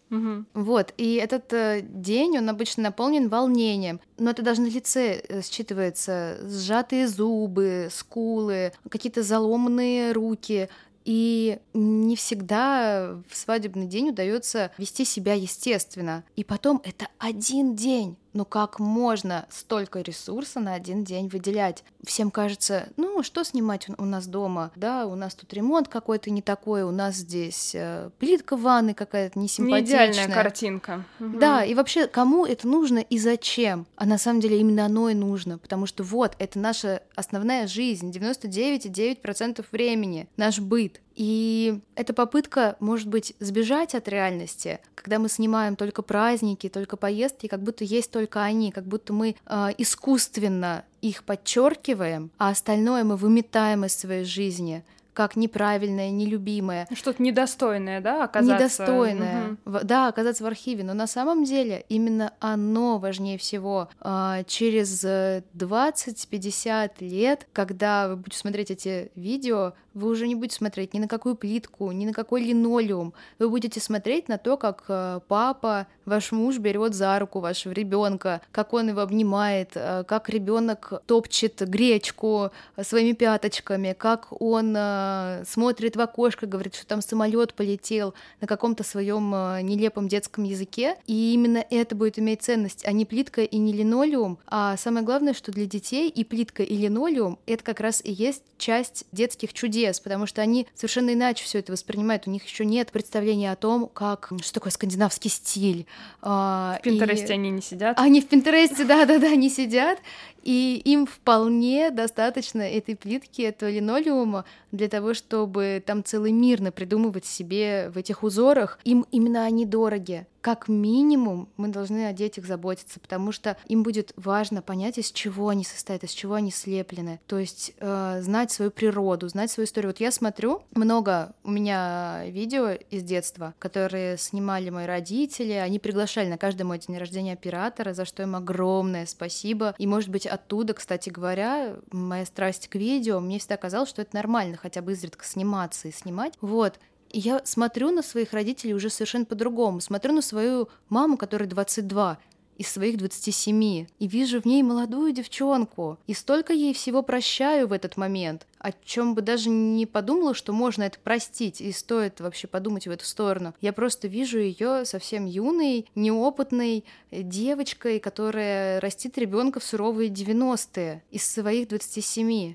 Вот, 0.55 0.95
и 0.97 1.15
этот 1.15 1.53
э, 1.53 1.81
день, 1.83 2.39
он 2.39 2.49
обычно 2.49 2.85
наполнен 2.85 3.29
волнением, 3.29 4.01
но 4.19 4.31
это 4.31 4.43
даже 4.43 4.61
на 4.61 4.69
лице 4.69 5.21
э, 5.29 5.41
считывается 5.41 6.49
сжатые 6.49 7.09
зубы, 7.09 7.89
скулы, 7.91 8.73
какие-то 8.89 9.23
заломанные 9.23 10.13
руки, 10.13 10.69
и 11.05 11.59
не 11.75 12.17
всегда 12.17 13.21
в 13.29 13.37
свадебный 13.37 13.87
день 13.87 14.11
удается 14.11 14.71
вести 14.79 15.05
себя 15.05 15.35
естественно. 15.35 16.25
И 16.35 16.45
потом 16.45 16.81
это 16.85 17.09
один 17.19 17.77
день. 17.77 18.17
Но 18.35 18.45
как 18.45 18.81
можно 18.81 19.47
столько 19.49 20.01
ресурса 20.01 20.61
на 20.61 20.75
один 20.75 21.05
день 21.05 21.29
выделять? 21.29 21.85
Всем 22.05 22.31
кажется, 22.31 22.89
ну 22.97 23.23
что 23.23 23.45
снимать 23.45 23.89
у 23.97 24.05
нас 24.05 24.27
дома? 24.27 24.73
Да, 24.77 25.07
у 25.07 25.15
нас 25.15 25.35
тут 25.35 25.53
ремонт 25.55 25.89
какой-то 25.89 26.31
не 26.31 26.43
такой, 26.43 26.83
у 26.83 26.91
нас 26.91 27.15
здесь 27.15 27.75
э, 27.75 28.11
плитка 28.19 28.57
в 28.57 28.63
ванной 28.63 28.93
какая-то 28.95 29.39
несимпатичная. 29.39 30.07
Не 30.09 30.13
идеальная 30.13 30.35
картинка. 30.35 31.05
Угу. 31.21 31.39
Да, 31.39 31.65
и 31.65 31.75
вообще, 31.75 32.09
кому 32.09 32.45
это 32.45 32.67
нужно 32.67 32.99
и 32.99 33.19
зачем? 33.19 33.87
А 33.97 34.05
на 34.05 34.19
самом 34.19 34.41
деле 34.41 34.61
именно 34.61 34.85
оно 34.85 35.09
и 35.09 35.15
нужно, 35.15 35.59
потому 35.59 35.87
что 35.87 36.03
вот, 36.03 36.35
это 36.39 36.59
наша 36.59 37.03
основная 37.15 37.69
жизнь, 37.69 38.11
99,9% 38.11 39.65
времени, 39.71 40.29
наш 40.37 40.59
быт. 40.59 41.01
И 41.15 41.81
эта 41.95 42.13
попытка, 42.13 42.77
может 42.81 43.09
быть, 43.09 43.35
сбежать 43.39 43.95
от 43.95 44.09
реальности, 44.09 44.81
когда 44.95 45.19
мы 45.19 45.29
снимаем 45.29 45.77
только 45.77 46.03
праздники, 46.03 46.69
только 46.69 46.97
поездки, 46.97 47.47
как 47.47 47.63
будто 47.63 47.85
есть 47.85 48.11
только 48.11 48.43
они, 48.43 48.73
как 48.73 48.85
будто 48.85 49.13
мы 49.13 49.37
э, 49.47 49.69
искусственно 49.79 50.85
их 51.03 51.25
подчеркиваем, 51.25 52.31
а 52.39 52.51
остальное 52.51 53.05
мы 53.05 53.17
выметаем 53.17 53.85
из 53.85 53.97
своей 53.97 54.25
жизни 54.25 54.85
как 55.15 55.37
неправильное, 55.37 56.11
нелюбимое. 56.11 56.89
Что-то 56.93 57.23
недостойное, 57.23 58.01
да, 58.01 58.25
оказаться? 58.25 58.55
Недостойное, 58.55 59.57
угу. 59.65 59.79
да, 59.85 60.09
оказаться 60.09 60.43
в 60.45 60.47
архиве. 60.47 60.85
Но 60.85 60.93
на 60.93 61.07
самом 61.07 61.45
деле 61.45 61.85
именно 61.89 62.35
оно 62.41 62.99
важнее 62.99 63.39
всего. 63.39 63.89
А, 64.01 64.43
через 64.45 65.05
20-50 65.05 66.91
лет, 67.01 67.47
когда 67.53 68.09
вы 68.09 68.17
будете 68.17 68.39
смотреть 68.39 68.73
эти 68.73 69.13
видео, 69.15 69.75
вы 69.95 70.09
уже 70.09 70.27
не 70.27 70.35
будете 70.35 70.57
смотреть 70.57 70.93
ни 70.93 70.99
на 70.99 71.09
какую 71.09 71.37
плитку, 71.37 71.91
ни 71.93 72.05
на 72.05 72.13
какой 72.13 72.43
линолеум. 72.43 73.15
Вы 73.39 73.49
будете 73.49 73.81
смотреть 73.81 74.29
на 74.29 74.39
то, 74.39 74.57
как 74.57 74.85
э, 74.89 75.21
папа, 75.29 75.87
ваш 76.07 76.33
муж 76.33 76.59
берет 76.59 76.95
за 76.95 77.19
руку 77.19 77.41
вашего 77.41 77.73
ребенка, 77.73 78.41
как 78.53 78.73
он 78.73 78.89
его 78.89 79.01
обнимает, 79.01 79.71
э, 79.75 80.05
как 80.07 80.29
ребенок 80.29 80.93
топчет 81.07 81.61
гречку 81.69 82.51
своими 82.83 83.13
пяточками, 83.13 83.95
как 83.97 84.29
он 84.41 84.75
э, 84.77 85.45
смотрит 85.47 85.97
в 85.97 86.01
окошко, 86.01 86.47
говорит, 86.47 86.75
что 86.75 86.87
там 86.87 87.01
самолет 87.03 87.55
полетел 87.55 88.15
на 88.41 88.47
каком-то 88.47 88.85
своем 88.85 89.31
нелепом 89.63 90.09
детском 90.09 90.45
языке. 90.45 90.97
И 91.07 91.35
именно 91.35 91.65
это 91.71 91.95
будет 91.95 92.19
иметь 92.19 92.43
ценность, 92.43 92.87
а 92.87 92.93
не 92.93 93.05
плитка 93.05 93.43
и 93.43 93.57
не 93.59 93.73
линолеум. 93.73 94.39
А 94.47 94.77
самое 94.77 95.05
главное, 95.05 95.35
что 95.35 95.53
для 95.53 95.67
детей 95.67 96.09
и 96.09 96.25
плитка, 96.25 96.63
и 96.63 96.77
линолеум— 96.77 97.39
это 97.47 97.63
как 97.65 97.81
раз 97.81 98.01
и 98.05 98.13
есть 98.13 98.43
часть 98.59 99.05
детских 99.13 99.53
чудес, 99.53 100.01
потому 100.01 100.27
что 100.27 100.43
они 100.43 100.67
совершенно 100.75 101.13
иначе 101.13 101.45
все 101.45 101.59
это 101.59 101.73
воспринимают. 101.73 102.27
У 102.27 102.31
них 102.31 102.45
еще 102.45 102.65
нет 102.65 102.93
представления 102.93 103.53
о 103.53 103.57
том, 103.57 103.89
как 103.93 104.33
что 104.43 104.55
такое 104.55 104.73
скандинавский 104.73 105.31
стиль. 105.31 105.87
А, 106.27 106.79
в 106.79 106.83
Пинтересте 106.83 107.29
и... 107.29 107.33
они 107.33 107.51
не 107.51 107.61
сидят. 107.61 107.99
Они 107.99 108.21
в 108.21 108.29
Пинтересте, 108.29 108.85
да-да-да, 108.85 109.35
не 109.35 109.51
сидят. 109.51 109.99
И 110.45 110.81
им 110.85 111.07
вполне 111.07 111.91
достаточно 111.91 112.61
этой 112.61 112.97
плитки, 112.97 113.43
этого 113.43 113.71
линолеума 113.71 114.45
для 114.73 114.89
того, 114.89 115.15
чтобы 115.15 115.83
там 115.85 116.05
целый 116.05 116.33
мир 116.33 116.61
напридумывать 116.61 117.25
себе 117.25 117.91
в 117.91 117.97
этих 117.97 118.23
узорах. 118.23 118.79
Им 118.85 119.07
именно 119.11 119.45
они 119.45 119.65
дороги. 119.65 120.27
Как 120.43 120.69
минимум 120.69 121.49
мы 121.57 121.69
должны 121.69 122.07
о 122.07 122.13
детях 122.13 122.45
заботиться, 122.45 123.01
потому 123.01 123.33
что 123.33 123.57
им 123.67 123.83
будет 123.83 124.13
важно 124.17 124.61
понять, 124.61 124.99
из 124.99 125.11
чего 125.11 125.49
они 125.49 125.65
состоят, 125.65 126.05
из 126.05 126.11
чего 126.11 126.35
они 126.35 126.51
слеплены. 126.51 127.19
То 127.27 127.39
есть 127.39 127.73
э, 127.79 128.19
знать 128.21 128.53
свою 128.53 128.71
природу, 128.71 129.27
знать 129.29 129.51
свою 129.51 129.67
историю. 129.67 129.89
Вот 129.89 130.01
я 130.01 130.11
смотрю, 130.11 130.61
много 130.73 131.33
у 131.45 131.51
меня 131.51 132.25
видео 132.27 132.73
из 132.91 133.03
детства, 133.03 133.55
которые 133.59 134.19
снимали 134.19 134.69
мои 134.69 134.85
родители, 134.85 135.53
они 135.53 135.79
приглашали 135.79 136.29
на 136.29 136.37
каждый 136.37 136.65
мой 136.65 136.79
день 136.79 136.99
рождения 136.99 137.33
оператора, 137.33 137.95
за 137.95 138.05
что 138.05 138.23
им 138.23 138.37
огромное 138.37 139.07
спасибо. 139.07 139.75
И, 139.79 139.87
может 139.87 140.11
быть, 140.11 140.27
оттуда, 140.35 140.75
кстати 140.75 141.11
говоря, 141.11 141.77
моя 141.91 142.27
страсть 142.27 142.69
к 142.69 142.75
видео, 142.77 143.21
мне 143.21 143.39
всегда 143.39 143.57
казалось, 143.57 143.89
что 143.89 144.03
это 144.03 144.15
нормально 144.15 144.57
хотя 144.57 144.83
бы 144.83 144.93
изредка 144.93 145.25
сниматься 145.25 145.89
и 145.89 145.93
снимать. 145.93 146.35
Вот. 146.41 146.79
И 147.11 147.21
я 147.21 147.41
смотрю 147.45 147.91
на 147.91 148.03
своих 148.03 148.33
родителей 148.33 148.75
уже 148.75 148.91
совершенно 148.91 149.25
по-другому. 149.25 149.81
Смотрю 149.81 150.13
на 150.13 150.23
свою 150.23 150.69
маму, 150.89 151.17
которой 151.17 151.47
22, 151.47 152.19
из 152.57 152.69
своих 152.69 152.97
27, 152.97 153.63
и 153.63 154.07
вижу 154.07 154.41
в 154.41 154.45
ней 154.45 154.63
молодую 154.63 155.13
девчонку. 155.13 155.99
И 156.07 156.15
столько 156.15 156.53
ей 156.53 156.75
всего 156.75 157.03
прощаю 157.03 157.69
в 157.69 157.73
этот 157.73 157.97
момент, 157.97 158.47
о 158.59 158.73
чем 158.85 159.15
бы 159.15 159.23
даже 159.23 159.51
не 159.51 159.87
подумала, 159.87 160.35
что 160.35 160.53
можно 160.53 160.85
это 160.85 160.99
простить, 160.99 161.61
и 161.61 161.73
стоит 161.73 162.21
вообще 162.21 162.47
подумать 162.47 162.87
в 162.87 162.91
эту 162.91 163.05
сторону. 163.05 163.55
Я 163.61 163.73
просто 163.73 164.09
вижу 164.09 164.39
ее 164.39 164.85
совсем 164.85 165.27
юной, 165.27 165.87
неопытной 165.95 166.85
девочкой, 167.11 168.01
которая 168.01 168.81
растит 168.81 169.19
ребенка 169.19 169.61
в 169.61 169.65
суровые 169.65 170.11
90-е 170.11 171.03
из 171.11 171.31
своих 171.31 171.69
27. 171.69 172.55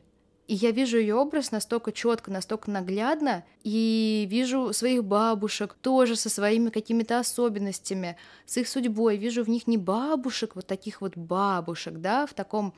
И 0.49 0.55
я 0.55 0.71
вижу 0.71 0.97
ее 0.97 1.13
образ 1.13 1.51
настолько 1.51 1.91
четко, 1.91 2.31
настолько 2.31 2.71
наглядно, 2.71 3.43
и 3.63 4.25
вижу 4.27 4.73
своих 4.73 5.03
бабушек 5.03 5.75
тоже 5.79 6.15
со 6.15 6.27
своими 6.27 6.71
какими-то 6.71 7.19
особенностями, 7.19 8.17
с 8.47 8.57
их 8.57 8.67
судьбой. 8.67 9.17
Вижу 9.17 9.43
в 9.43 9.47
них 9.47 9.67
не 9.67 9.77
бабушек, 9.77 10.55
вот 10.55 10.65
таких 10.65 11.01
вот 11.01 11.15
бабушек, 11.15 11.99
да, 11.99 12.25
в 12.25 12.33
таком 12.33 12.73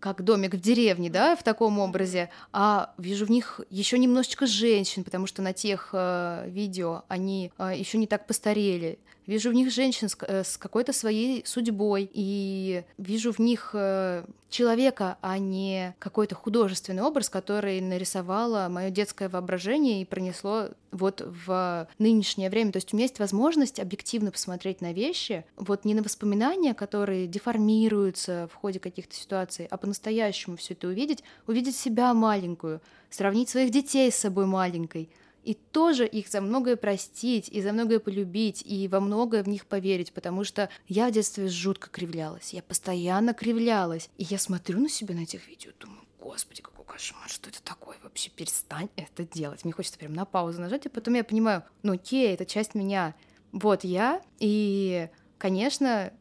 как 0.00 0.24
домик 0.24 0.54
в 0.54 0.60
деревне, 0.60 1.10
да, 1.10 1.36
в 1.36 1.44
таком 1.44 1.78
образе, 1.78 2.28
а 2.52 2.92
вижу 2.98 3.26
в 3.26 3.30
них 3.30 3.60
еще 3.70 3.98
немножечко 3.98 4.46
женщин, 4.46 5.04
потому 5.04 5.28
что 5.28 5.42
на 5.42 5.52
тех 5.52 5.90
э, 5.92 6.48
видео 6.48 7.04
они 7.06 7.52
э, 7.56 7.74
еще 7.76 7.98
не 7.98 8.08
так 8.08 8.26
постарели. 8.26 8.98
Вижу 9.26 9.50
в 9.50 9.54
них 9.54 9.70
женщин 9.70 10.08
с, 10.08 10.16
э, 10.20 10.42
с 10.42 10.56
какой-то 10.56 10.92
своей 10.92 11.44
судьбой, 11.46 12.10
и 12.12 12.84
вижу 12.98 13.32
в 13.32 13.38
них 13.38 13.70
э, 13.72 14.24
человека, 14.50 15.16
а 15.20 15.38
не 15.38 15.94
какой-то 15.98 16.34
художественный 16.34 17.02
образ, 17.02 17.28
который 17.28 17.80
нарисовало 17.80 18.68
мое 18.68 18.90
детское 18.90 19.28
воображение 19.28 20.02
и 20.02 20.04
пронесло 20.04 20.68
вот 20.90 21.22
в 21.46 21.88
нынешнее 21.98 22.50
время. 22.50 22.72
То 22.72 22.78
есть 22.78 22.92
у 22.92 22.96
меня 22.96 23.04
есть 23.04 23.20
возможность 23.20 23.78
объективно 23.78 24.32
посмотреть 24.32 24.80
на 24.80 24.92
вещи, 24.92 25.44
вот 25.56 25.84
не 25.84 25.94
на 25.94 26.02
воспоминания, 26.02 26.74
которые 26.74 27.26
деформируются 27.28 28.48
в 28.52 28.56
ходе 28.56 28.80
каких-то 28.80 29.14
ситуаций, 29.14 29.66
а 29.70 29.76
по-настоящему 29.76 30.56
все 30.56 30.74
это 30.74 30.88
увидеть, 30.88 31.22
увидеть 31.46 31.76
себя 31.76 32.12
маленькую, 32.12 32.80
сравнить 33.08 33.48
своих 33.48 33.70
детей 33.70 34.10
с 34.10 34.16
собой 34.16 34.46
маленькой— 34.46 35.08
и 35.42 35.54
тоже 35.54 36.06
их 36.06 36.28
за 36.28 36.40
многое 36.40 36.76
простить, 36.76 37.48
и 37.48 37.60
за 37.60 37.72
многое 37.72 37.98
полюбить, 37.98 38.62
и 38.64 38.88
во 38.88 39.00
многое 39.00 39.42
в 39.42 39.48
них 39.48 39.66
поверить, 39.66 40.12
потому 40.12 40.44
что 40.44 40.68
я 40.88 41.08
в 41.08 41.12
детстве 41.12 41.48
жутко 41.48 41.90
кривлялась, 41.90 42.52
я 42.52 42.62
постоянно 42.62 43.34
кривлялась. 43.34 44.08
И 44.18 44.24
я 44.24 44.38
смотрю 44.38 44.80
на 44.80 44.88
себя 44.88 45.14
на 45.14 45.20
этих 45.20 45.48
видео, 45.48 45.72
думаю, 45.78 46.02
господи, 46.20 46.62
какой 46.62 46.84
кошмар, 46.84 47.28
что 47.28 47.48
это 47.48 47.62
такое? 47.62 47.96
Вообще 48.02 48.30
перестань 48.30 48.88
это 48.96 49.24
делать. 49.24 49.64
Мне 49.64 49.72
хочется 49.72 49.98
прям 49.98 50.12
на 50.12 50.24
паузу 50.24 50.60
нажать, 50.60 50.86
и 50.86 50.88
потом 50.88 51.14
я 51.14 51.24
понимаю, 51.24 51.64
ну 51.82 51.94
окей, 51.94 52.32
это 52.32 52.46
часть 52.46 52.74
меня. 52.74 53.14
Вот 53.50 53.84
я, 53.84 54.22
и, 54.38 55.08
конечно, 55.38 56.12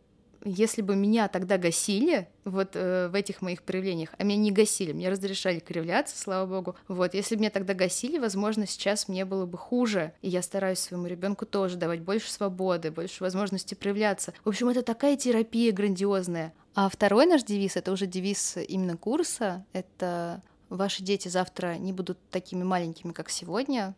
если 0.43 0.81
бы 0.81 0.95
меня 0.95 1.27
тогда 1.27 1.57
гасили, 1.57 2.27
вот 2.43 2.71
э, 2.73 3.09
в 3.09 3.15
этих 3.15 3.41
моих 3.41 3.63
проявлениях, 3.63 4.09
а 4.17 4.23
меня 4.23 4.37
не 4.37 4.51
гасили, 4.51 4.91
мне 4.91 5.09
разрешали 5.09 5.59
кривляться, 5.59 6.17
слава 6.17 6.47
богу. 6.47 6.75
Вот, 6.87 7.13
если 7.13 7.35
бы 7.35 7.41
меня 7.41 7.51
тогда 7.51 7.73
гасили, 7.73 8.17
возможно, 8.17 8.65
сейчас 8.65 9.07
мне 9.07 9.25
было 9.25 9.45
бы 9.45 9.57
хуже. 9.57 10.13
И 10.21 10.29
я 10.29 10.41
стараюсь 10.41 10.79
своему 10.79 11.07
ребенку 11.07 11.45
тоже 11.45 11.77
давать 11.77 12.01
больше 12.01 12.31
свободы, 12.31 12.91
больше 12.91 13.23
возможности 13.23 13.75
проявляться. 13.75 14.33
В 14.43 14.49
общем, 14.49 14.69
это 14.69 14.81
такая 14.81 15.17
терапия 15.17 15.71
грандиозная. 15.71 16.53
А 16.73 16.89
второй 16.89 17.25
наш 17.25 17.43
девиз, 17.43 17.75
это 17.75 17.91
уже 17.91 18.07
девиз 18.07 18.57
именно 18.57 18.97
курса, 18.97 19.65
это 19.73 20.41
ваши 20.69 21.03
дети 21.03 21.27
завтра 21.27 21.75
не 21.77 21.91
будут 21.91 22.17
такими 22.29 22.63
маленькими, 22.63 23.11
как 23.11 23.29
сегодня, 23.29 23.93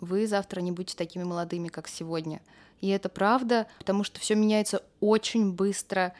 вы 0.00 0.26
завтра 0.26 0.60
не 0.60 0.72
будете 0.72 0.96
такими 0.96 1.24
молодыми, 1.24 1.68
как 1.68 1.88
сегодня. 1.88 2.40
И 2.80 2.88
это 2.88 3.08
правда, 3.08 3.66
потому 3.78 4.04
что 4.04 4.20
все 4.20 4.34
меняется 4.34 4.82
очень 5.00 5.52
быстро. 5.52 6.12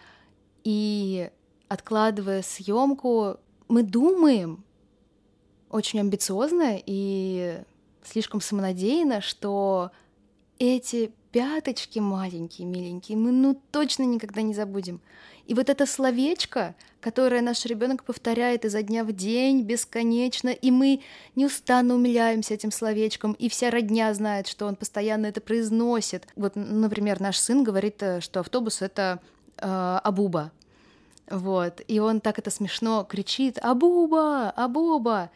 И 0.64 1.30
откладывая 1.68 2.42
съемку, 2.42 3.36
мы 3.68 3.82
думаем 3.82 4.64
очень 5.70 6.00
амбициозно 6.00 6.80
и 6.84 7.60
слишком 8.02 8.40
самонадеянно, 8.40 9.20
что 9.20 9.90
эти 10.58 11.12
пяточки 11.36 11.98
маленькие, 11.98 12.66
миленькие, 12.66 13.18
мы 13.18 13.30
ну 13.30 13.60
точно 13.70 14.04
никогда 14.04 14.40
не 14.40 14.54
забудем. 14.54 15.02
И 15.44 15.52
вот 15.52 15.68
это 15.68 15.84
словечко, 15.84 16.74
которое 17.02 17.42
наш 17.42 17.66
ребенок 17.66 18.04
повторяет 18.04 18.64
изо 18.64 18.80
дня 18.80 19.04
в 19.04 19.12
день 19.12 19.60
бесконечно, 19.60 20.48
и 20.48 20.70
мы 20.70 21.02
неустанно 21.34 21.94
умиляемся 21.94 22.54
этим 22.54 22.72
словечком, 22.72 23.34
и 23.34 23.50
вся 23.50 23.70
родня 23.70 24.14
знает, 24.14 24.46
что 24.46 24.64
он 24.64 24.76
постоянно 24.76 25.26
это 25.26 25.42
произносит. 25.42 26.26
Вот, 26.36 26.52
например, 26.56 27.20
наш 27.20 27.36
сын 27.36 27.62
говорит, 27.62 28.02
э, 28.02 28.22
что 28.22 28.40
автобус 28.40 28.80
это 28.80 29.20
э, 29.58 30.00
Абуба. 30.04 30.52
Вот, 31.28 31.82
и 31.86 31.98
он 31.98 32.22
так 32.22 32.38
это 32.38 32.50
смешно 32.50 33.04
кричит 33.04 33.58
«Абуба! 33.60 34.48
Абуба!» 34.52 35.30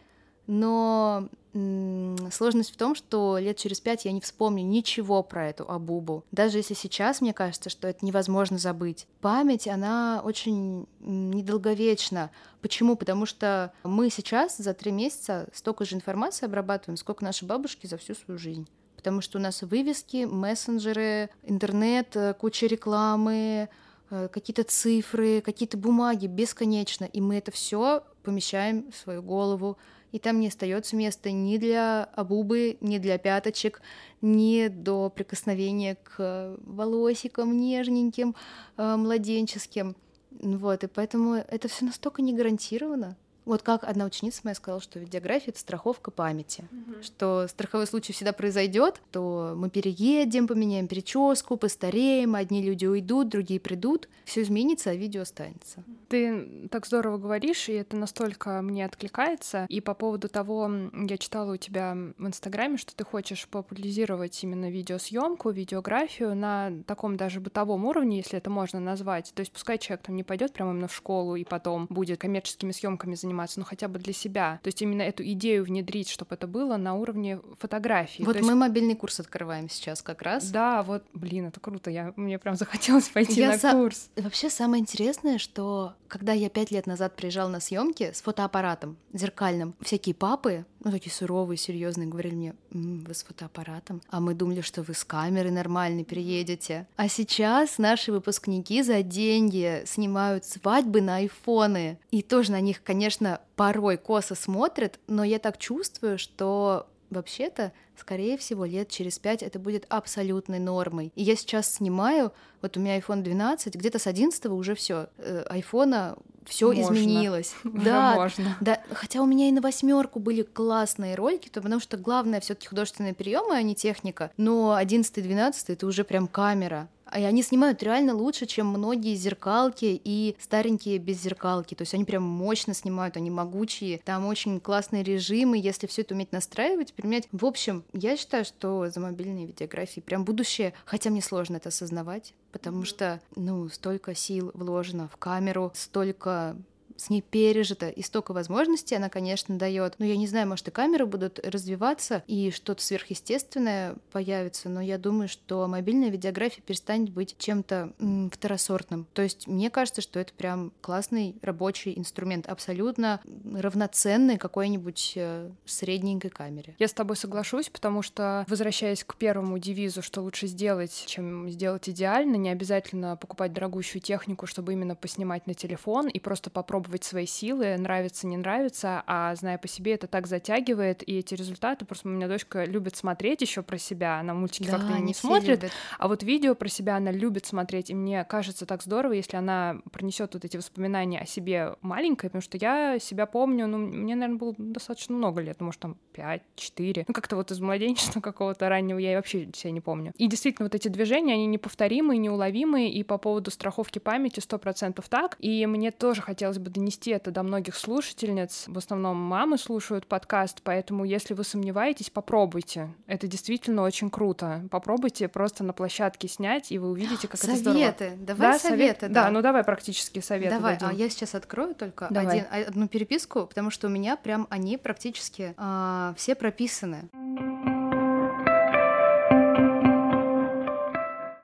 Но 0.47 1.29
сложность 1.53 2.73
в 2.73 2.77
том, 2.77 2.95
что 2.95 3.39
лет 3.39 3.57
через 3.57 3.81
пять 3.81 4.05
я 4.05 4.13
не 4.13 4.21
вспомню 4.21 4.65
ничего 4.65 5.23
про 5.23 5.49
эту 5.49 5.71
Абубу. 5.71 6.25
Даже 6.31 6.59
если 6.59 6.75
сейчас 6.75 7.21
мне 7.21 7.33
кажется, 7.33 7.71
что 7.71 7.89
это 7.89 8.05
невозможно 8.05 8.59
забыть. 8.59 9.07
Память, 9.21 9.67
она 9.67 10.21
очень 10.25 10.87
недолговечна. 11.01 12.31
Почему? 12.61 12.97
Потому 12.97 13.27
что 13.27 13.73
мы 13.85 14.11
сейчас 14.11 14.59
за 14.59 14.75
три 14.75 14.93
месяца 14.93 15.49
столько 15.53 15.85
же 15.85 15.97
информации 15.97 16.47
обрабатываем, 16.47 16.97
сколько 16.97 17.25
наши 17.25 17.45
бабушки 17.45 17.87
за 17.87 17.97
всю 17.97 18.15
свою 18.15 18.39
жизнь 18.39 18.69
потому 18.97 19.23
что 19.23 19.39
у 19.39 19.41
нас 19.41 19.63
вывески, 19.63 20.27
мессенджеры, 20.27 21.31
интернет, 21.45 22.15
э, 22.17 22.35
куча 22.35 22.67
рекламы, 22.67 23.71
э, 24.11 24.29
какие-то 24.29 24.63
цифры, 24.63 25.41
какие-то 25.41 25.79
бумаги 25.79 26.27
бесконечно, 26.27 27.07
и 27.07 27.23
мы 27.23 27.37
это 27.37 27.51
все 27.51 28.05
помещаем 28.23 28.93
свою 28.93 29.23
голову, 29.23 29.79
и 30.13 30.19
там 30.19 30.41
не 30.41 30.49
остается 30.49 30.97
места 30.97 31.31
ни 31.31 31.57
для 31.57 32.05
обубы, 32.05 32.77
ни 32.81 32.99
для 32.99 33.19
пяточек, 33.19 33.81
ни 34.21 34.69
до 34.69 35.09
прикосновения 35.11 35.97
к 36.03 36.57
волосикам 36.65 37.57
нежненьким, 37.57 38.35
э, 38.77 38.97
младенческим. 38.97 39.97
Вот, 40.31 40.85
и 40.85 40.87
поэтому 40.87 41.35
это 41.35 41.69
все 41.69 41.85
настолько 41.85 42.23
не 42.23 42.33
гарантировано. 42.33 43.17
Вот 43.45 43.63
как 43.63 43.85
одна 43.85 44.05
ученица 44.05 44.41
моя 44.45 44.55
сказала, 44.55 44.81
что 44.81 44.99
видеография— 44.99 45.49
это 45.49 45.59
страховка 45.59 46.11
памяти, 46.11 46.69
угу. 46.71 47.03
что 47.03 47.47
страховой 47.49 47.87
случай 47.87 48.13
всегда 48.13 48.33
произойдет, 48.33 49.01
то 49.11 49.55
мы 49.57 49.71
переедем, 49.71 50.47
поменяем 50.47 50.89
прическу, 50.89 51.57
постареем, 51.57 52.35
одни 52.35 52.63
люди 52.63 52.87
уйдут, 52.87 53.29
другие 53.29 53.61
придут, 53.61 54.09
все 54.25 54.43
изменится, 54.43 54.91
а 54.91 54.95
видео 54.95 55.23
останется. 55.23 55.83
Ты 56.09 56.69
так 56.71 56.87
здорово 56.87 57.19
говоришь, 57.19 57.69
и 57.69 57.73
это 57.73 57.97
настолько 57.97 58.63
мне 58.63 58.85
откликается. 58.85 59.67
И 59.69 59.81
по 59.81 59.95
поводу 59.95 60.29
того, 60.29 60.71
я 60.93 61.19
читала 61.19 61.55
у 61.55 61.57
тебя 61.57 61.97
в 62.19 62.27
Инстаграме, 62.27 62.77
что 62.77 62.95
ты 62.95 63.05
хочешь 63.05 63.49
популяризировать 63.49 64.43
именно 64.43 64.71
видеосъемку, 64.71 65.51
видеографию 65.51 66.35
на 66.35 66.73
таком 66.87 67.17
даже 67.17 67.41
бытовом 67.41 67.85
уровне, 67.85 68.19
если 68.19 68.39
это 68.39 68.51
можно 68.51 68.81
назвать. 68.81 69.33
То 69.35 69.41
есть 69.41 69.53
пускай 69.53 69.79
человек 69.79 70.07
там 70.07 70.17
не 70.17 70.25
пойдет 70.25 70.53
прямо 70.53 70.73
именно 70.73 70.89
в 70.89 70.95
школу 70.95 71.37
и 71.37 71.45
потом 71.45 71.87
будет 71.89 72.21
коммерческими 72.21 72.73
съемками 72.73 73.15
заниматься, 73.15 73.30
заниматься, 73.31 73.61
но 73.61 73.65
хотя 73.65 73.89
бы 73.89 73.99
для 73.99 74.13
себя. 74.13 74.61
То 74.63 74.69
есть 74.69 74.83
именно 74.83 75.03
эту 75.03 75.23
идею 75.25 75.65
внедрить, 75.65 76.09
чтобы 76.09 76.35
это 76.35 76.47
было 76.47 76.77
на 76.77 76.95
уровне 76.95 77.41
фотографии. 77.59 78.23
Вот 78.23 78.37
То 78.37 78.43
мы 78.43 78.51
есть... 78.51 78.61
мобильный 78.61 78.95
курс 78.95 79.21
открываем 79.21 79.69
сейчас 79.69 80.03
как 80.03 80.23
раз. 80.23 80.51
Да, 80.51 80.83
вот, 80.83 81.05
блин, 81.15 81.47
это 81.47 81.61
круто. 81.61 81.91
Я, 81.91 82.13
мне 82.17 82.39
прям 82.39 82.57
захотелось 82.57 83.09
пойти 83.15 83.41
я 83.41 83.53
на 83.53 83.59
за... 83.59 83.73
курс. 83.73 84.11
Вообще 84.17 84.51
самое 84.51 84.81
интересное, 84.81 85.39
что 85.39 85.95
когда 86.11 86.33
я 86.33 86.51
пять 86.51 86.71
лет 86.71 86.87
назад 86.87 87.17
приезжала 87.17 87.49
на 87.49 87.61
съемки 87.61 88.11
с 88.13 88.21
фотоаппаратом 88.21 88.97
зеркальным, 89.13 89.75
всякие 89.81 90.15
папы, 90.15 90.67
ну 90.85 90.91
такие 90.91 91.13
суровые, 91.13 91.57
серьезные, 91.57 92.09
говорили 92.09 92.35
мне, 92.35 92.55
М, 92.73 93.05
вы 93.07 93.15
с 93.15 93.23
фотоаппаратом, 93.23 94.03
а 94.11 94.21
мы 94.21 94.35
думали, 94.35 94.61
что 94.61 94.83
вы 94.83 94.95
с 94.95 95.05
камерой 95.05 95.51
нормальной 95.51 96.05
приедете. 96.05 96.87
А 96.97 97.09
сейчас 97.09 97.79
наши 97.79 98.13
выпускники 98.13 98.83
за 98.83 99.03
деньги 99.03 99.83
снимают 99.87 100.45
свадьбы 100.45 101.01
на 101.01 101.17
айфоны. 101.17 101.99
И 102.11 102.23
тоже 102.23 102.53
на 102.53 102.61
них, 102.61 102.83
конечно, 102.83 103.41
порой 103.57 103.97
косо 103.97 104.35
смотрят, 104.35 104.99
но 105.07 105.25
я 105.25 105.39
так 105.39 105.59
чувствую, 105.59 106.19
что 106.19 106.89
вообще-то, 107.11 107.73
скорее 107.97 108.39
всего, 108.39 108.65
лет 108.65 108.89
через 108.89 109.19
пять 109.19 109.43
это 109.43 109.59
будет 109.59 109.87
абсолютной 109.89 110.59
нормой. 110.59 111.13
И 111.15 111.23
я 111.23 111.37
сейчас 111.37 111.75
снимаю, 111.75 112.33
вот 112.63 112.77
у 112.77 112.81
меня 112.81 112.99
iPhone 112.99 113.23
12, 113.23 113.75
где-то 113.75 113.99
с 113.99 114.07
11 114.07 114.47
уже 114.47 114.75
все, 114.75 115.09
э, 115.19 115.45
айфона 115.49 116.17
все 116.47 116.73
изменилось. 116.73 117.55
Да, 117.65 118.15
можно. 118.15 118.57
Да, 118.61 118.81
хотя 118.93 119.23
у 119.23 119.27
меня 119.27 119.49
и 119.49 119.53
на 119.53 119.61
восьмерку 119.61 120.19
были 120.19 120.43
классные 120.43 121.15
ролики, 121.15 121.49
то 121.49 121.61
потому 121.61 121.81
что 121.81 121.97
главное 121.97 122.41
все-таки 122.41 122.69
художественные 122.69 123.15
приемы, 123.15 123.55
а 123.55 123.63
не 123.63 123.75
техника. 123.75 124.31
Но 124.37 124.79
11-12 124.81 125.55
это 125.69 125.87
уже 125.87 126.05
прям 126.05 126.27
камера. 126.27 126.89
И 127.17 127.23
они 127.23 127.43
снимают 127.43 127.83
реально 127.83 128.15
лучше, 128.15 128.47
чем 128.47 128.67
многие 128.67 129.15
зеркалки 129.15 130.01
и 130.03 130.37
старенькие 130.41 130.99
без 130.99 131.21
зеркалки. 131.23 131.75
То 131.75 131.83
есть 131.83 131.95
они 131.95 132.05
прям 132.05 132.23
мощно 132.23 132.75
снимают, 132.75 133.17
они 133.17 133.31
могучие. 133.31 134.01
Там 134.05 134.27
очень 134.27 134.61
классные 134.61 135.03
режимы, 135.03 135.59
если 135.59 135.87
все 135.87 136.03
это 136.03 136.15
уметь 136.15 136.33
настраивать, 136.33 136.93
применять. 136.93 137.29
В 137.33 137.45
общем, 137.45 137.85
я 137.93 138.17
считаю, 138.17 138.45
что 138.45 138.89
за 138.89 139.01
мобильные 139.01 139.47
видеографии 139.47 140.01
прям 140.01 140.25
будущее, 140.25 140.73
хотя 140.85 141.11
мне 141.11 141.23
сложно 141.23 141.57
это 141.57 141.69
осознавать, 141.71 142.35
потому 142.53 142.85
что, 142.85 143.21
ну, 143.37 143.69
столько 143.69 144.15
сил 144.15 144.51
вложено 144.55 145.09
в 145.09 145.17
камеру, 145.17 145.73
столько 145.75 146.57
с 147.01 147.09
ней 147.09 147.23
пережито, 147.23 147.89
и 147.89 148.03
столько 148.03 148.33
возможностей 148.33 148.95
она, 148.95 149.09
конечно, 149.09 149.59
дает. 149.59 149.95
Но 149.99 150.05
я 150.05 150.17
не 150.17 150.27
знаю, 150.27 150.47
может, 150.47 150.69
и 150.69 150.71
камеры 150.71 151.07
будут 151.07 151.39
развиваться, 151.39 152.23
и 152.27 152.51
что-то 152.51 152.83
сверхъестественное 152.83 153.97
появится, 154.13 154.69
но 154.69 154.83
я 154.83 154.99
думаю, 154.99 155.29
что 155.29 155.67
мобильная 155.67 156.11
видеография 156.11 156.63
перестанет 156.63 157.11
быть 157.11 157.37
чем-то 157.39 157.93
второсортным. 158.33 159.07
То 159.15 159.23
есть 159.23 159.47
мне 159.47 159.71
кажется, 159.71 160.03
что 160.03 160.21
это 160.21 160.35
прям 160.35 160.73
классный 160.83 161.37
рабочий 161.41 161.99
инструмент, 161.99 162.47
абсолютно 162.47 163.21
равноценный 163.55 164.37
какой-нибудь 164.37 165.15
э, 165.17 165.51
средненькой 165.65 166.31
камере. 166.31 166.77
Я 166.79 166.89
с 166.89 166.93
тобой 166.93 167.17
соглашусь, 167.17 167.71
потому 167.71 168.03
что, 168.03 168.45
возвращаясь 168.47 169.05
к 169.05 169.17
первому 169.17 169.59
девизу, 169.59 170.03
что 170.03 170.21
лучше 170.21 170.47
сделать, 170.49 171.05
чем 171.07 171.49
сделать 171.49 171.89
идеально, 171.89 172.37
не 172.37 172.51
обязательно 172.51 173.17
покупать 173.17 173.55
дорогущую 173.55 174.03
технику, 174.03 174.47
чтобы 174.47 174.75
именно 174.75 174.95
поснимать 174.95 175.47
на 175.47 175.55
телефон 175.55 176.09
и 176.09 176.21
просто 176.21 176.51
попробовать 176.51 176.90
попробовать 176.91 177.05
свои 177.05 177.27
силы, 177.27 177.77
нравится, 177.77 178.27
не 178.27 178.37
нравится, 178.37 179.03
а 179.07 179.35
зная 179.37 179.59
по 179.59 179.69
себе, 179.69 179.95
это 179.95 180.09
так 180.09 180.27
затягивает, 180.27 181.09
и 181.09 181.19
эти 181.19 181.35
результаты, 181.35 181.85
просто 181.85 182.09
у 182.09 182.11
меня 182.11 182.27
дочка 182.27 182.65
любит 182.65 182.97
смотреть 182.97 183.43
еще 183.43 183.63
про 183.63 183.79
себя, 183.79 184.19
она 184.19 184.35
мультики 184.35 184.67
да, 184.69 184.79
как-то 184.79 184.99
не 184.99 185.15
смотрит, 185.15 185.63
любят. 185.63 185.73
а 185.99 186.09
вот 186.09 186.23
видео 186.25 186.55
про 186.55 186.69
себя 186.69 186.97
она 186.97 187.13
любит 187.13 187.47
смотреть, 187.47 187.91
и 187.91 187.95
мне 187.95 188.25
кажется 188.25 188.67
так 188.67 188.83
здорово, 188.83 189.13
если 189.13 189.37
она 189.37 189.77
пронесет 189.93 190.35
вот 190.35 190.45
эти 190.45 190.57
воспоминания 190.57 191.21
о 191.21 191.27
себе 191.27 191.77
маленькой, 191.81 192.27
потому 192.27 192.43
что 192.43 192.59
я 192.59 192.99
себя 192.99 193.27
помню, 193.27 193.69
ну, 193.69 193.79
мне, 193.79 194.17
наверное, 194.17 194.39
было 194.39 194.55
достаточно 194.59 195.15
много 195.15 195.41
лет, 195.41 195.59
ну, 195.61 195.67
может, 195.67 195.81
там 195.81 195.97
5-4, 196.15 197.05
ну, 197.07 197.15
как-то 197.15 197.37
вот 197.37 197.53
из 197.53 197.61
младенчества 197.61 198.21
какого-то 198.21 198.69
раннего 198.69 198.99
я 198.99 199.17
вообще 199.17 199.49
себя 199.55 199.71
не 199.71 199.81
помню. 199.81 200.13
И 200.17 200.27
действительно, 200.27 200.67
вот 200.67 200.75
эти 200.75 200.89
движения, 200.89 201.35
они 201.35 201.47
неповторимые, 201.47 202.19
неуловимые, 202.19 202.91
и 202.91 203.05
по 203.05 203.17
поводу 203.17 203.53
страховки 203.53 204.01
памяти 204.01 204.41
100% 204.41 205.05
так, 205.09 205.37
и 205.39 205.67
мне 205.67 205.93
тоже 205.93 206.21
хотелось 206.23 206.59
бы 206.59 206.71
донести 206.81 207.11
это 207.11 207.31
до 207.31 207.43
многих 207.43 207.77
слушательниц. 207.77 208.65
В 208.67 208.79
основном 208.79 209.17
мамы 209.17 209.59
слушают 209.59 210.07
подкаст, 210.07 210.63
поэтому 210.63 211.05
если 211.05 211.35
вы 211.35 211.45
сомневаетесь, 211.45 212.11
попробуйте. 212.11 212.89
Это 213.07 213.27
действительно 213.27 213.83
очень 213.83 214.11
круто. 214.11 214.67
Попробуйте 214.71 215.29
просто 215.29 215.63
на 215.63 215.73
площадке 215.73 216.27
снять, 216.27 216.73
и 216.73 216.79
вы 216.79 216.91
увидите, 216.91 217.29
как 217.29 217.39
советы. 217.39 217.61
это 217.61 217.71
здорово. 217.71 217.81
Советы. 217.81 218.17
Давай 218.19 218.53
да, 218.53 218.59
советы. 218.59 219.09
Да. 219.09 219.25
да, 219.25 219.31
ну 219.31 219.43
давай 219.43 219.63
практические 219.63 220.23
советы. 220.23 220.57
Давай, 220.57 220.75
дадим. 220.75 220.89
а 220.89 220.93
я 220.93 221.11
сейчас 221.11 221.35
открою 221.35 221.75
только 221.75 222.07
один, 222.07 222.47
одну 222.51 222.89
переписку, 222.89 223.47
потому 223.47 223.71
что 223.71 223.87
у 223.89 223.91
меня 223.91 224.17
прям 224.17 224.47
они 224.51 224.79
практически 224.79 225.55
а, 225.59 226.15
все 226.17 226.35
прописаны. 226.35 227.11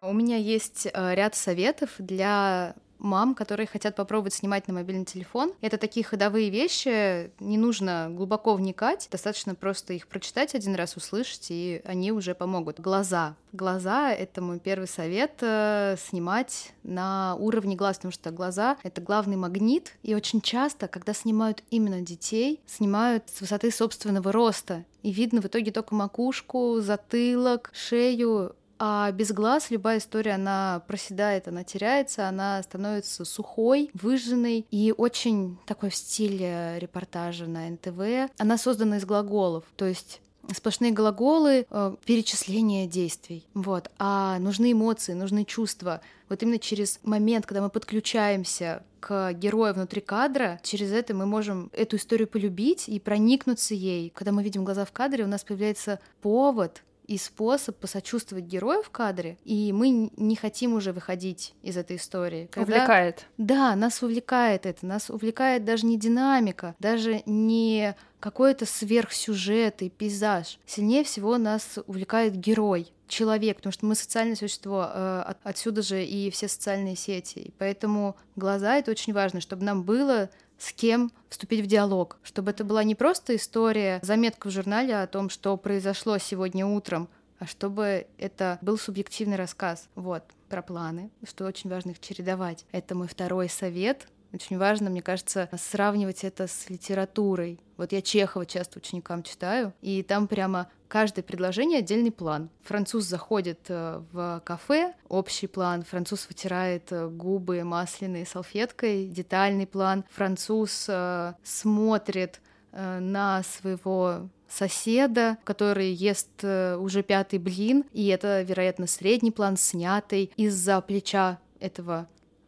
У 0.01 0.13
меня 0.13 0.37
есть 0.37 0.87
э, 0.87 1.15
ряд 1.15 1.35
советов 1.35 1.91
для 1.99 2.75
мам, 3.07 3.35
которые 3.35 3.67
хотят 3.67 3.97
попробовать 3.97 4.35
снимать 4.35 4.69
на 4.69 4.75
мобильный 4.75 5.05
телефон. 5.07 5.53
Это 5.63 5.79
такие 5.79 6.05
ходовые 6.05 6.51
вещи, 6.51 7.31
не 7.41 7.57
нужно 7.57 8.09
глубоко 8.11 8.55
вникать, 8.55 9.09
достаточно 9.11 9.55
просто 9.55 9.95
их 9.95 10.09
прочитать 10.09 10.55
один 10.55 10.75
раз, 10.75 10.97
услышать, 10.97 11.47
и 11.51 11.81
они 11.85 12.13
уже 12.13 12.35
помогут. 12.35 12.81
Глаза. 12.81 13.35
Глаза— 13.53 14.13
это 14.13 14.43
мой 14.43 14.59
первый 14.59 14.87
совет 14.87 15.39
э, 15.41 15.97
снимать 15.99 16.73
на 16.83 17.37
уровне 17.37 17.75
глаз, 17.75 17.97
потому 17.97 18.13
что 18.13 18.31
глаза— 18.31 18.77
это 18.83 19.01
главный 19.01 19.37
магнит, 19.37 19.93
и 20.03 20.15
очень 20.15 20.43
часто, 20.43 20.89
когда 20.89 21.15
снимают 21.15 21.63
именно 21.71 22.03
детей, 22.03 22.61
снимают 22.67 23.25
с 23.35 23.41
высоты 23.41 23.71
собственного 23.71 24.31
роста, 24.31 24.85
и 25.03 25.13
видно 25.13 25.41
в 25.41 25.47
итоге 25.47 25.71
только 25.71 25.95
макушку, 25.95 26.81
затылок, 26.81 27.71
шею, 27.73 28.57
а 28.79 29.11
без 29.13 29.33
глаз 29.33 29.71
любая 29.71 29.99
история, 29.99 30.33
она 30.33 30.83
проседает, 30.87 31.49
она 31.49 31.65
теряется, 31.65 32.29
она 32.29 32.63
становится 32.63 33.25
сухой, 33.25 33.91
выжженной 33.95 34.67
и 34.71 34.95
очень 34.97 35.59
такой 35.67 35.91
в 35.91 35.95
стиле 35.95 36.79
репортажа 36.79 37.47
на 37.47 37.69
НТВ. 37.71 38.31
Она 38.39 38.59
создана 38.59 38.99
из 38.99 39.05
глаголов, 39.05 39.65
то 39.77 39.87
есть 39.87 40.21
сплошные 40.55 40.93
глаголы, 40.93 41.67
э, 41.69 41.97
перечисление 42.05 42.87
действий. 42.87 43.47
Вот. 43.55 43.91
А 43.99 44.39
нужны 44.39 44.73
эмоции, 44.73 45.13
нужны 45.13 45.45
чувства. 45.45 46.01
Вот 46.29 46.43
именно 46.43 46.59
через 46.59 47.01
момент, 47.03 47.47
когда 47.47 47.63
мы 47.63 47.71
подключаемся 47.71 48.83
к 49.01 49.33
герою 49.35 49.75
внутри 49.75 50.01
кадра, 50.01 50.61
через 50.63 50.93
это 50.93 51.15
мы 51.15 51.27
можем 51.27 51.71
эту 51.73 51.97
историю 51.97 52.29
полюбить 52.29 52.89
и 52.89 52.99
проникнуться 52.99 53.75
ей. 53.75 54.11
Когда 54.15 54.33
мы 54.33 54.43
видим 54.43 54.65
глаза 54.65 54.85
в 54.85 54.93
кадре, 54.93 55.25
у 55.25 55.29
нас 55.29 55.45
появляется 55.45 56.01
повод 56.21 56.83
и 57.07 57.19
способ 57.19 57.77
посочувствовать 57.77 58.45
герою 58.45 58.83
в 58.83 58.91
кадре, 58.91 59.39
и 59.45 59.73
мы 59.73 60.11
не 60.17 60.37
хотим 60.37 60.75
уже 60.75 60.93
выходить 60.93 61.55
из 61.63 61.77
этой 61.77 61.97
истории. 61.97 62.49
Когда... 62.51 62.75
Увлекает. 62.75 63.27
Да, 63.39 63.75
нас 63.77 64.03
увлекает 64.03 64.67
это, 64.67 64.85
нас 64.87 65.11
увлекает 65.11 65.65
даже 65.65 65.87
не 65.87 65.99
динамика, 65.99 66.75
даже 66.79 67.23
не 67.27 67.95
какой-то 68.21 68.67
сверхсюжет 68.67 69.83
и 69.83 69.91
пейзаж. 69.91 70.59
Сильнее 70.67 71.05
всего 71.05 71.39
нас 71.39 71.79
увлекает 71.87 72.35
герой, 72.35 72.93
человек, 73.09 73.59
потому 73.59 73.73
что 73.73 73.87
мы 73.87 73.95
социальное 73.95 74.37
существо, 74.37 74.89
э, 74.93 75.35
отсюда 75.45 75.83
же 75.83 76.05
и 76.05 76.31
все 76.31 76.49
социальные 76.49 76.97
сети. 76.97 77.39
И 77.39 77.53
поэтому 77.59 78.17
глаза— 78.35 78.77
это 78.79 78.91
очень 78.91 79.13
важно, 79.13 79.41
чтобы 79.41 79.65
нам 79.65 79.85
было 79.85 80.31
с 80.59 80.73
кем 80.73 81.13
вступить 81.29 81.65
в 81.65 81.67
диалог, 81.67 82.19
чтобы 82.23 82.51
это 82.51 82.65
была 82.65 82.85
не 82.85 82.95
просто 82.95 83.37
история, 83.37 84.01
заметка 84.03 84.49
в 84.49 84.53
журнале 84.53 84.97
о 84.97 85.07
том, 85.07 85.31
что 85.31 85.57
произошло 85.57 86.19
сегодня 86.19 86.67
утром, 86.67 87.09
а 87.39 87.47
чтобы 87.47 88.07
это 88.19 88.59
был 88.63 88.79
субъективный 88.79 89.37
рассказ. 89.37 89.89
Вот, 89.95 90.23
про 90.49 90.63
планы, 90.63 91.11
что 91.27 91.45
очень 91.45 91.71
важно 91.71 91.91
их 91.91 92.01
чередовать. 92.01 92.65
Это 92.73 92.95
мой 92.95 93.09
второй 93.09 93.49
совет. 93.49 94.07
Очень 94.33 94.59
важно, 94.59 94.91
мне 94.91 95.03
кажется, 95.03 95.49
сравнивать 95.57 96.25
это 96.25 96.47
с 96.47 96.69
литературой. 96.69 97.61
Вот 97.77 97.93
я 97.93 98.03
Чехова 98.03 98.45
часто 98.45 98.79
ученикам 98.79 99.23
читаю, 99.23 99.73
и 99.81 100.03
там 100.03 100.27
прямо 100.29 100.69
каждое 100.89 101.23
предложение 101.23 101.81
отдельный 101.81 102.11
план. 102.11 102.49
Француз 102.63 103.05
заходит 103.05 103.61
э, 103.69 104.03
в 104.13 104.43
кафе, 104.45 104.95
общий 105.09 105.47
план, 105.47 105.83
француз 105.83 106.27
вытирает 106.29 106.91
э, 106.91 107.09
губы 107.09 107.63
масляной 107.65 108.27
салфеткой, 108.27 109.07
детальный 109.07 109.67
план, 109.67 110.05
француз 110.11 110.87
э, 110.89 111.35
смотрит 111.43 112.41
на 112.73 113.43
своего 113.43 114.29
соседа, 114.51 115.39
который 115.45 115.93
ест 115.93 116.45
уже 116.45 117.03
пятый 117.03 117.39
блин, 117.39 117.85
и 117.95 118.09
это, 118.09 118.43
вероятно, 118.43 118.87
средний 118.87 119.31
план, 119.31 119.57
снятый 119.57 120.31
из-за 120.37 120.83
плеча 120.83 121.39
этого 121.59 122.07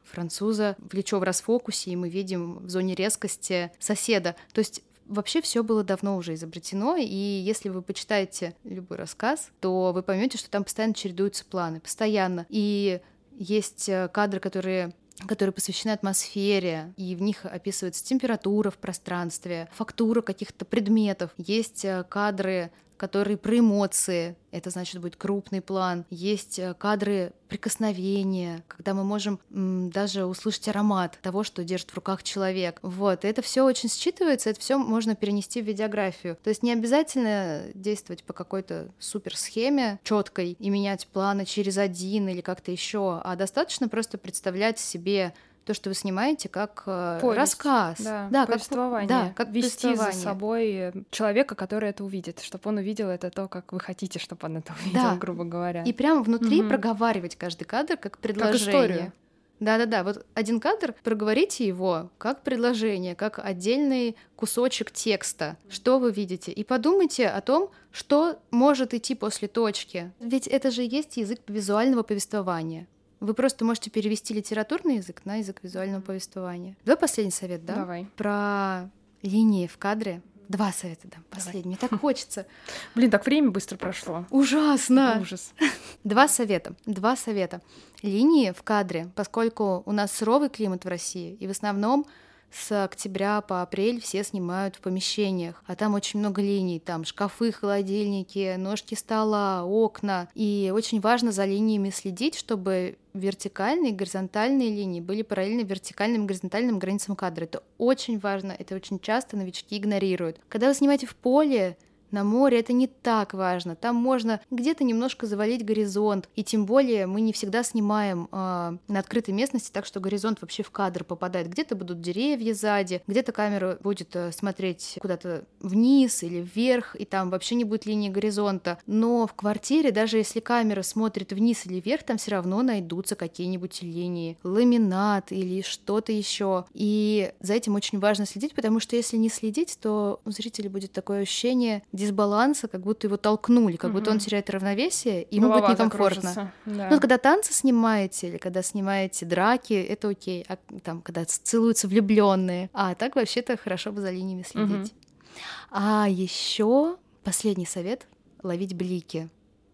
француза. 0.09 0.76
Плечо 0.91 1.18
в 1.18 1.22
расфокусе, 1.22 1.93
и 1.93 1.97
мы 1.97 2.09
видим 2.09 2.59
в 2.59 2.68
зоне 2.68 2.95
резкости 2.95 3.70
соседа. 3.78 4.36
То 4.53 4.59
есть 4.59 4.82
Вообще 5.09 5.40
все 5.40 5.64
было 5.64 5.82
давно 5.82 6.16
уже 6.16 6.34
изобретено, 6.34 6.96
и 6.96 7.06
если 7.06 7.70
вы 7.70 7.82
почитаете 7.82 8.54
любой 8.62 8.98
рассказ, 8.98 9.50
то 9.61 9.92
вы 9.92 10.02
поймете, 10.02 10.36
что 10.38 10.50
там 10.50 10.64
постоянно 10.64 10.94
чередуются 10.94 11.44
планы, 11.46 11.80
постоянно. 11.80 12.46
И 12.50 13.00
есть 13.32 13.88
э, 13.88 14.09
кадры, 14.12 14.38
которые 14.38 14.94
которые 15.26 15.52
посвящены 15.52 15.90
атмосфере, 15.90 16.92
и 16.96 17.16
в 17.16 17.22
них 17.22 17.44
описывается 17.44 18.04
температура 18.04 18.70
в 18.70 18.78
пространстве, 18.78 19.68
фактура 19.74 20.20
каких-то 20.22 20.64
предметов. 20.64 21.32
Есть 21.38 21.84
э, 21.84 22.04
кадры 22.09 22.70
которые 22.99 23.38
про 23.38 23.59
эмоции, 23.59 24.36
это 24.51 24.70
значит 24.70 25.01
будет 25.01 25.16
крупный 25.16 25.61
план. 25.61 26.05
Есть 26.11 26.59
э, 26.59 26.74
кадры 26.74 27.32
прикосновения, 27.49 28.62
когда 28.68 28.94
мы 28.94 29.05
можем 29.05 29.40
м, 29.51 29.90
даже 29.90 30.26
услышать 30.26 30.68
аромат 30.68 31.18
того, 31.22 31.44
что 31.44 31.64
держит 31.64 31.90
в 31.90 31.94
руках 31.94 32.22
человек. 32.22 32.78
Вот, 32.82 33.24
это 33.24 33.40
все 33.42 33.62
очень 33.64 33.88
считывается, 33.88 34.51
это 34.51 34.61
все 34.61 34.78
можно 34.78 35.14
перенести 35.14 35.62
в 35.62 35.66
видеографию. 35.66 36.36
То 36.42 36.51
есть 36.51 36.62
не 36.62 36.72
обязательно 36.72 37.64
действовать 37.74 38.24
по 38.24 38.32
какой-то 38.32 38.90
супер 38.99 39.36
схеме 39.36 39.99
четкой 40.03 40.57
и 40.59 40.70
менять 40.70 41.07
планы 41.07 41.44
через 41.44 41.78
один 41.78 42.28
или 42.28 42.40
как-то 42.40 42.70
еще, 42.70 43.20
а 43.24 43.36
достаточно 43.36 43.88
просто 43.88 44.18
представлять 44.18 44.78
себе 44.78 45.32
то, 45.69 45.75
что 45.75 45.91
вы 45.91 45.95
снимаете, 45.95 46.49
как 46.49 46.85
э, 46.87 47.19
Повесть, 47.21 47.39
рассказ. 47.39 48.01
Да, 48.01 48.29
да 48.31 48.47
повествование. 48.47 49.07
Как, 49.07 49.27
да, 49.27 49.33
как 49.35 49.49
Вести 49.51 49.95
за 49.95 50.12
собой 50.12 50.93
человека, 51.11 51.55
который 51.55 51.91
это 51.91 52.05
увидит, 52.05 52.41
чтобы 52.41 52.62
он 52.71 52.79
увидел 52.79 53.09
это 53.09 53.29
то, 53.31 53.49
как 53.49 53.73
вы 53.75 53.79
хотите, 53.79 54.19
чтобы 54.19 54.47
он 54.47 54.57
это 54.57 54.73
увидел, 54.81 55.03
да. 55.03 55.16
грубо 55.16 55.45
говоря. 55.45 55.83
И 55.83 55.93
прямо 55.93 56.23
внутри 56.23 56.62
угу. 56.62 56.71
проговаривать 56.71 57.37
каждый 57.37 57.64
кадр 57.64 57.99
как 57.99 58.16
предложение. 58.16 58.59
Как 58.59 58.75
историю. 58.75 59.12
Да-да-да, 59.61 60.05
вот 60.05 60.25
один 60.33 60.59
кадр, 60.59 60.95
проговорите 61.05 61.66
его 61.66 62.09
как 62.16 62.43
предложение, 62.43 63.14
как 63.14 63.39
отдельный 63.39 64.16
кусочек 64.37 64.91
текста, 64.91 65.59
что 65.69 65.99
вы 65.99 66.12
видите, 66.12 66.51
и 66.51 66.64
подумайте 66.64 67.27
о 67.27 67.43
том, 67.43 67.71
что 67.91 68.39
может 68.51 68.95
идти 68.95 69.14
после 69.14 69.49
точки. 69.49 70.12
Ведь 70.19 70.47
это 70.47 70.71
же 70.71 70.83
есть 70.83 71.19
язык 71.19 71.41
визуального 71.47 72.05
повествования. 72.05 72.87
Вы 73.21 73.35
просто 73.35 73.64
можете 73.64 73.91
перевести 73.91 74.33
литературный 74.35 74.97
язык 74.97 75.23
на 75.25 75.37
язык 75.37 75.61
визуального 75.62 76.01
повествования. 76.01 76.77
Давай 76.85 76.99
последний 76.99 77.33
совет, 77.33 77.64
да? 77.64 77.75
Давай. 77.75 78.07
Про 78.16 78.91
линии 79.23 79.66
в 79.66 79.77
кадре. 79.79 80.23
Два 80.49 80.73
совета 80.73 81.09
дам. 81.09 81.25
Последний. 81.29 81.71
Мне 81.71 81.77
так 81.77 81.93
хочется. 82.01 82.47
Блин, 82.95 83.11
так 83.11 83.27
время 83.27 83.51
быстро 83.51 83.77
прошло. 83.77 84.25
Ужасно. 84.31 85.19
Ужас. 85.21 85.53
Два 86.05 86.27
совета. 86.27 86.75
Два 86.87 87.16
совета. 87.16 87.61
Линии 88.03 88.53
в 88.53 88.62
кадре, 88.62 89.11
поскольку 89.14 89.83
у 89.85 89.93
нас 89.93 90.12
суровый 90.12 90.49
климат 90.49 90.85
в 90.85 90.89
России, 90.89 91.35
и 91.35 91.47
в 91.47 91.51
основном 91.51 92.07
с 92.51 92.84
октября 92.84 93.40
по 93.40 93.62
апрель 93.62 94.01
все 94.01 94.24
снимают 94.24 94.76
в 94.76 94.80
помещениях, 94.80 95.62
а 95.66 95.76
там 95.76 95.94
очень 95.94 96.20
много 96.20 96.40
линий, 96.40 96.80
там 96.80 97.05
шкафы, 97.05 97.53
холодильники, 97.53 98.57
ножки 98.57 98.94
стола, 98.94 99.64
окна, 99.64 100.28
и 100.34 100.72
очень 100.74 101.01
важно 101.01 101.32
за 101.32 101.44
линиями 101.44 101.90
следить, 101.90 102.36
чтобы 102.36 102.96
вертикальные 103.14 103.92
и 103.92 103.94
горизонтальные 103.94 104.70
линии 104.70 105.01
были 105.01 105.22
параллельны 105.22 105.62
вертикальным 105.62 106.24
и 106.24 106.26
горизонтальным 106.26 106.78
границам 106.78 107.16
кадра. 107.16 107.44
Это 107.44 107.62
очень 107.76 108.18
важно, 108.18 108.53
это 108.53 108.74
очень 108.74 108.99
часто 109.01 109.36
новички 109.36 109.76
игнорируют. 109.76 110.40
Когда 110.49 110.68
вы 110.68 110.74
снимаете 110.74 111.07
в 111.07 111.16
поле, 111.16 111.76
на 112.11 112.24
море 112.24 112.61
это 112.61 112.72
не 112.72 112.86
так 112.86 113.34
важно. 113.34 113.76
Там 113.76 113.96
можно 113.96 114.40
где-то 114.50 114.84
немножко 114.84 115.26
завалить 115.26 115.64
горизонт. 115.64 116.28
И 116.34 116.44
тем 116.44 116.66
более 116.66 117.06
мы 117.06 117.20
не 117.20 117.32
всегда 117.32 117.62
снимаем 117.62 118.28
э, 118.30 118.76
на 118.88 118.98
открытой 118.98 119.34
местности, 119.34 119.70
так 119.72 119.86
что 119.86 120.00
горизонт 120.00 120.40
вообще 120.40 120.62
в 120.62 120.70
кадр 120.70 121.04
попадает. 121.04 121.48
Где-то 121.48 121.76
будут 121.76 122.00
деревья 122.00 122.54
сзади, 122.54 123.02
где-то 123.06 123.32
камера 123.32 123.78
будет 123.80 124.14
э, 124.16 124.32
смотреть 124.32 124.98
куда-то 125.00 125.44
вниз 125.61 126.22
или 126.22 126.40
вверх, 126.40 126.96
и 126.96 127.04
там 127.04 127.30
вообще 127.30 127.54
не 127.54 127.64
будет 127.64 127.86
линии 127.86 128.09
горизонта. 128.09 128.78
Но 128.86 129.26
в 129.26 129.34
квартире, 129.34 129.90
даже 129.90 130.18
если 130.18 130.40
камера 130.40 130.82
смотрит 130.82 131.32
вниз 131.32 131.66
или 131.66 131.80
вверх, 131.80 132.02
там 132.04 132.16
все 132.18 132.32
равно 132.32 132.62
найдутся 132.62 133.16
какие-нибудь 133.16 133.82
линии, 133.82 134.38
ламинат 134.42 135.32
или 135.32 135.62
что-то 135.62 136.12
еще. 136.12 136.64
И 136.74 137.32
за 137.40 137.54
этим 137.54 137.74
очень 137.74 137.98
важно 137.98 138.26
следить, 138.26 138.54
потому 138.54 138.80
что 138.80 138.96
если 138.96 139.16
не 139.16 139.28
следить, 139.28 139.78
то 139.80 140.20
у 140.24 140.30
зрителя 140.30 140.70
будет 140.70 140.92
такое 140.92 141.22
ощущение 141.22 141.82
дисбаланса, 141.99 142.68
как 142.68 142.80
будто 142.80 143.07
его 143.07 143.16
толкнули, 143.16 143.76
как 143.76 143.90
угу. 143.90 143.99
будто 143.99 144.11
он 144.11 144.18
теряет 144.18 144.49
равновесие, 144.51 145.24
и 145.24 145.36
ему 145.36 145.53
будет 145.53 145.68
некомфортно. 145.68 146.53
Да. 146.64 146.88
Ну, 146.90 147.01
когда 147.01 147.18
танцы 147.18 147.53
снимаете 147.53 148.28
или 148.28 148.36
когда 148.38 148.62
снимаете 148.62 149.26
драки, 149.26 149.74
это 149.74 150.09
окей, 150.09 150.46
а 150.49 150.57
там, 150.82 151.03
когда 151.03 151.24
целуются 151.24 151.88
влюбленные, 151.88 152.70
а 152.72 152.94
так 152.94 153.16
вообще-то 153.16 153.57
хорошо 153.57 153.92
бы 153.92 154.01
за 154.01 154.11
линиями 154.11 154.44
следить. 154.49 154.92
Угу. 154.92 155.40
А 155.70 156.07
еще 156.09 156.96
последний 157.24 157.66
совет— 157.66 158.07
ловить 158.42 158.74
блики 158.74 159.28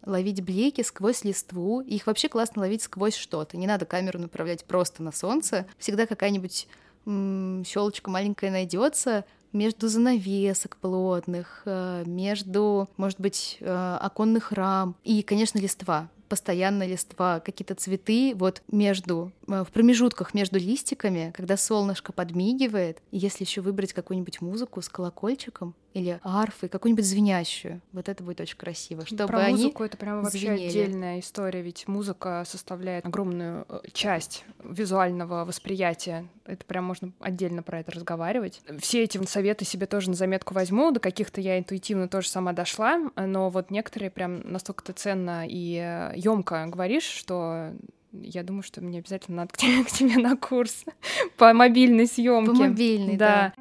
ловить 0.06 0.42
блики 0.42 0.82
сквозь 0.82 1.24
листву. 1.24 1.80
Их 1.80 2.06
вообще 2.06 2.28
классно 2.28 2.60
ловить 2.60 2.82
сквозь 2.82 3.14
что-то. 3.16 3.56
Не 3.56 3.66
надо 3.66 3.86
камеру 3.86 4.18
направлять 4.18 4.64
просто 4.64 5.02
на 5.02 5.12
солнце. 5.12 5.66
Всегда 5.78 6.06
какая-нибудь 6.06 6.68
щелочка 7.06 8.10
маленькая 8.10 8.50
найдется, 8.50 9.24
между 9.54 9.88
занавесок 9.88 10.76
плотных, 10.76 11.62
э, 11.64 12.02
между, 12.06 12.88
может 12.96 13.20
быть, 13.20 13.56
э, 13.60 13.98
оконных 14.00 14.52
рам 14.52 14.96
и, 15.04 15.22
конечно, 15.22 15.58
листва. 15.58 16.08
постоянно 16.26 16.84
листва, 16.84 17.38
какие-то 17.38 17.74
цветы 17.76 18.32
вот 18.34 18.62
между, 18.72 19.30
э, 19.46 19.62
в 19.62 19.70
промежутках 19.70 20.34
между 20.34 20.58
листиками, 20.58 21.32
когда 21.36 21.56
солнышко 21.56 22.12
подмигивает, 22.12 23.02
если 23.12 23.44
еще 23.44 23.60
выбрать 23.60 23.92
какую-нибудь 23.92 24.40
музыку 24.40 24.82
с 24.82 24.88
колокольчиком 24.88 25.74
или 25.94 26.18
арфой, 26.24 26.68
какую-нибудь 26.68 27.04
звенящую, 27.04 27.80
вот 27.92 28.08
это 28.08 28.22
будет 28.22 28.40
очень 28.40 28.56
красиво. 28.56 29.06
Чтобы 29.06 29.28
Про 29.28 29.38
они 29.38 29.52
музыку 29.52 29.84
это 29.84 29.96
прям 29.96 30.22
вообще 30.22 30.38
звенели. 30.38 30.66
отдельная 30.66 31.20
история, 31.20 31.62
ведь 31.62 31.86
музыка 31.86 32.44
составляет 32.46 33.06
огромную 33.06 33.64
э, 33.68 33.80
часть 33.92 34.44
визуального 34.62 35.44
восприятия. 35.44 36.26
Это 36.44 36.64
прям 36.64 36.84
можно 36.84 37.12
отдельно 37.20 37.62
про 37.62 37.78
это 37.80 37.92
разговаривать. 37.92 38.60
Все 38.80 39.04
эти 39.04 39.24
советы 39.24 39.64
себе 39.64 39.86
тоже 39.86 40.10
на 40.10 40.16
заметку 40.16 40.52
возьму, 40.52 40.90
до 40.90 40.98
каких-то 40.98 41.40
я 41.40 41.58
интуитивно 41.58 42.08
тоже 42.08 42.28
сама 42.28 42.52
дошла, 42.52 43.00
но 43.14 43.48
вот 43.48 43.70
некоторые 43.70 44.10
прям 44.10 44.40
настолько 44.50 44.82
ты 44.82 44.92
ценно 44.92 45.46
и 45.48 46.10
емко 46.16 46.66
говоришь, 46.66 47.04
что 47.04 47.72
я 48.12 48.42
думаю, 48.42 48.62
что 48.62 48.80
мне 48.80 48.98
обязательно 48.98 49.38
надо 49.38 49.52
к 49.52 49.56
тебе, 49.56 49.84
к 49.84 49.88
тебе 49.88 50.18
на 50.18 50.36
курс 50.36 50.84
по 51.36 51.52
мобильной 51.52 52.06
съемке. 52.06 52.50
По 52.50 52.58
мобильной, 52.58 53.16
да. 53.16 53.52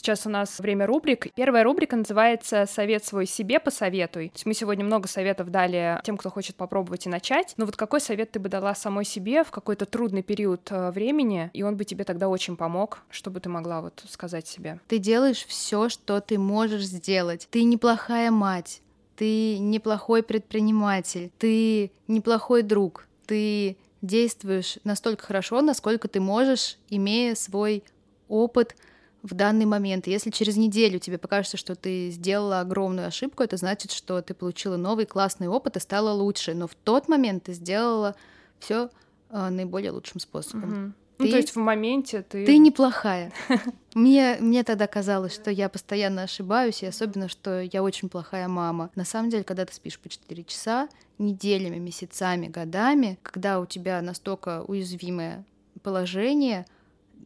Сейчас 0.00 0.24
у 0.24 0.30
нас 0.30 0.58
время 0.60 0.86
рубрик. 0.86 1.30
Первая 1.34 1.62
рубрика 1.62 1.94
называется 1.94 2.64
«Совет 2.64 3.04
свой 3.04 3.26
себе 3.26 3.60
посоветуй». 3.60 4.28
То 4.28 4.34
есть 4.34 4.46
мы 4.46 4.54
сегодня 4.54 4.82
много 4.82 5.06
советов 5.08 5.50
дали 5.50 6.00
тем, 6.04 6.16
кто 6.16 6.30
хочет 6.30 6.56
попробовать 6.56 7.04
и 7.04 7.10
начать. 7.10 7.52
Но 7.58 7.66
вот 7.66 7.76
какой 7.76 8.00
совет 8.00 8.30
ты 8.30 8.40
бы 8.40 8.48
дала 8.48 8.74
самой 8.74 9.04
себе 9.04 9.44
в 9.44 9.50
какой-то 9.50 9.84
трудный 9.84 10.22
период 10.22 10.66
э, 10.70 10.90
времени, 10.90 11.50
и 11.52 11.62
он 11.62 11.76
бы 11.76 11.84
тебе 11.84 12.04
тогда 12.04 12.30
очень 12.30 12.56
помог, 12.56 13.02
чтобы 13.10 13.40
ты 13.40 13.50
могла 13.50 13.82
вот 13.82 14.02
сказать 14.08 14.46
себе? 14.46 14.80
Ты 14.88 14.96
делаешь 14.96 15.44
все, 15.46 15.90
что 15.90 16.22
ты 16.22 16.38
можешь 16.38 16.84
сделать. 16.84 17.46
Ты 17.50 17.64
неплохая 17.64 18.30
мать, 18.30 18.80
ты 19.16 19.58
неплохой 19.58 20.22
предприниматель, 20.22 21.30
ты 21.36 21.92
неплохой 22.08 22.62
друг, 22.62 23.06
ты 23.26 23.76
действуешь 24.00 24.78
настолько 24.82 25.26
хорошо, 25.26 25.60
насколько 25.60 26.08
ты 26.08 26.20
можешь, 26.20 26.78
имея 26.88 27.34
свой 27.34 27.84
опыт— 28.28 28.76
в 29.22 29.34
данный 29.34 29.66
момент. 29.66 30.06
Если 30.06 30.30
через 30.30 30.56
неделю 30.56 30.98
тебе 30.98 31.18
покажется, 31.18 31.56
что 31.56 31.74
ты 31.74 32.10
сделала 32.10 32.60
огромную 32.60 33.08
ошибку, 33.08 33.42
это 33.42 33.56
значит, 33.56 33.92
что 33.92 34.22
ты 34.22 34.34
получила 34.34 34.76
новый 34.76 35.06
классный 35.06 35.48
опыт 35.48 35.76
и 35.76 35.80
стала 35.80 36.12
лучше. 36.12 36.54
Но 36.54 36.66
в 36.66 36.74
тот 36.74 37.08
момент 37.08 37.44
ты 37.44 37.52
сделала 37.52 38.14
все 38.58 38.90
э, 39.30 39.48
наиболее 39.48 39.90
лучшим 39.90 40.20
способом. 40.20 40.86
Угу. 40.86 40.92
Ты, 41.18 41.24
ну, 41.26 41.30
то 41.32 41.36
есть 41.36 41.54
в 41.54 41.56
моменте 41.56 42.22
ты... 42.22 42.46
Ты 42.46 42.56
неплохая. 42.56 43.30
Мне, 43.94 44.38
мне 44.40 44.62
тогда 44.62 44.86
казалось, 44.86 45.34
что 45.34 45.50
я 45.50 45.68
постоянно 45.68 46.22
ошибаюсь, 46.22 46.82
и 46.82 46.86
особенно, 46.86 47.28
что 47.28 47.60
я 47.60 47.82
очень 47.82 48.08
плохая 48.08 48.48
мама. 48.48 48.90
На 48.94 49.04
самом 49.04 49.28
деле, 49.30 49.42
когда 49.42 49.66
ты 49.66 49.74
спишь 49.74 49.98
по 49.98 50.08
4 50.08 50.44
часа, 50.44 50.88
неделями, 51.18 51.76
месяцами, 51.76 52.46
годами, 52.46 53.18
когда 53.22 53.60
у 53.60 53.66
тебя 53.66 54.00
настолько 54.00 54.62
уязвимое 54.62 55.44
положение, 55.82 56.66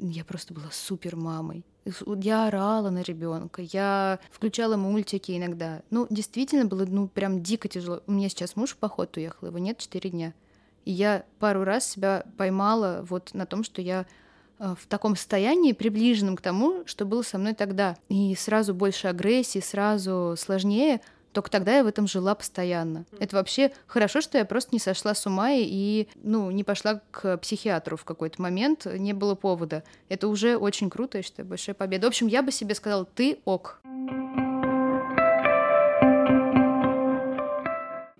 я 0.01 0.25
просто 0.25 0.55
была 0.55 0.71
супер 0.73 1.15
мамой. 1.17 1.65
Я 2.07 2.47
орала 2.49 2.91
на 2.91 3.03
ребенка, 3.03 3.63
я 3.63 4.19
включала 4.31 4.77
мультики 4.77 5.37
иногда. 5.37 5.83
Ну, 5.91 6.07
действительно 6.09 6.65
было, 6.65 6.87
ну, 6.87 7.09
прям 7.09 7.43
дико 7.43 7.69
тяжело. 7.69 8.01
У 8.07 8.13
меня 8.13 8.29
сейчас 8.29 8.57
муж 8.57 8.71
в 8.71 8.77
поход 8.79 9.17
уехал, 9.17 9.49
его 9.49 9.59
нет 9.59 9.79
четыре 9.79 10.11
дня. 10.11 10.35
И 10.85 10.93
я 10.93 11.25
пару 11.39 11.65
раз 11.65 11.91
себя 11.91 12.25
поймала 12.37 13.05
вот 13.09 13.35
на 13.35 13.47
том, 13.47 13.65
что 13.65 13.83
я 13.83 14.07
э, 14.59 14.75
в 14.79 14.87
таком 14.87 15.17
состоянии, 15.17 15.73
приближенном 15.73 16.37
к 16.37 16.41
тому, 16.41 16.85
что 16.87 17.05
было 17.05 17.23
со 17.23 17.39
мной 17.39 17.55
тогда. 17.55 17.97
И 18.09 18.35
сразу 18.35 18.75
больше 18.75 19.09
агрессии, 19.09 19.61
сразу 19.61 20.35
сложнее, 20.39 21.01
только 21.35 21.51
тогда 21.51 21.77
я 21.77 21.85
в 21.85 21.87
этом 21.87 22.07
жила 22.07 22.35
постоянно. 22.35 23.05
Это 23.19 23.37
вообще 23.37 23.73
хорошо, 23.87 24.21
что 24.21 24.39
я 24.39 24.45
просто 24.45 24.71
не 24.73 24.79
сошла 24.79 25.15
с 25.15 25.27
ума 25.27 25.51
и, 25.53 26.09
ну, 26.23 26.51
не 26.51 26.65
пошла 26.65 27.03
к 27.11 27.37
психиатру 27.39 27.97
в 27.97 28.05
какой-то 28.05 28.41
момент, 28.41 28.87
не 28.87 29.13
было 29.13 29.35
повода. 29.35 29.83
Это 30.09 30.29
уже 30.29 30.57
очень 30.57 30.89
круто, 30.89 31.19
я 31.19 31.23
считаю, 31.23 31.49
большая 31.49 31.75
победа. 31.75 32.07
В 32.07 32.09
общем, 32.09 32.29
я 32.29 32.43
бы 32.43 32.53
себе 32.53 32.75
сказала, 32.75 33.05
ты 33.05 33.39
ок. 33.45 33.81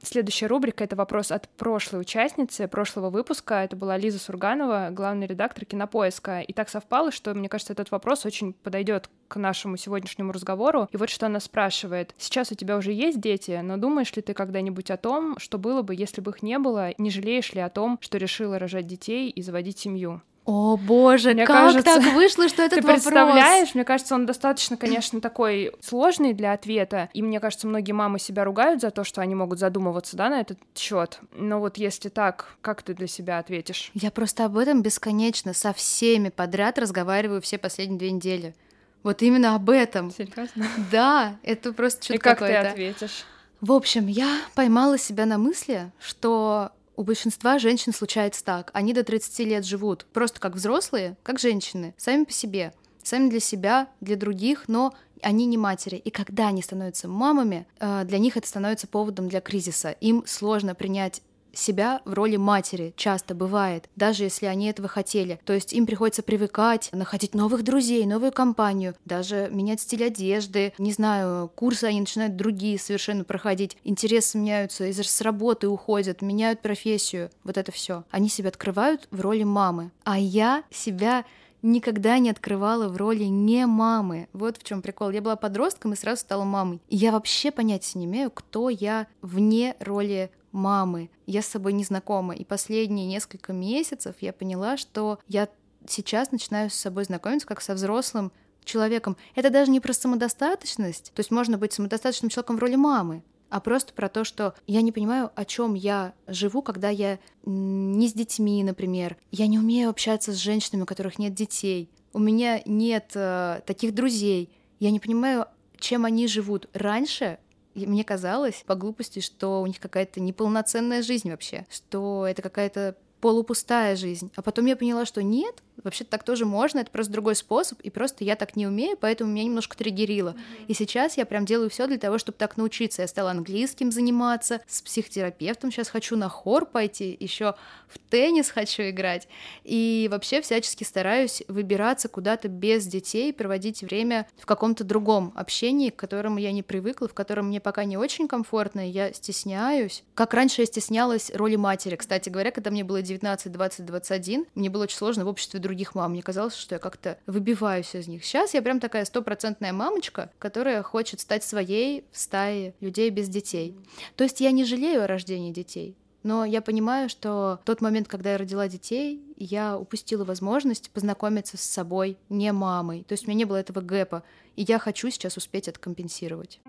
Следующая 0.05 0.49
рубрика— 0.49 0.85
это 0.85 0.97
вопрос 0.97 1.33
от 1.33 1.49
прошлой 1.49 2.03
участницы 2.03 2.69
прошлого 2.69 3.09
выпуска. 3.09 3.65
Это 3.65 3.75
была 3.75 3.97
Лиза 3.97 4.19
Сурганова, 4.19 4.89
главный 4.91 5.27
редактор 5.27 5.65
«Кинопоиска». 5.65 6.41
И 6.41 6.53
так 6.53 6.69
совпало, 6.69 7.11
что, 7.11 7.33
мне 7.33 7.49
кажется, 7.49 7.73
этот 7.73 7.91
вопрос 7.91 8.27
очень 8.27 8.53
подойдет 8.53 9.09
к 9.29 9.37
нашему 9.37 9.79
сегодняшнему 9.79 10.33
разговору. 10.33 10.89
И 10.93 10.99
вот 10.99 11.09
что 11.09 11.25
она 11.25 11.41
спрашивает. 11.41 12.15
Сейчас 12.19 12.53
у 12.53 12.55
тебя 12.55 12.77
уже 12.77 12.93
есть 12.93 13.19
дети, 13.19 13.59
но 13.63 13.79
думаешь 13.79 14.15
ли 14.15 14.21
ты 14.21 14.35
когда-нибудь 14.35 14.91
о 14.91 14.99
том, 14.99 15.39
что 15.39 15.57
было 15.57 15.81
бы, 15.81 15.95
если 15.95 16.21
бы 16.21 16.33
их 16.33 16.43
не 16.43 16.59
было? 16.59 16.91
Не 16.99 17.09
жалеешь 17.09 17.55
ли 17.55 17.63
о 17.63 17.71
том, 17.71 17.99
что 18.03 18.19
решила 18.19 18.59
рожать 18.59 18.87
детей 18.87 19.31
и 19.31 19.41
заводить 19.41 19.79
семью? 19.79 20.21
О 20.45 20.77
боже, 20.77 21.33
мне 21.33 21.47
как 21.47 21.57
кажется, 21.57 21.83
так 21.83 22.15
вышло, 22.15 22.49
что 22.49 22.63
этот 22.63 22.81
ты 22.81 22.87
вопрос... 22.87 23.03
представляешь? 23.03 23.75
Мне 23.75 23.85
кажется, 23.85 24.15
он 24.15 24.27
достаточно, 24.27 24.77
конечно, 24.77 25.21
такой 25.23 25.73
сложный 25.81 26.35
для 26.35 26.53
ответа. 26.53 27.09
И 27.15 27.23
мне 27.23 27.41
кажется, 27.41 27.67
многие 27.67 27.93
мамы 27.93 28.19
себя 28.19 28.45
ругают 28.45 28.83
за 28.83 28.91
то, 28.91 29.05
что 29.05 29.23
они 29.23 29.35
могут 29.35 29.59
задумываться, 29.59 30.17
да, 30.19 30.29
на 30.29 30.41
этот 30.41 30.59
счет. 30.77 31.19
Но 31.33 31.61
вот 31.61 31.79
если 31.79 32.11
так, 32.11 32.57
как 32.61 32.83
ты 32.83 32.93
для 32.93 33.07
себя 33.07 33.39
ответишь? 33.39 33.91
Я 33.95 34.11
просто 34.11 34.45
об 34.45 34.59
этом 34.59 34.83
бесконечно 34.83 35.55
со 35.55 35.73
всеми 35.73 36.29
подряд 36.29 36.79
разговариваю 36.79 37.41
все 37.41 37.57
последние 37.57 37.99
две 37.99 38.11
недели. 38.11 38.55
Вот 39.03 39.23
именно 39.23 39.55
об 39.55 39.71
этом. 39.71 40.11
Серьезно? 40.11 40.67
Да, 40.91 41.37
это 41.43 41.73
просто 41.73 42.05
что-то 42.05 42.15
И 42.17 42.19
как 42.19 42.39
какое-то. 42.39 42.63
ты 42.63 42.69
ответишь? 42.69 43.25
В 43.61 43.73
общем, 43.73 44.09
я 44.09 44.41
поймала 44.55 44.99
себя 44.99 45.25
на 45.25 45.39
мысли, 45.39 45.91
что 45.99 46.71
у 46.97 47.03
большинства 47.03 47.59
женщин 47.59 47.93
случается 47.93 48.45
так. 48.45 48.71
Они 48.73 48.93
до 48.93 49.05
30 49.05 49.39
лет 49.41 49.65
живут 49.65 50.07
просто 50.13 50.41
как 50.41 50.55
взрослые, 50.55 51.17
как 51.23 51.39
женщины, 51.39 51.95
сами 51.97 52.25
по 52.25 52.33
себе, 52.33 52.73
сами 53.03 53.29
для 53.31 53.41
себя, 53.41 53.89
для 54.01 54.17
других, 54.17 54.65
но 54.69 54.95
они 55.23 55.47
не 55.47 55.57
матери. 55.57 55.97
И 55.97 56.11
когда 56.11 56.49
они 56.49 56.63
становятся 56.63 57.09
мамами, 57.09 57.67
э, 57.79 58.05
для 58.05 58.19
них 58.19 58.37
это 58.37 58.47
становится 58.47 58.87
поводом 58.87 59.29
для 59.29 59.41
кризиса. 59.41 59.91
Им 59.93 60.25
сложно 60.27 60.75
принять 60.75 61.23
себя 61.55 62.03
в 62.05 62.13
роли 62.13 62.37
матери 62.37 62.93
часто 62.97 63.35
бывает, 63.35 63.89
даже 63.97 64.25
если 64.25 64.47
они 64.47 64.67
этого 64.67 64.89
хотели. 64.89 65.41
То 65.45 65.53
есть 65.53 65.73
им 65.73 65.87
приходится 65.87 66.23
привыкать, 66.23 66.89
находить 66.93 67.35
новых 67.35 67.63
друзей, 67.63 68.07
новую 68.07 68.33
компанию, 68.33 68.95
даже 69.05 69.49
менять 69.51 69.81
стиль 69.81 70.05
одежды, 70.05 70.73
не 70.79 70.93
знаю, 70.93 71.51
курсы 71.55 71.85
они 71.85 72.01
начинают 72.01 72.37
другие 72.37 72.79
совершенно 72.79 73.25
проходить, 73.25 73.77
интересы 73.85 74.39
меняются, 74.39 74.87
из 74.87 75.05
с 75.05 75.21
работы 75.21 75.69
уходят, 75.69 76.23
меняют 76.23 76.61
профессию, 76.61 77.31
вот 77.45 77.59
это 77.59 77.71
все. 77.73 78.05
Они 78.11 78.29
себя 78.29 78.49
открывают 78.49 79.07
в 79.11 79.21
роли 79.21 79.45
мамы, 79.45 79.91
а 80.05 80.19
я 80.19 80.65
себя 80.71 81.25
никогда 81.65 82.19
не 82.19 82.31
открывала 82.31 82.89
в 82.89 82.97
роли 82.97 83.25
не 83.25 83.67
мамы. 83.67 84.29
Вот 84.33 84.59
в 84.59 84.63
чем 84.63 84.83
прикол. 84.83 85.11
Я 85.11 85.23
была 85.23 85.35
подростком 85.35 85.95
и 85.95 85.97
сразу 85.97 86.21
стала 86.21 86.45
мамой. 86.45 86.81
И 86.89 86.97
я 86.97 87.11
вообще 87.11 87.51
понятия 87.51 87.99
не 87.99 88.05
имею, 88.05 88.31
кто 88.31 88.69
я 88.69 89.07
вне 89.23 89.75
роли 89.81 90.31
мамы. 90.55 91.11
Я 91.27 91.43
с 91.43 91.47
собой 91.47 91.73
не 91.73 91.85
знакома. 91.85 92.35
И 92.35 92.45
последние 92.45 93.07
несколько 93.07 93.53
месяцев 93.53 94.17
я 94.21 94.33
поняла, 94.33 94.77
что 94.77 95.19
я 95.29 95.49
сейчас 95.87 96.33
начинаю 96.33 96.71
с 96.71 96.75
собой 96.75 97.05
знакомиться 97.05 97.47
как 97.47 97.61
со 97.61 97.75
взрослым 97.75 98.33
человеком. 98.65 99.17
Это 99.35 99.51
даже 99.51 99.71
не 99.71 99.81
про 99.81 99.93
самодостаточность. 99.93 101.13
То 101.15 101.21
есть 101.21 101.31
можно 101.31 101.59
быть 101.59 101.73
самодостаточным 101.73 102.31
человеком 102.31 102.57
в 102.57 102.61
роли 102.61 102.77
мамы, 102.77 103.23
а 103.51 103.61
просто 103.61 103.93
про 103.93 104.09
то, 104.09 104.25
что 104.25 104.55
я 104.67 104.81
не 104.81 104.93
понимаю, 104.93 105.31
о 105.35 105.45
чем 105.45 105.75
я 105.75 106.15
живу, 106.27 106.63
когда 106.63 106.89
я 106.89 107.19
не 107.45 108.09
с 108.09 108.15
детьми, 108.15 108.65
например. 108.65 109.17
Я 109.31 109.47
не 109.47 109.59
умею 109.59 109.91
общаться 109.91 110.33
с 110.33 110.37
женщинами, 110.37 110.83
у 110.83 110.87
которых 110.87 111.19
нет 111.19 111.35
детей. 111.35 111.91
У 112.13 112.19
меня 112.19 112.63
нет 112.65 113.11
э, 113.15 113.61
таких 113.67 113.95
друзей. 113.95 114.51
Я 114.79 114.91
не 114.91 115.01
понимаю, 115.01 115.47
чем 115.79 116.05
они 116.05 116.27
живут. 116.27 116.69
Раньше 116.73 117.39
мне 117.75 118.05
казалось 118.05 118.63
по 118.67 118.75
глупости, 118.75 119.21
что 119.21 119.61
у 119.63 119.67
них 119.67 119.81
какая-то 119.81 120.21
неполноценная 120.21 121.03
жизнь 121.03 121.31
вообще, 121.31 121.67
что 121.71 122.27
это 122.27 122.43
какая-то 122.43 122.97
полупустая 123.25 123.97
жизнь. 123.97 124.31
А 124.37 124.43
потом 124.43 124.67
я 124.67 124.77
поняла, 124.77 125.07
что 125.07 125.23
нет, 125.23 125.63
Вообще 125.83 126.05
так 126.05 126.23
тоже 126.23 126.47
можно, 126.47 126.79
это 126.79 126.91
просто 126.91 127.13
другой 127.13 127.35
способ, 127.35 127.81
и 127.81 127.91
просто 127.91 128.25
я 128.25 128.37
так 128.37 128.55
не 128.55 128.67
умею, 128.67 128.97
поэтому 128.99 129.31
меня 129.31 129.45
немножко 129.45 129.77
триггерило. 129.77 130.31
Mm-hmm. 130.31 130.67
И 130.69 130.75
сейчас 130.75 131.17
я 131.17 131.27
прям 131.27 131.45
делаю 131.45 131.69
все 131.69 131.87
для 131.87 131.99
того, 131.99 132.19
чтобы 132.19 132.39
так 132.39 132.57
научиться. 132.57 133.03
Я 133.03 133.09
стала 133.09 133.33
английским 133.33 133.91
заниматься, 133.91 134.61
с 134.69 134.83
психотерапевтом 134.83 135.73
сейчас 135.73 135.89
хочу 135.89 136.17
на 136.17 136.29
хор 136.29 136.65
пойти, 136.65 137.17
еще 137.19 137.55
в 137.89 137.99
теннис 137.99 138.51
хочу 138.51 138.85
играть. 138.85 139.27
И 139.65 140.09
вообще 140.11 140.41
всячески 140.41 140.85
стараюсь 140.85 141.43
выбираться 141.49 142.09
куда-то 142.09 142.49
без 142.49 142.87
детей, 142.87 143.33
проводить 143.33 143.83
время 143.83 144.27
в 144.39 144.47
каком-то 144.47 144.85
другом 144.85 145.33
общении, 145.35 145.91
к 145.91 145.97
которому 145.97 146.39
я 146.39 146.53
не 146.53 146.63
привыкла, 146.63 147.09
в 147.09 147.15
котором 147.15 147.49
мне 147.49 147.61
пока 147.61 147.85
не 147.85 147.97
очень 147.97 148.29
комфортно, 148.29 148.89
я 148.89 149.13
стесняюсь. 149.13 150.05
Как 150.15 150.33
раньше 150.35 150.63
я 150.63 150.67
стеснялась 150.67 151.33
роли 151.35 151.57
матери. 151.57 151.97
Кстати 151.97 152.29
говоря, 152.29 152.53
когда 152.53 152.71
мне 152.71 152.85
было 152.85 153.03
19, 153.03 153.14
20, 153.19 153.85
21, 153.85 154.47
мне 154.55 154.71
было 154.71 154.85
очень 154.85 154.97
сложно 154.97 155.25
в 155.25 155.29
обществе 155.29 155.61
других 155.61 155.95
мам. 155.95 156.13
Мне 156.13 156.23
казалось, 156.23 156.55
что 156.55 156.75
я 156.75 156.79
как-то 156.79 157.19
выбиваюсь 157.27 157.95
из 157.95 158.09
них. 158.09 158.25
Сейчас 158.25 158.55
я 158.55 158.63
прям 158.63 158.81
такая 158.81 159.05
стопроцентная 159.05 159.73
мамочка, 159.73 160.31
которая 160.39 160.83
хочет 160.83 161.21
стать 161.21 161.45
своей 161.45 162.05
в 162.13 162.19
стае 162.19 162.75
людей 162.81 163.11
без 163.11 163.29
детей. 163.29 163.77
То 164.17 164.25
есть 164.25 164.41
я 164.41 164.51
не 164.51 164.65
жалею 164.65 165.05
о 165.05 165.07
рождении 165.07 165.53
детей. 165.53 165.97
Но 166.25 166.47
я 166.47 166.63
понимаю, 166.63 167.11
что 167.11 167.61
тот 167.65 167.83
момент, 167.83 168.09
когда 168.09 168.33
я 168.33 168.39
родила 168.39 168.67
детей, 168.67 169.23
я 169.37 169.79
упустила 169.79 170.25
возможность 170.25 170.91
познакомиться 170.91 171.59
с 171.59 171.61
собой 171.61 172.17
не 172.31 172.51
мамой. 172.51 173.05
То 173.07 173.13
есть 173.13 173.25
у 173.25 173.27
меня 173.29 173.41
не 173.41 173.45
было 173.45 173.59
этого 173.59 173.83
гэпа. 173.83 174.23
И 174.57 174.63
я 174.63 174.79
хочу 174.79 175.11
сейчас 175.11 175.37
успеть 175.37 175.69
это 175.69 175.79
компенсировать. 175.79 176.61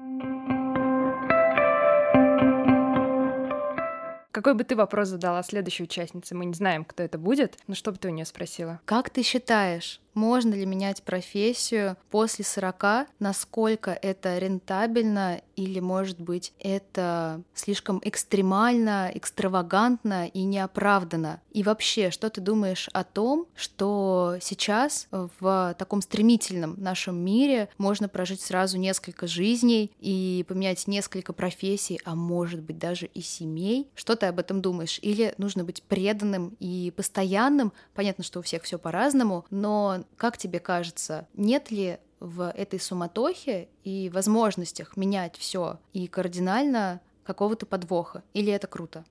Какой 4.35 4.53
бы 4.53 4.65
ты 4.65 4.75
вопрос 4.75 5.07
задала 5.07 5.43
следующей 5.43 5.83
участнице? 5.83 6.35
Мы 6.35 6.43
не 6.43 6.53
знаем, 6.53 6.83
кто 6.83 7.03
это 7.03 7.17
будет, 7.17 7.57
но 7.67 7.73
что 7.73 7.93
бы 7.93 7.97
ты 7.97 8.09
у 8.09 8.11
нее 8.11 8.25
спросила? 8.25 8.81
Как 8.83 9.09
ты 9.09 9.23
считаешь, 9.23 10.01
можно 10.15 10.53
ли 10.53 10.65
менять 10.65 11.03
профессию 11.03 11.97
после 12.09 12.43
40, 12.43 13.07
насколько 13.19 13.91
это 13.91 14.37
рентабельно 14.37 15.41
или, 15.55 15.79
может 15.79 16.19
быть, 16.19 16.53
это 16.59 17.41
слишком 17.53 18.01
экстремально, 18.03 19.11
экстравагантно 19.13 20.27
и 20.27 20.43
неоправданно? 20.43 21.41
И 21.51 21.63
вообще, 21.63 22.09
что 22.11 22.29
ты 22.29 22.41
думаешь 22.41 22.89
о 22.93 23.03
том, 23.03 23.47
что 23.55 24.37
сейчас 24.41 25.07
в 25.11 25.75
таком 25.77 26.01
стремительном 26.01 26.75
нашем 26.77 27.17
мире 27.17 27.69
можно 27.77 28.09
прожить 28.09 28.41
сразу 28.41 28.77
несколько 28.77 29.27
жизней 29.27 29.91
и 29.99 30.45
поменять 30.47 30.87
несколько 30.87 31.33
профессий, 31.33 31.99
а 32.05 32.15
может 32.15 32.61
быть 32.61 32.77
даже 32.77 33.05
и 33.07 33.21
семей? 33.21 33.89
Что 33.95 34.15
ты 34.15 34.25
об 34.27 34.39
этом 34.39 34.61
думаешь? 34.61 34.99
Или 35.01 35.33
нужно 35.37 35.63
быть 35.63 35.83
преданным 35.83 36.55
и 36.59 36.93
постоянным? 36.95 37.73
Понятно, 37.93 38.23
что 38.23 38.39
у 38.39 38.41
всех 38.41 38.63
все 38.63 38.77
по-разному, 38.77 39.45
но 39.49 40.04
как 40.17 40.37
тебе 40.37 40.59
кажется, 40.59 41.27
нет 41.33 41.71
ли 41.71 41.99
в 42.19 42.49
этой 42.51 42.79
суматохе 42.79 43.69
и 43.83 44.09
возможностях 44.09 44.97
менять 44.97 45.35
все 45.37 45.79
и 45.93 46.07
кардинально 46.07 47.01
какого-то 47.23 47.65
подвоха? 47.65 48.23
Или 48.33 48.51
это 48.51 48.67
круто? 48.67 49.05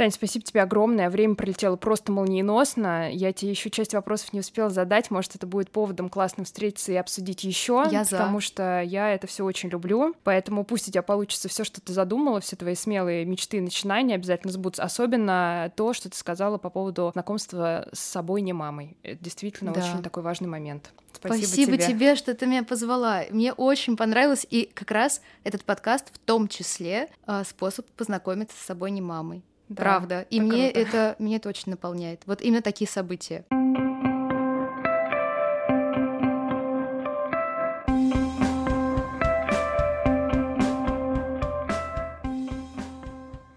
Тань, 0.00 0.10
спасибо 0.10 0.42
тебе 0.42 0.62
огромное. 0.62 1.10
Время 1.10 1.34
пролетело 1.34 1.76
просто 1.76 2.10
молниеносно. 2.10 3.12
Я 3.12 3.34
тебе 3.34 3.50
еще 3.50 3.68
часть 3.68 3.92
вопросов 3.92 4.32
не 4.32 4.40
успела 4.40 4.70
задать. 4.70 5.10
Может, 5.10 5.36
это 5.36 5.46
будет 5.46 5.70
поводом 5.70 6.08
классно 6.08 6.44
встретиться 6.44 6.90
и 6.90 6.96
обсудить 6.96 7.44
еще. 7.44 7.84
Я 7.90 8.04
за. 8.04 8.12
Потому 8.12 8.40
что 8.40 8.80
я 8.80 9.12
это 9.12 9.26
все 9.26 9.44
очень 9.44 9.68
люблю. 9.68 10.14
Поэтому 10.24 10.64
пусть 10.64 10.88
у 10.88 10.90
тебя 10.90 11.02
получится 11.02 11.50
все, 11.50 11.64
что 11.64 11.82
ты 11.82 11.92
задумала, 11.92 12.40
все 12.40 12.56
твои 12.56 12.76
смелые 12.76 13.26
мечты 13.26 13.58
и 13.58 13.60
начинания 13.60 14.14
обязательно 14.14 14.54
сбудутся. 14.54 14.84
Особенно 14.84 15.70
то, 15.76 15.92
что 15.92 16.08
ты 16.08 16.16
сказала 16.16 16.56
по 16.56 16.70
поводу 16.70 17.10
знакомства 17.12 17.86
с 17.92 18.00
собой 18.00 18.40
не 18.40 18.54
мамой. 18.54 18.96
Это 19.02 19.22
действительно 19.22 19.74
да. 19.74 19.82
очень 19.82 20.02
такой 20.02 20.22
важный 20.22 20.48
момент. 20.48 20.94
Спасибо, 21.12 21.46
Спасибо 21.46 21.76
тебе. 21.76 21.86
тебе, 21.86 22.14
что 22.14 22.34
ты 22.34 22.46
меня 22.46 22.64
позвала. 22.64 23.24
Мне 23.28 23.52
очень 23.52 23.98
понравилось, 23.98 24.46
и 24.48 24.70
как 24.72 24.92
раз 24.92 25.20
этот 25.44 25.62
подкаст 25.64 26.06
в 26.10 26.18
том 26.20 26.48
числе 26.48 27.10
а, 27.26 27.44
способ 27.44 27.86
познакомиться 27.90 28.56
с 28.56 28.64
собой 28.64 28.92
не 28.92 29.02
мамой. 29.02 29.44
Да, 29.70 29.82
Правда. 29.84 30.26
И 30.30 30.40
мне 30.40 30.72
круто. 30.72 30.88
это, 30.88 31.16
меня 31.20 31.36
это 31.36 31.48
очень 31.48 31.70
наполняет. 31.70 32.22
Вот 32.26 32.42
именно 32.42 32.60
такие 32.60 32.90
события. 32.90 33.44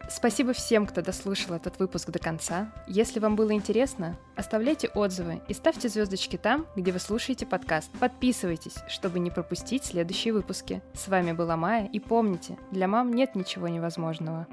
Спасибо 0.08 0.54
всем, 0.54 0.86
кто 0.86 1.02
дослушал 1.02 1.56
этот 1.56 1.80
выпуск 1.80 2.12
до 2.12 2.20
конца. 2.20 2.72
Если 2.88 3.20
вам 3.20 3.36
было 3.36 3.52
интересно, 3.52 4.16
оставляйте 4.38 4.90
отзывы 4.90 5.42
и 5.50 5.54
ставьте 5.54 5.90
звездочки 5.90 6.38
там, 6.38 6.68
где 6.76 6.92
вы 6.92 7.00
слушаете 7.00 7.48
подкаст. 7.48 7.90
Подписывайтесь, 8.00 8.76
чтобы 8.88 9.20
не 9.20 9.32
пропустить 9.32 9.84
следующие 9.84 10.34
выпуски. 10.34 10.84
С 10.94 11.08
вами 11.08 11.32
была 11.32 11.58
Майя, 11.58 11.88
и 11.92 12.00
помните, 12.00 12.58
для 12.72 12.88
мам 12.88 13.12
нет 13.12 13.36
ничего 13.36 13.68
невозможного. 13.68 14.48